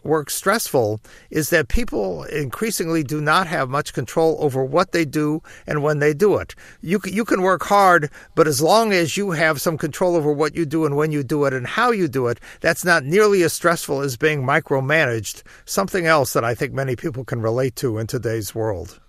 work 0.05 0.29
stressful 0.29 1.01
is 1.29 1.49
that 1.49 1.67
people 1.67 2.23
increasingly 2.25 3.03
do 3.03 3.19
not 3.19 3.47
have 3.47 3.69
much 3.69 3.93
control 3.93 4.37
over 4.39 4.63
what 4.63 4.91
they 4.91 5.03
do 5.03 5.41
and 5.65 5.81
when 5.81 5.99
they 5.99 6.13
do 6.13 6.37
it. 6.37 6.53
You 6.81 6.99
you 7.05 7.25
can 7.25 7.41
work 7.41 7.63
hard, 7.63 8.09
but 8.35 8.47
as 8.47 8.61
long 8.61 8.93
as 8.93 9.17
you 9.17 9.31
have 9.31 9.61
some 9.61 9.77
control 9.77 10.15
over 10.15 10.31
what 10.31 10.55
you 10.55 10.65
do 10.65 10.85
and 10.85 10.95
when 10.95 11.11
you 11.11 11.23
do 11.23 11.45
it 11.45 11.53
and 11.53 11.65
how 11.65 11.91
you 11.91 12.07
do 12.07 12.27
it, 12.27 12.39
that's 12.61 12.85
not 12.85 13.03
nearly 13.03 13.43
as 13.43 13.53
stressful 13.53 14.01
as 14.01 14.17
being 14.17 14.43
micromanaged. 14.43 15.41
Something 15.65 16.05
else 16.05 16.33
that 16.33 16.43
I 16.43 16.53
think 16.53 16.73
many 16.73 16.95
people 16.95 17.23
can 17.23 17.41
relate 17.41 17.75
to 17.77 17.97
in 17.97 18.07
today's 18.07 18.53
world. 18.53 18.99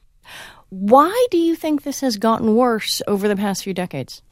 Why 0.69 1.27
do 1.31 1.39
you 1.39 1.55
think 1.55 1.83
this 1.83 2.01
has 2.01 2.17
gotten 2.17 2.55
worse 2.55 3.01
over 3.07 3.29
the 3.29 3.37
past 3.37 3.65
few 3.65 3.75
decades? 3.75 4.23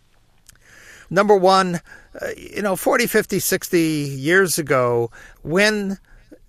Number 1.10 1.36
one, 1.36 1.80
uh, 2.20 2.28
you 2.36 2.62
know, 2.62 2.76
40, 2.76 3.06
50, 3.06 3.38
60 3.38 3.78
years 3.78 4.58
ago, 4.58 5.10
when 5.42 5.98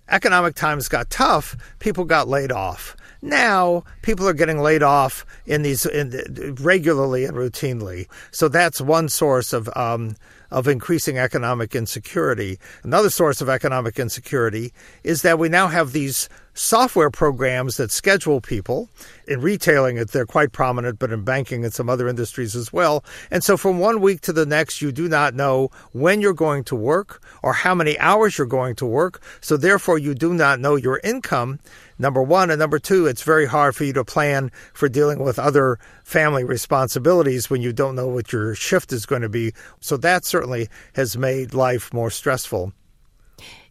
economic 0.08 0.54
times 0.54 0.88
got 0.88 1.10
tough, 1.10 1.56
people 1.78 2.04
got 2.04 2.28
laid 2.28 2.52
off. 2.52 2.96
Now 3.22 3.84
people 4.02 4.28
are 4.28 4.34
getting 4.34 4.60
laid 4.60 4.82
off 4.82 5.26
in 5.46 5.62
these 5.62 5.86
in, 5.86 6.56
regularly 6.60 7.24
and 7.24 7.36
routinely. 7.36 8.06
So 8.30 8.48
that's 8.48 8.80
one 8.80 9.08
source 9.08 9.52
of 9.52 9.68
um, 9.74 10.16
of 10.50 10.68
increasing 10.68 11.18
economic 11.18 11.74
insecurity. 11.74 12.58
Another 12.82 13.10
source 13.10 13.40
of 13.40 13.48
economic 13.48 13.98
insecurity 13.98 14.72
is 15.04 15.22
that 15.22 15.38
we 15.38 15.48
now 15.48 15.68
have 15.68 15.92
these 15.92 16.28
software 16.56 17.10
programs 17.10 17.76
that 17.76 17.90
schedule 17.90 18.40
people. 18.40 18.88
In 19.28 19.40
retailing, 19.40 19.96
they're 19.96 20.26
quite 20.26 20.52
prominent, 20.52 20.98
but 20.98 21.12
in 21.12 21.22
banking 21.22 21.64
and 21.64 21.72
some 21.72 21.90
other 21.90 22.08
industries 22.08 22.56
as 22.56 22.72
well. 22.72 23.04
And 23.30 23.44
so 23.44 23.56
from 23.56 23.78
one 23.78 24.00
week 24.00 24.22
to 24.22 24.32
the 24.32 24.46
next, 24.46 24.80
you 24.80 24.90
do 24.90 25.08
not 25.08 25.34
know 25.34 25.70
when 25.92 26.20
you're 26.20 26.32
going 26.32 26.64
to 26.64 26.76
work 26.76 27.22
or 27.42 27.52
how 27.52 27.74
many 27.74 27.98
hours 27.98 28.38
you're 28.38 28.46
going 28.46 28.74
to 28.76 28.86
work. 28.86 29.22
So 29.40 29.56
therefore, 29.56 29.98
you 29.98 30.14
do 30.14 30.32
not 30.32 30.60
know 30.60 30.76
your 30.76 31.00
income 31.04 31.60
number 31.98 32.22
one. 32.22 32.50
And 32.50 32.58
number 32.58 32.78
two, 32.78 33.06
it's 33.06 33.22
very 33.22 33.46
hard 33.46 33.76
for 33.76 33.84
you 33.84 33.92
to 33.94 34.04
plan 34.04 34.50
for 34.72 34.88
dealing 34.88 35.18
with 35.18 35.38
other 35.38 35.78
family 36.04 36.44
responsibilities 36.44 37.50
when 37.50 37.62
you 37.62 37.72
don't 37.72 37.96
know 37.96 38.08
what 38.08 38.32
your 38.32 38.54
shift 38.54 38.92
is 38.92 39.06
going 39.06 39.22
to 39.22 39.28
be. 39.28 39.52
So 39.80 39.96
that 39.98 40.24
certainly 40.36 40.68
has 40.94 41.16
made 41.16 41.54
life 41.54 41.94
more 41.94 42.10
stressful 42.10 42.72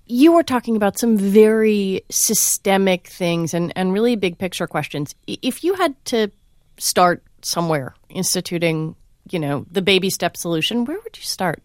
you 0.07 0.33
were 0.33 0.43
talking 0.43 0.75
about 0.75 0.99
some 0.99 1.17
very 1.17 2.01
systemic 2.09 3.07
things 3.07 3.55
and, 3.55 3.73
and 3.75 3.91
really 3.91 4.15
big 4.15 4.37
picture 4.37 4.67
questions. 4.67 5.15
If 5.25 5.63
you 5.63 5.73
had 5.73 5.95
to 6.05 6.29
start 6.77 7.23
somewhere 7.41 7.95
instituting, 8.09 8.95
you 9.31 9.39
know, 9.39 9.65
the 9.71 9.81
baby 9.81 10.11
step 10.11 10.37
solution, 10.37 10.85
where 10.85 10.99
would 11.03 11.17
you 11.17 11.23
start? 11.23 11.63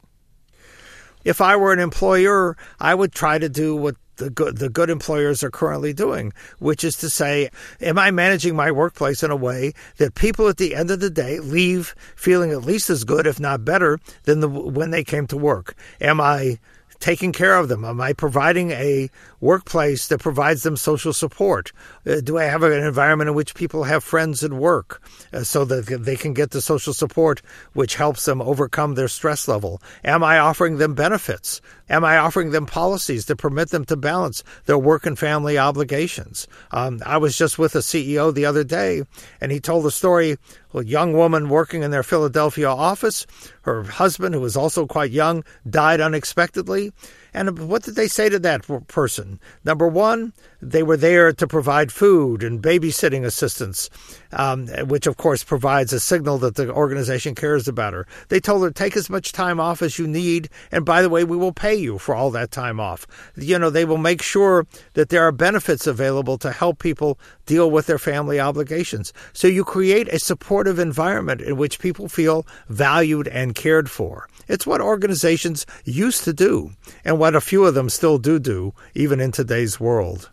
If 1.25 1.41
I 1.41 1.57
were 1.57 1.73
an 1.73 1.79
employer, 1.79 2.57
I 2.79 2.95
would 2.95 3.12
try 3.12 3.39
to 3.39 3.49
do 3.49 3.77
what 3.77 3.97
the 4.16 4.31
good, 4.31 4.59
the 4.59 4.68
good 4.68 4.91
employers 4.91 5.43
are 5.43 5.51
currently 5.51 5.93
doing, 5.93 6.33
which 6.59 6.85
is 6.85 6.97
to 6.99 7.11
say, 7.11 7.51
am 7.81 7.99
I 7.99 8.11
managing 8.11 8.55
my 8.55 8.71
workplace 8.71 9.23
in 9.23 9.31
a 9.31 9.37
way 9.37 9.73
that 9.97 10.14
people 10.14 10.49
at 10.49 10.59
the 10.59 10.75
end 10.75 10.91
of 10.91 11.01
the 11.01 11.11
day 11.11 11.41
leave 11.41 11.95
feeling 12.16 12.53
at 12.53 12.62
least 12.62 12.91
as 12.91 13.05
good, 13.05 13.27
if 13.27 13.41
not 13.41 13.64
better, 13.64 13.99
than 14.25 14.41
the, 14.41 14.49
when 14.49 14.91
they 14.91 15.03
came 15.03 15.27
to 15.29 15.37
work? 15.37 15.75
Am 16.01 16.21
I 16.21 16.59
taking 17.01 17.33
care 17.33 17.57
of 17.57 17.68
them? 17.68 17.85
Am 17.85 18.01
I 18.01 18.12
providing 18.12 18.71
a 18.73 19.11
workplace 19.41 20.09
that 20.09 20.21
provides 20.21 20.62
them 20.62 20.77
social 20.77 21.12
support? 21.12 21.73
Uh, 22.07 22.20
do 22.20 22.38
I 22.38 22.44
have 22.44 22.62
an 22.62 22.72
environment 22.72 23.28
in 23.28 23.36
which 23.36 23.55
people 23.55 23.84
have 23.84 24.03
friends 24.03 24.42
at 24.42 24.53
work 24.53 25.03
uh, 25.32 25.42
so 25.42 25.64
that 25.66 25.86
they 25.86 26.16
can 26.16 26.32
get 26.32 26.51
the 26.51 26.61
social 26.61 26.94
support 26.94 27.42
which 27.72 27.96
helps 27.96 28.24
them 28.24 28.40
overcome 28.40 28.94
their 28.94 29.09
stress 29.09 29.46
level? 29.48 29.82
Am 30.05 30.24
I 30.24 30.38
offering 30.38 30.78
them 30.78 30.94
benefits? 30.94 31.61
Am 31.88 32.05
I 32.05 32.18
offering 32.18 32.51
them 32.51 32.66
policies 32.66 33.26
that 33.26 33.36
permit 33.36 33.70
them 33.70 33.84
to 33.86 33.96
balance 33.96 34.42
their 34.66 34.78
work 34.78 35.07
and 35.07 35.18
family 35.18 35.59
obligations? 35.59 36.46
Um, 36.70 37.01
I 37.05 37.18
was 37.18 37.36
just 37.36 37.59
with 37.59 37.74
a 37.74 37.80
CEO 37.80 38.32
the 38.32 38.46
other 38.46 38.64
day, 38.64 39.03
and 39.40 39.53
he 39.53 39.61
told 39.61 39.84
a 39.86 39.90
story 39.90 40.38
a 40.72 40.84
young 40.84 41.12
woman 41.12 41.48
working 41.48 41.82
in 41.82 41.90
their 41.90 42.03
Philadelphia 42.03 42.68
office. 42.68 43.26
Her 43.62 43.82
husband, 43.82 44.34
who 44.34 44.40
was 44.40 44.57
also 44.57 44.86
quite 44.86 45.11
young, 45.11 45.44
died 45.68 46.01
unexpectedly. 46.01 46.92
And 47.33 47.68
what 47.68 47.83
did 47.83 47.95
they 47.95 48.09
say 48.09 48.28
to 48.28 48.39
that 48.41 48.66
person? 48.89 49.41
Number 49.64 49.87
one, 49.87 50.33
they 50.61 50.83
were 50.83 50.97
there 50.97 51.33
to 51.33 51.47
provide 51.47 51.93
food 51.93 52.43
and 52.43 52.62
babysitting 52.62 53.24
assistance, 53.24 53.89
um, 54.33 54.68
which 54.87 55.07
of 55.07 55.16
course 55.16 55.45
provides 55.45 55.93
a 55.93 56.01
signal 56.01 56.39
that 56.39 56.57
the 56.57 56.72
organization 56.72 57.35
cares 57.35 57.68
about 57.68 57.93
her. 57.93 58.07
They 58.28 58.41
told 58.41 58.62
her, 58.62 58.70
take 58.70 58.97
as 58.97 59.11
much 59.11 59.33
time 59.33 59.61
off 59.61 59.83
as 59.83 59.99
you 59.99 60.07
need, 60.07 60.49
and 60.70 60.85
by 60.85 61.03
the 61.03 61.09
way, 61.09 61.24
we 61.24 61.37
will 61.37 61.53
pay 61.53 61.74
you 61.74 61.99
for 61.99 62.14
all 62.14 62.31
that 62.33 62.51
time 62.51 62.81
off. 62.81 63.07
You 63.37 63.59
know, 63.59 63.70
they 63.70 63.85
will 63.85 63.99
make 63.99 64.22
sure 64.22 64.66
that 64.95 65.09
there 65.09 65.22
are 65.22 65.33
benefits 65.33 65.87
available 65.87 66.39
to 66.39 66.53
help 66.53 66.78
people 66.78 67.18
deal 67.47 67.70
with 67.70 67.87
their 67.87 67.99
family 67.99 68.39
obligations. 68.39 69.12
So 69.33 69.49
you 69.49 69.64
create 69.64 70.09
a 70.09 70.18
supportive 70.18 70.78
environment 70.78 71.41
in 71.41 71.57
which 71.57 71.81
people 71.81 72.09
feel 72.09 72.47
valued 72.68 73.28
and 73.28 73.55
cared 73.55 73.91
for. 73.91 74.28
It's 74.51 74.66
what 74.66 74.80
organizations 74.80 75.64
used 75.84 76.24
to 76.24 76.32
do, 76.32 76.72
and 77.05 77.20
what 77.20 77.36
a 77.36 77.40
few 77.40 77.64
of 77.64 77.74
them 77.74 77.88
still 77.88 78.18
do 78.18 78.40
do, 78.40 78.74
even 78.96 79.20
in 79.20 79.30
today's 79.30 79.78
world. 79.78 80.28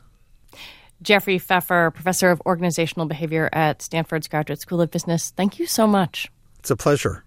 Jeffrey 1.03 1.38
Pfeffer, 1.38 1.91
professor 1.91 2.32
of 2.32 2.41
organizational 2.43 3.05
behavior 3.05 3.47
at 3.53 3.84
Stanford's 3.84 4.28
Graduate 4.28 4.59
School 4.59 4.82
of 4.82 4.89
Business, 4.89 5.30
thank 5.30 5.59
you 5.59 5.68
so 5.68 5.86
much. 5.86 6.32
It's 6.57 6.72
a 6.72 6.76
pleasure. 6.76 7.26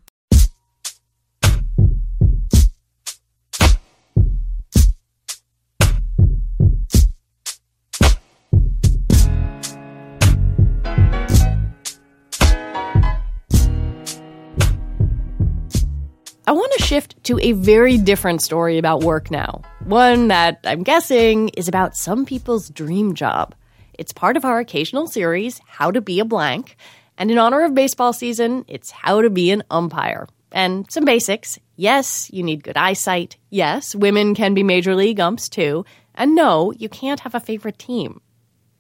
I 16.51 16.53
want 16.53 16.73
to 16.73 16.83
shift 16.83 17.23
to 17.27 17.39
a 17.39 17.53
very 17.53 17.97
different 17.97 18.43
story 18.43 18.79
about 18.79 19.05
work 19.05 19.31
now. 19.31 19.63
One 19.85 20.27
that 20.27 20.59
I'm 20.65 20.83
guessing 20.83 21.51
is 21.51 21.69
about 21.69 21.95
some 21.95 22.27
people's 22.27 22.69
dream 22.71 23.15
job. 23.15 23.55
It's 23.97 24.13
part 24.13 24.37
of 24.37 24.45
our 24.45 24.59
occasional 24.59 25.07
series, 25.07 25.61
How 25.65 25.93
to 25.93 26.01
Be 26.01 26.19
a 26.19 26.25
Blank. 26.25 26.77
And 27.17 27.31
in 27.31 27.39
honor 27.39 27.63
of 27.63 27.77
baseball 27.77 28.13
season, 28.13 28.65
it's 28.67 28.91
How 28.91 29.23
to 29.23 29.31
Be 29.31 29.53
an 29.53 29.63
Umpire. 29.71 30.27
And 30.51 30.91
some 30.91 31.05
basics. 31.05 31.57
Yes, 31.77 32.29
you 32.33 32.43
need 32.43 32.65
good 32.65 32.77
eyesight. 32.77 33.37
Yes, 33.51 33.95
women 33.95 34.35
can 34.35 34.53
be 34.53 34.65
major 34.65 34.97
league 34.97 35.21
umps 35.21 35.49
too. 35.49 35.85
And 36.17 36.35
no, 36.35 36.73
you 36.73 36.89
can't 36.89 37.21
have 37.21 37.37
a 37.37 37.39
favorite 37.39 37.79
team. 37.79 38.21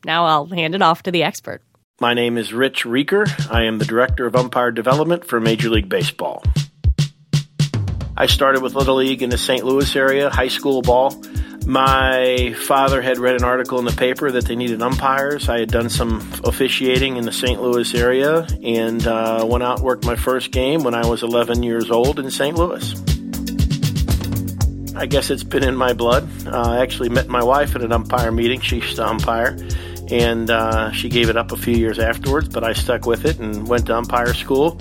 Now 0.05 0.25
I'll 0.25 0.47
hand 0.47 0.75
it 0.75 0.83
off 0.83 1.05
to 1.05 1.12
the 1.12 1.23
expert. 1.23 1.62
My 2.01 2.14
name 2.14 2.37
is 2.37 2.53
Rich 2.53 2.83
Rieker. 2.83 3.49
I 3.49 3.62
am 3.62 3.79
the 3.79 3.85
Director 3.85 4.27
of 4.27 4.35
Umpire 4.35 4.73
Development 4.73 5.25
for 5.25 5.39
Major 5.39 5.71
League 5.71 5.89
Baseball. 5.89 6.43
I 8.16 8.26
started 8.26 8.62
with 8.62 8.74
Little 8.74 8.96
League 8.96 9.22
in 9.22 9.30
the 9.30 9.38
St. 9.38 9.64
Louis 9.64 9.94
area, 9.96 10.30
high 10.30 10.48
school 10.48 10.82
ball. 10.82 11.22
My 11.66 12.54
father 12.54 13.00
had 13.00 13.18
read 13.18 13.36
an 13.36 13.44
article 13.44 13.78
in 13.78 13.84
the 13.84 13.92
paper 13.92 14.30
that 14.30 14.46
they 14.46 14.56
needed 14.56 14.82
umpires. 14.82 15.48
I 15.48 15.61
had 15.61 15.70
done 15.70 15.88
some 15.88 16.18
officiating 16.44 17.16
in 17.16 17.24
the 17.24 17.32
St. 17.32 17.62
Louis 17.62 17.94
area 17.94 18.46
and 18.62 19.06
uh, 19.06 19.46
went 19.48 19.62
out 19.62 19.78
and 19.78 19.86
worked 19.86 20.04
my 20.04 20.16
first 20.16 20.50
game 20.50 20.82
when 20.82 20.94
I 20.94 21.06
was 21.06 21.22
11 21.22 21.62
years 21.62 21.90
old 21.90 22.18
in 22.18 22.30
St. 22.30 22.56
Louis. 22.56 22.94
I 24.96 25.06
guess 25.06 25.30
it's 25.30 25.44
been 25.44 25.64
in 25.64 25.76
my 25.76 25.92
blood. 25.92 26.28
Uh, 26.46 26.72
I 26.72 26.82
actually 26.82 27.08
met 27.11 27.28
my 27.28 27.42
wife 27.42 27.76
at 27.76 27.82
an 27.82 27.92
umpire 27.92 28.32
meeting. 28.32 28.61
She 28.61 28.76
used 28.76 28.96
to 28.96 29.06
umpire, 29.06 29.56
and 30.11 30.50
uh, 30.50 30.92
she 30.92 31.08
gave 31.08 31.30
it 31.30 31.36
up 31.36 31.52
a 31.52 31.56
few 31.56 31.76
years 31.76 31.98
afterwards, 31.98 32.48
but 32.48 32.64
I 32.64 32.72
stuck 32.72 33.06
with 33.06 33.24
it 33.24 33.38
and 33.38 33.68
went 33.68 33.86
to 33.86 33.96
umpire 33.96 34.34
school. 34.34 34.76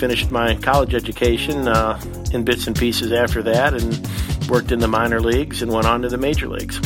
Finished 0.00 0.30
my 0.30 0.54
college 0.54 0.94
education 0.94 1.68
uh, 1.68 2.00
in 2.32 2.42
bits 2.42 2.66
and 2.66 2.74
pieces 2.74 3.12
after 3.12 3.42
that 3.42 3.74
and 3.74 4.48
worked 4.48 4.72
in 4.72 4.78
the 4.78 4.88
minor 4.88 5.20
leagues 5.20 5.60
and 5.60 5.70
went 5.70 5.86
on 5.86 6.00
to 6.00 6.08
the 6.08 6.16
major 6.16 6.48
leagues. 6.48 6.78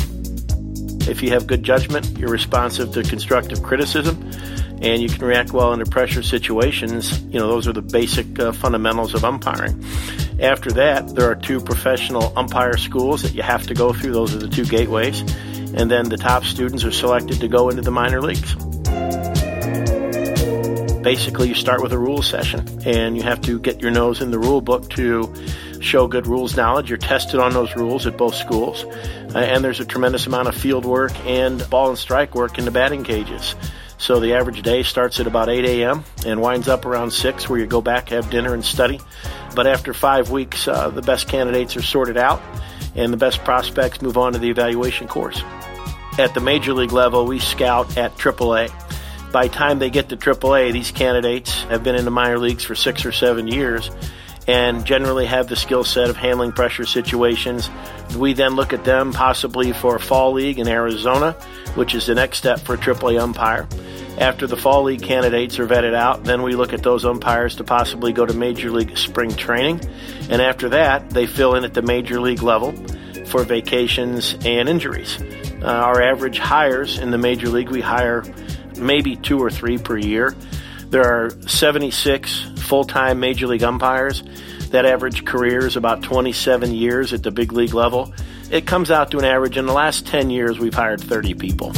If 1.08 1.22
you 1.22 1.30
have 1.30 1.46
good 1.46 1.62
judgment, 1.62 2.18
you're 2.18 2.28
responsive 2.28 2.90
to 2.94 3.04
constructive 3.04 3.62
criticism, 3.62 4.20
and 4.82 5.00
you 5.00 5.08
can 5.08 5.24
react 5.24 5.52
well 5.52 5.72
under 5.72 5.84
pressure 5.84 6.24
situations. 6.24 7.22
You 7.26 7.38
know, 7.38 7.46
those 7.46 7.68
are 7.68 7.72
the 7.72 7.82
basic 7.82 8.36
uh, 8.40 8.50
fundamentals 8.50 9.14
of 9.14 9.24
umpiring. 9.24 9.84
After 10.40 10.72
that, 10.72 11.14
there 11.14 11.30
are 11.30 11.36
two 11.36 11.60
professional 11.60 12.36
umpire 12.36 12.76
schools 12.76 13.22
that 13.22 13.32
you 13.32 13.42
have 13.42 13.64
to 13.68 13.74
go 13.74 13.92
through. 13.92 14.10
Those 14.10 14.34
are 14.34 14.38
the 14.38 14.48
two 14.48 14.64
gateways. 14.64 15.20
And 15.20 15.88
then 15.88 16.08
the 16.08 16.16
top 16.16 16.42
students 16.44 16.82
are 16.82 16.90
selected 16.90 17.38
to 17.38 17.46
go 17.46 17.68
into 17.68 17.82
the 17.82 17.92
minor 17.92 18.20
leagues 18.20 18.56
basically 21.04 21.48
you 21.48 21.54
start 21.54 21.82
with 21.82 21.92
a 21.92 21.98
rules 21.98 22.26
session 22.26 22.66
and 22.86 23.14
you 23.14 23.22
have 23.22 23.40
to 23.42 23.58
get 23.60 23.80
your 23.82 23.90
nose 23.90 24.22
in 24.22 24.30
the 24.30 24.38
rule 24.38 24.62
book 24.62 24.88
to 24.88 25.32
show 25.80 26.08
good 26.08 26.26
rules 26.26 26.56
knowledge. 26.56 26.88
You're 26.88 26.96
tested 26.96 27.38
on 27.38 27.52
those 27.52 27.76
rules 27.76 28.06
at 28.06 28.16
both 28.16 28.34
schools. 28.34 28.84
Uh, 28.84 29.38
and 29.38 29.62
there's 29.62 29.80
a 29.80 29.84
tremendous 29.84 30.26
amount 30.26 30.48
of 30.48 30.56
field 30.56 30.86
work 30.86 31.12
and 31.26 31.68
ball 31.68 31.90
and 31.90 31.98
strike 31.98 32.34
work 32.34 32.58
in 32.58 32.64
the 32.64 32.70
batting 32.70 33.04
cages. 33.04 33.54
So 33.98 34.18
the 34.18 34.32
average 34.32 34.62
day 34.62 34.82
starts 34.82 35.20
at 35.20 35.26
about 35.26 35.50
8 35.50 35.64
a.m. 35.66 36.04
and 36.26 36.40
winds 36.40 36.68
up 36.68 36.86
around 36.86 37.10
6 37.10 37.48
where 37.50 37.58
you 37.58 37.66
go 37.66 37.82
back, 37.82 38.08
have 38.08 38.30
dinner, 38.30 38.54
and 38.54 38.64
study. 38.64 38.98
But 39.54 39.66
after 39.66 39.92
five 39.92 40.30
weeks, 40.30 40.66
uh, 40.66 40.88
the 40.88 41.02
best 41.02 41.28
candidates 41.28 41.76
are 41.76 41.82
sorted 41.82 42.16
out 42.16 42.42
and 42.96 43.12
the 43.12 43.18
best 43.18 43.44
prospects 43.44 44.00
move 44.00 44.16
on 44.16 44.32
to 44.32 44.38
the 44.38 44.48
evaluation 44.48 45.06
course. 45.06 45.42
At 46.18 46.32
the 46.32 46.40
major 46.40 46.72
league 46.72 46.92
level, 46.92 47.26
we 47.26 47.40
scout 47.40 47.98
at 47.98 48.14
AAA. 48.16 48.70
By 49.34 49.48
time 49.48 49.80
they 49.80 49.90
get 49.90 50.10
to 50.10 50.16
AAA, 50.16 50.72
these 50.72 50.92
candidates 50.92 51.64
have 51.64 51.82
been 51.82 51.96
in 51.96 52.04
the 52.04 52.12
minor 52.12 52.38
leagues 52.38 52.62
for 52.62 52.76
six 52.76 53.04
or 53.04 53.10
seven 53.10 53.48
years 53.48 53.90
and 54.46 54.84
generally 54.84 55.26
have 55.26 55.48
the 55.48 55.56
skill 55.56 55.82
set 55.82 56.08
of 56.08 56.16
handling 56.16 56.52
pressure 56.52 56.86
situations. 56.86 57.68
We 58.16 58.34
then 58.34 58.54
look 58.54 58.72
at 58.72 58.84
them 58.84 59.12
possibly 59.12 59.72
for 59.72 59.96
a 59.96 60.00
fall 60.00 60.34
league 60.34 60.60
in 60.60 60.68
Arizona, 60.68 61.32
which 61.74 61.96
is 61.96 62.06
the 62.06 62.14
next 62.14 62.38
step 62.38 62.60
for 62.60 62.74
a 62.74 62.78
AAA 62.78 63.20
umpire. 63.20 63.66
After 64.18 64.46
the 64.46 64.56
fall 64.56 64.84
league 64.84 65.02
candidates 65.02 65.58
are 65.58 65.66
vetted 65.66 65.96
out, 65.96 66.22
then 66.22 66.44
we 66.44 66.54
look 66.54 66.72
at 66.72 66.84
those 66.84 67.04
umpires 67.04 67.56
to 67.56 67.64
possibly 67.64 68.12
go 68.12 68.24
to 68.24 68.34
major 68.34 68.70
league 68.70 68.96
spring 68.96 69.34
training. 69.34 69.80
And 70.30 70.40
after 70.42 70.68
that, 70.68 71.10
they 71.10 71.26
fill 71.26 71.56
in 71.56 71.64
at 71.64 71.74
the 71.74 71.82
major 71.82 72.20
league 72.20 72.44
level 72.44 72.70
for 73.26 73.42
vacations 73.42 74.34
and 74.44 74.68
injuries. 74.68 75.20
Uh, 75.60 75.66
our 75.66 76.00
average 76.00 76.38
hires 76.38 77.00
in 77.00 77.10
the 77.10 77.18
major 77.18 77.48
league, 77.48 77.70
we 77.70 77.80
hire 77.80 78.22
maybe 78.76 79.16
two 79.16 79.42
or 79.42 79.50
three 79.50 79.78
per 79.78 79.96
year. 79.96 80.34
There 80.90 81.04
are 81.04 81.30
76 81.48 82.46
full 82.58 82.84
time 82.84 83.20
major 83.20 83.46
league 83.46 83.64
umpires. 83.64 84.22
That 84.70 84.86
average 84.86 85.24
career 85.24 85.66
is 85.66 85.76
about 85.76 86.02
27 86.02 86.74
years 86.74 87.12
at 87.12 87.22
the 87.22 87.30
big 87.30 87.52
league 87.52 87.74
level. 87.74 88.12
It 88.50 88.66
comes 88.66 88.90
out 88.90 89.10
to 89.12 89.18
an 89.18 89.24
average 89.24 89.56
in 89.56 89.66
the 89.66 89.72
last 89.72 90.06
10 90.06 90.30
years, 90.30 90.58
we've 90.58 90.74
hired 90.74 91.00
30 91.00 91.34
people. 91.34 91.72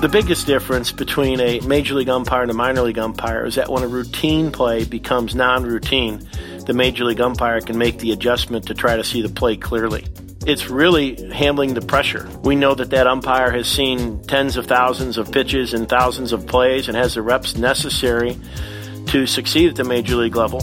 The 0.00 0.10
biggest 0.12 0.46
difference 0.46 0.92
between 0.92 1.40
a 1.40 1.58
major 1.60 1.94
league 1.94 2.08
umpire 2.10 2.42
and 2.42 2.50
a 2.50 2.54
minor 2.54 2.82
league 2.82 2.98
umpire 2.98 3.46
is 3.46 3.54
that 3.54 3.70
when 3.70 3.82
a 3.82 3.88
routine 3.88 4.52
play 4.52 4.84
becomes 4.84 5.34
non 5.34 5.64
routine, 5.64 6.28
the 6.66 6.74
major 6.74 7.04
league 7.04 7.20
umpire 7.20 7.60
can 7.60 7.78
make 7.78 7.98
the 7.98 8.12
adjustment 8.12 8.66
to 8.66 8.74
try 8.74 8.94
to 8.96 9.02
see 9.02 9.22
the 9.22 9.28
play 9.28 9.56
clearly. 9.56 10.04
It's 10.46 10.70
really 10.70 11.32
handling 11.32 11.74
the 11.74 11.80
pressure. 11.80 12.28
We 12.44 12.54
know 12.54 12.72
that 12.76 12.90
that 12.90 13.08
umpire 13.08 13.50
has 13.50 13.66
seen 13.66 14.22
tens 14.22 14.56
of 14.56 14.66
thousands 14.66 15.18
of 15.18 15.32
pitches 15.32 15.74
and 15.74 15.88
thousands 15.88 16.32
of 16.32 16.46
plays 16.46 16.86
and 16.86 16.96
has 16.96 17.14
the 17.14 17.22
reps 17.22 17.56
necessary 17.56 18.38
to 19.06 19.26
succeed 19.26 19.70
at 19.70 19.74
the 19.74 19.82
major 19.82 20.14
league 20.14 20.36
level. 20.36 20.62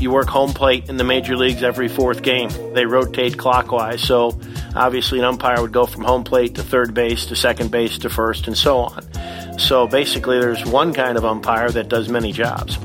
You 0.00 0.10
work 0.10 0.28
home 0.28 0.54
plate 0.54 0.88
in 0.88 0.96
the 0.96 1.04
major 1.04 1.36
leagues 1.36 1.62
every 1.62 1.88
fourth 1.88 2.22
game. 2.22 2.48
They 2.72 2.86
rotate 2.86 3.36
clockwise, 3.36 4.00
so 4.00 4.40
obviously 4.74 5.18
an 5.18 5.26
umpire 5.26 5.60
would 5.60 5.72
go 5.72 5.84
from 5.84 6.04
home 6.04 6.24
plate 6.24 6.54
to 6.54 6.62
third 6.62 6.94
base 6.94 7.26
to 7.26 7.36
second 7.36 7.70
base 7.70 7.98
to 7.98 8.08
first 8.08 8.46
and 8.46 8.56
so 8.56 8.78
on. 8.78 9.58
So 9.58 9.88
basically, 9.88 10.40
there's 10.40 10.64
one 10.64 10.94
kind 10.94 11.18
of 11.18 11.26
umpire 11.26 11.70
that 11.70 11.90
does 11.90 12.08
many 12.08 12.32
jobs. 12.32 12.78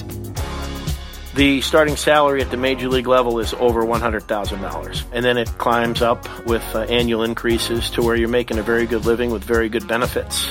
The 1.36 1.60
starting 1.60 1.98
salary 1.98 2.42
at 2.42 2.50
the 2.50 2.56
major 2.56 2.88
league 2.88 3.08
level 3.08 3.40
is 3.40 3.54
over 3.56 3.84
$100,000. 3.84 5.04
And 5.12 5.26
then 5.26 5.38
it 5.38 5.50
climbs 5.58 6.02
up 6.02 6.26
with 6.46 6.64
uh, 6.74 6.84
annual 6.84 7.24
increases 7.24 7.90
to 7.90 8.02
where 8.02 8.16
you're 8.16 8.30
making 8.30 8.58
a 8.58 8.64
very 8.64 8.86
good 8.86 9.06
living 9.06 9.32
with 9.32 9.44
very 9.44 9.68
good 9.68 9.86
benefits. 9.86 10.48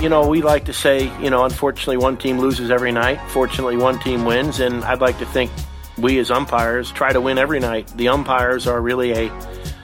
You 0.00 0.08
know, 0.08 0.28
we 0.28 0.42
like 0.42 0.66
to 0.66 0.72
say, 0.72 1.10
you 1.20 1.28
know, 1.28 1.44
unfortunately 1.44 1.96
one 1.96 2.16
team 2.16 2.38
loses 2.38 2.70
every 2.70 2.92
night, 2.92 3.18
fortunately 3.30 3.76
one 3.76 3.98
team 3.98 4.24
wins, 4.24 4.60
and 4.60 4.84
I'd 4.84 5.00
like 5.00 5.18
to 5.18 5.26
think 5.26 5.50
we 5.98 6.20
as 6.20 6.30
umpires 6.30 6.92
try 6.92 7.12
to 7.12 7.20
win 7.20 7.36
every 7.36 7.58
night. 7.58 7.88
The 7.96 8.06
umpires 8.10 8.68
are 8.68 8.80
really 8.80 9.10
a 9.10 9.40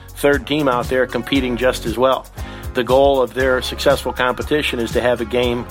third 0.07 0.47
team 0.47 0.69
out 0.69 0.85
there 0.85 1.05
competing 1.05 1.57
just 1.57 1.85
as 1.85 1.97
well. 1.97 2.25
The 2.75 2.85
goal 2.85 3.21
of 3.21 3.33
their 3.33 3.61
successful 3.61 4.13
competition 4.13 4.79
is 4.79 4.93
to 4.93 5.01
have 5.01 5.19
a 5.19 5.25
game 5.25 5.67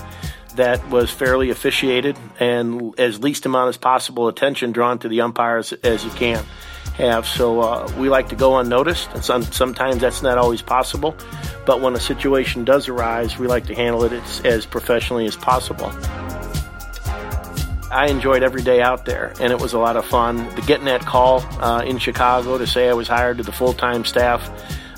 that 0.56 0.88
was 0.90 1.10
fairly 1.10 1.50
officiated 1.50 2.16
and 2.38 2.98
as 2.98 3.20
least 3.20 3.46
amount 3.46 3.68
as 3.68 3.76
possible 3.76 4.28
attention 4.28 4.72
drawn 4.72 4.98
to 4.98 5.08
the 5.08 5.20
umpires 5.20 5.72
as 5.72 6.04
you 6.04 6.10
can 6.10 6.44
have. 6.94 7.26
So 7.26 7.60
uh, 7.60 7.92
we 7.98 8.08
like 8.08 8.28
to 8.28 8.36
go 8.36 8.58
unnoticed, 8.58 9.08
and 9.14 9.24
some, 9.24 9.42
sometimes 9.42 10.00
that's 10.00 10.22
not 10.22 10.38
always 10.38 10.62
possible. 10.62 11.16
But 11.66 11.80
when 11.80 11.94
a 11.94 12.00
situation 12.00 12.64
does 12.64 12.88
arise, 12.88 13.38
we 13.38 13.46
like 13.46 13.66
to 13.66 13.74
handle 13.74 14.04
it 14.04 14.12
as, 14.12 14.40
as 14.44 14.66
professionally 14.66 15.26
as 15.26 15.36
possible. 15.36 15.92
I 17.90 18.06
enjoyed 18.06 18.44
every 18.44 18.62
day 18.62 18.80
out 18.80 19.04
there, 19.04 19.34
and 19.40 19.52
it 19.52 19.58
was 19.58 19.72
a 19.72 19.78
lot 19.78 19.96
of 19.96 20.06
fun. 20.06 20.36
The 20.54 20.62
getting 20.62 20.84
that 20.84 21.00
call 21.00 21.40
uh, 21.60 21.82
in 21.82 21.98
Chicago 21.98 22.56
to 22.56 22.66
say 22.66 22.88
I 22.88 22.92
was 22.92 23.08
hired 23.08 23.38
to 23.38 23.42
the 23.42 23.52
full 23.52 23.72
time 23.72 24.04
staff, 24.04 24.48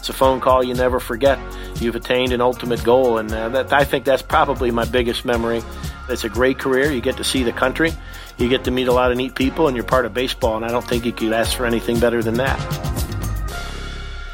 it's 0.02 0.08
a 0.08 0.12
phone 0.12 0.40
call 0.40 0.64
you 0.64 0.74
never 0.74 0.98
forget. 0.98 1.38
You've 1.76 1.94
attained 1.94 2.32
an 2.32 2.40
ultimate 2.40 2.82
goal, 2.82 3.18
and 3.18 3.32
uh, 3.32 3.50
that, 3.50 3.72
I 3.72 3.84
think 3.84 4.04
that's 4.04 4.20
probably 4.20 4.72
my 4.72 4.84
biggest 4.84 5.24
memory. 5.24 5.62
It's 6.08 6.24
a 6.24 6.28
great 6.28 6.58
career. 6.58 6.90
You 6.90 7.00
get 7.00 7.16
to 7.18 7.24
see 7.24 7.44
the 7.44 7.52
country, 7.52 7.92
you 8.36 8.48
get 8.48 8.64
to 8.64 8.72
meet 8.72 8.88
a 8.88 8.92
lot 8.92 9.12
of 9.12 9.16
neat 9.16 9.36
people, 9.36 9.68
and 9.68 9.76
you're 9.76 9.86
part 9.86 10.04
of 10.04 10.12
baseball, 10.12 10.56
and 10.56 10.64
I 10.64 10.72
don't 10.72 10.84
think 10.84 11.06
you 11.06 11.12
could 11.12 11.32
ask 11.32 11.56
for 11.56 11.66
anything 11.66 12.00
better 12.00 12.20
than 12.20 12.34
that. 12.34 12.58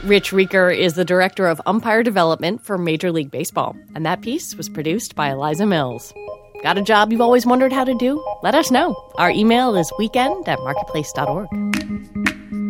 Rich 0.04 0.30
Rieker 0.30 0.74
is 0.74 0.94
the 0.94 1.04
director 1.04 1.46
of 1.46 1.60
umpire 1.66 2.02
development 2.02 2.64
for 2.64 2.78
Major 2.78 3.12
League 3.12 3.30
Baseball, 3.30 3.76
and 3.94 4.06
that 4.06 4.22
piece 4.22 4.54
was 4.54 4.70
produced 4.70 5.16
by 5.16 5.32
Eliza 5.32 5.66
Mills. 5.66 6.14
Got 6.62 6.78
a 6.78 6.82
job 6.82 7.12
you've 7.12 7.20
always 7.20 7.44
wondered 7.44 7.74
how 7.74 7.84
to 7.84 7.94
do? 7.96 8.24
Let 8.42 8.54
us 8.54 8.70
know. 8.70 8.96
Our 9.16 9.30
email 9.30 9.76
is 9.76 9.92
weekend 9.98 10.48
at 10.48 10.58
marketplace.org. 10.60 12.67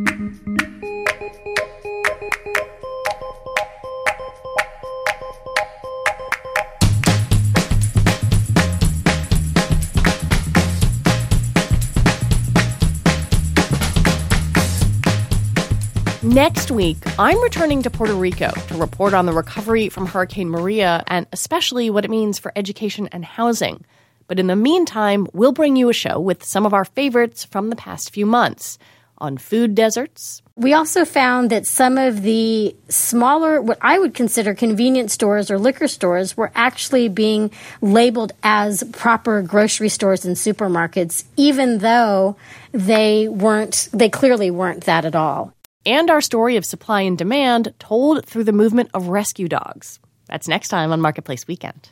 Next 16.39 16.71
week, 16.71 16.99
I'm 17.19 17.43
returning 17.43 17.83
to 17.83 17.91
Puerto 17.91 18.15
Rico 18.15 18.53
to 18.53 18.77
report 18.77 19.13
on 19.13 19.27
the 19.27 19.33
recovery 19.33 19.89
from 19.89 20.07
Hurricane 20.07 20.49
Maria 20.49 21.03
and 21.09 21.27
especially 21.33 21.91
what 21.91 22.05
it 22.05 22.13
means 22.13 22.39
for 22.39 22.53
education 22.55 23.09
and 23.11 23.25
housing. 23.25 23.85
But 24.29 24.39
in 24.39 24.47
the 24.47 24.55
meantime, 24.55 25.27
we'll 25.33 25.51
bring 25.51 25.75
you 25.75 25.89
a 25.89 25.93
show 25.93 26.21
with 26.21 26.45
some 26.45 26.65
of 26.65 26.73
our 26.73 26.85
favorites 26.85 27.45
from 27.45 27.71
the 27.71 27.77
past 27.77 28.15
few 28.15 28.25
months 28.25 28.79
on 29.19 29.37
food 29.37 29.75
deserts. 29.75 30.41
We 30.55 30.75
also 30.75 31.05
found 31.05 31.51
that 31.51 31.67
some 31.67 31.99
of 31.99 32.23
the 32.23 32.77
smaller, 32.89 33.61
what 33.61 33.79
I 33.81 33.99
would 33.99 34.15
consider 34.15 34.55
convenience 34.55 35.15
stores 35.15 35.51
or 35.51 35.59
liquor 35.59 35.89
stores, 35.89 36.37
were 36.37 36.53
actually 36.55 37.09
being 37.09 37.51
labeled 37.81 38.33
as 38.45 38.85
proper 38.93 39.43
grocery 39.43 39.89
stores 39.89 40.25
and 40.25 40.37
supermarkets, 40.37 41.25
even 41.37 41.79
though 41.79 42.37
they 42.71 43.27
weren't, 43.27 43.89
they 43.93 44.09
clearly 44.09 44.53
weren't 44.53 44.85
that 44.85 45.05
at 45.05 45.17
all 45.17 45.53
and 45.89 46.11
our 46.11 46.21
story 46.21 46.57
of 46.57 46.67
supply 46.67 47.01
and 47.01 47.17
demand 47.17 47.73
told 47.79 48.23
through 48.27 48.45
the 48.45 48.53
movement 48.53 48.91
of 48.93 49.09
rescue 49.09 49.49
dogs. 49.49 49.99
That's 50.27 50.47
next 50.47 50.69
time 50.69 50.93
on 50.93 51.01
Marketplace 51.01 51.47
Weekend. 51.49 51.89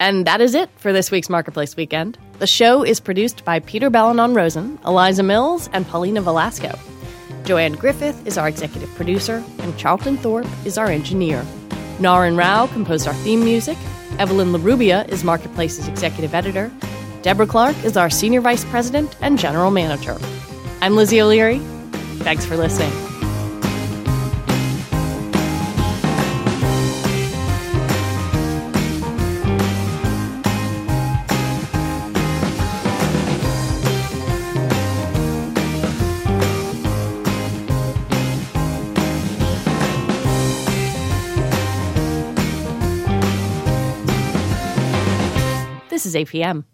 And 0.00 0.26
that 0.26 0.40
is 0.40 0.54
it 0.54 0.70
for 0.76 0.94
this 0.94 1.10
week's 1.10 1.28
Marketplace 1.28 1.76
Weekend. 1.76 2.16
The 2.38 2.46
show 2.46 2.82
is 2.82 3.00
produced 3.00 3.44
by 3.44 3.60
Peter 3.60 3.90
Balonon 3.90 4.32
Rosen, 4.32 4.78
Eliza 4.86 5.22
Mills, 5.22 5.68
and 5.74 5.86
Paulina 5.86 6.22
Velasco. 6.22 6.76
Joanne 7.44 7.74
Griffith 7.74 8.26
is 8.26 8.38
our 8.38 8.48
executive 8.48 8.92
producer, 8.94 9.44
and 9.58 9.76
Charlton 9.76 10.16
Thorpe 10.16 10.48
is 10.64 10.78
our 10.78 10.86
engineer. 10.86 11.44
Naren 11.98 12.38
Rao 12.38 12.66
composed 12.68 13.06
our 13.06 13.14
theme 13.14 13.44
music. 13.44 13.76
Evelyn 14.18 14.52
LaRubia 14.52 15.06
is 15.10 15.22
Marketplace's 15.22 15.86
executive 15.86 16.34
editor. 16.34 16.72
Deborah 17.20 17.46
Clark 17.46 17.76
is 17.84 17.98
our 17.98 18.08
senior 18.08 18.40
vice 18.40 18.64
president 18.64 19.14
and 19.20 19.38
general 19.38 19.70
manager. 19.70 20.16
I'm 20.80 20.96
Lizzie 20.96 21.20
O'Leary. 21.20 21.60
Thanks 22.18 22.44
for 22.44 22.56
listening. 22.56 22.92
This 45.88 46.06
is 46.06 46.14
APM. 46.14 46.64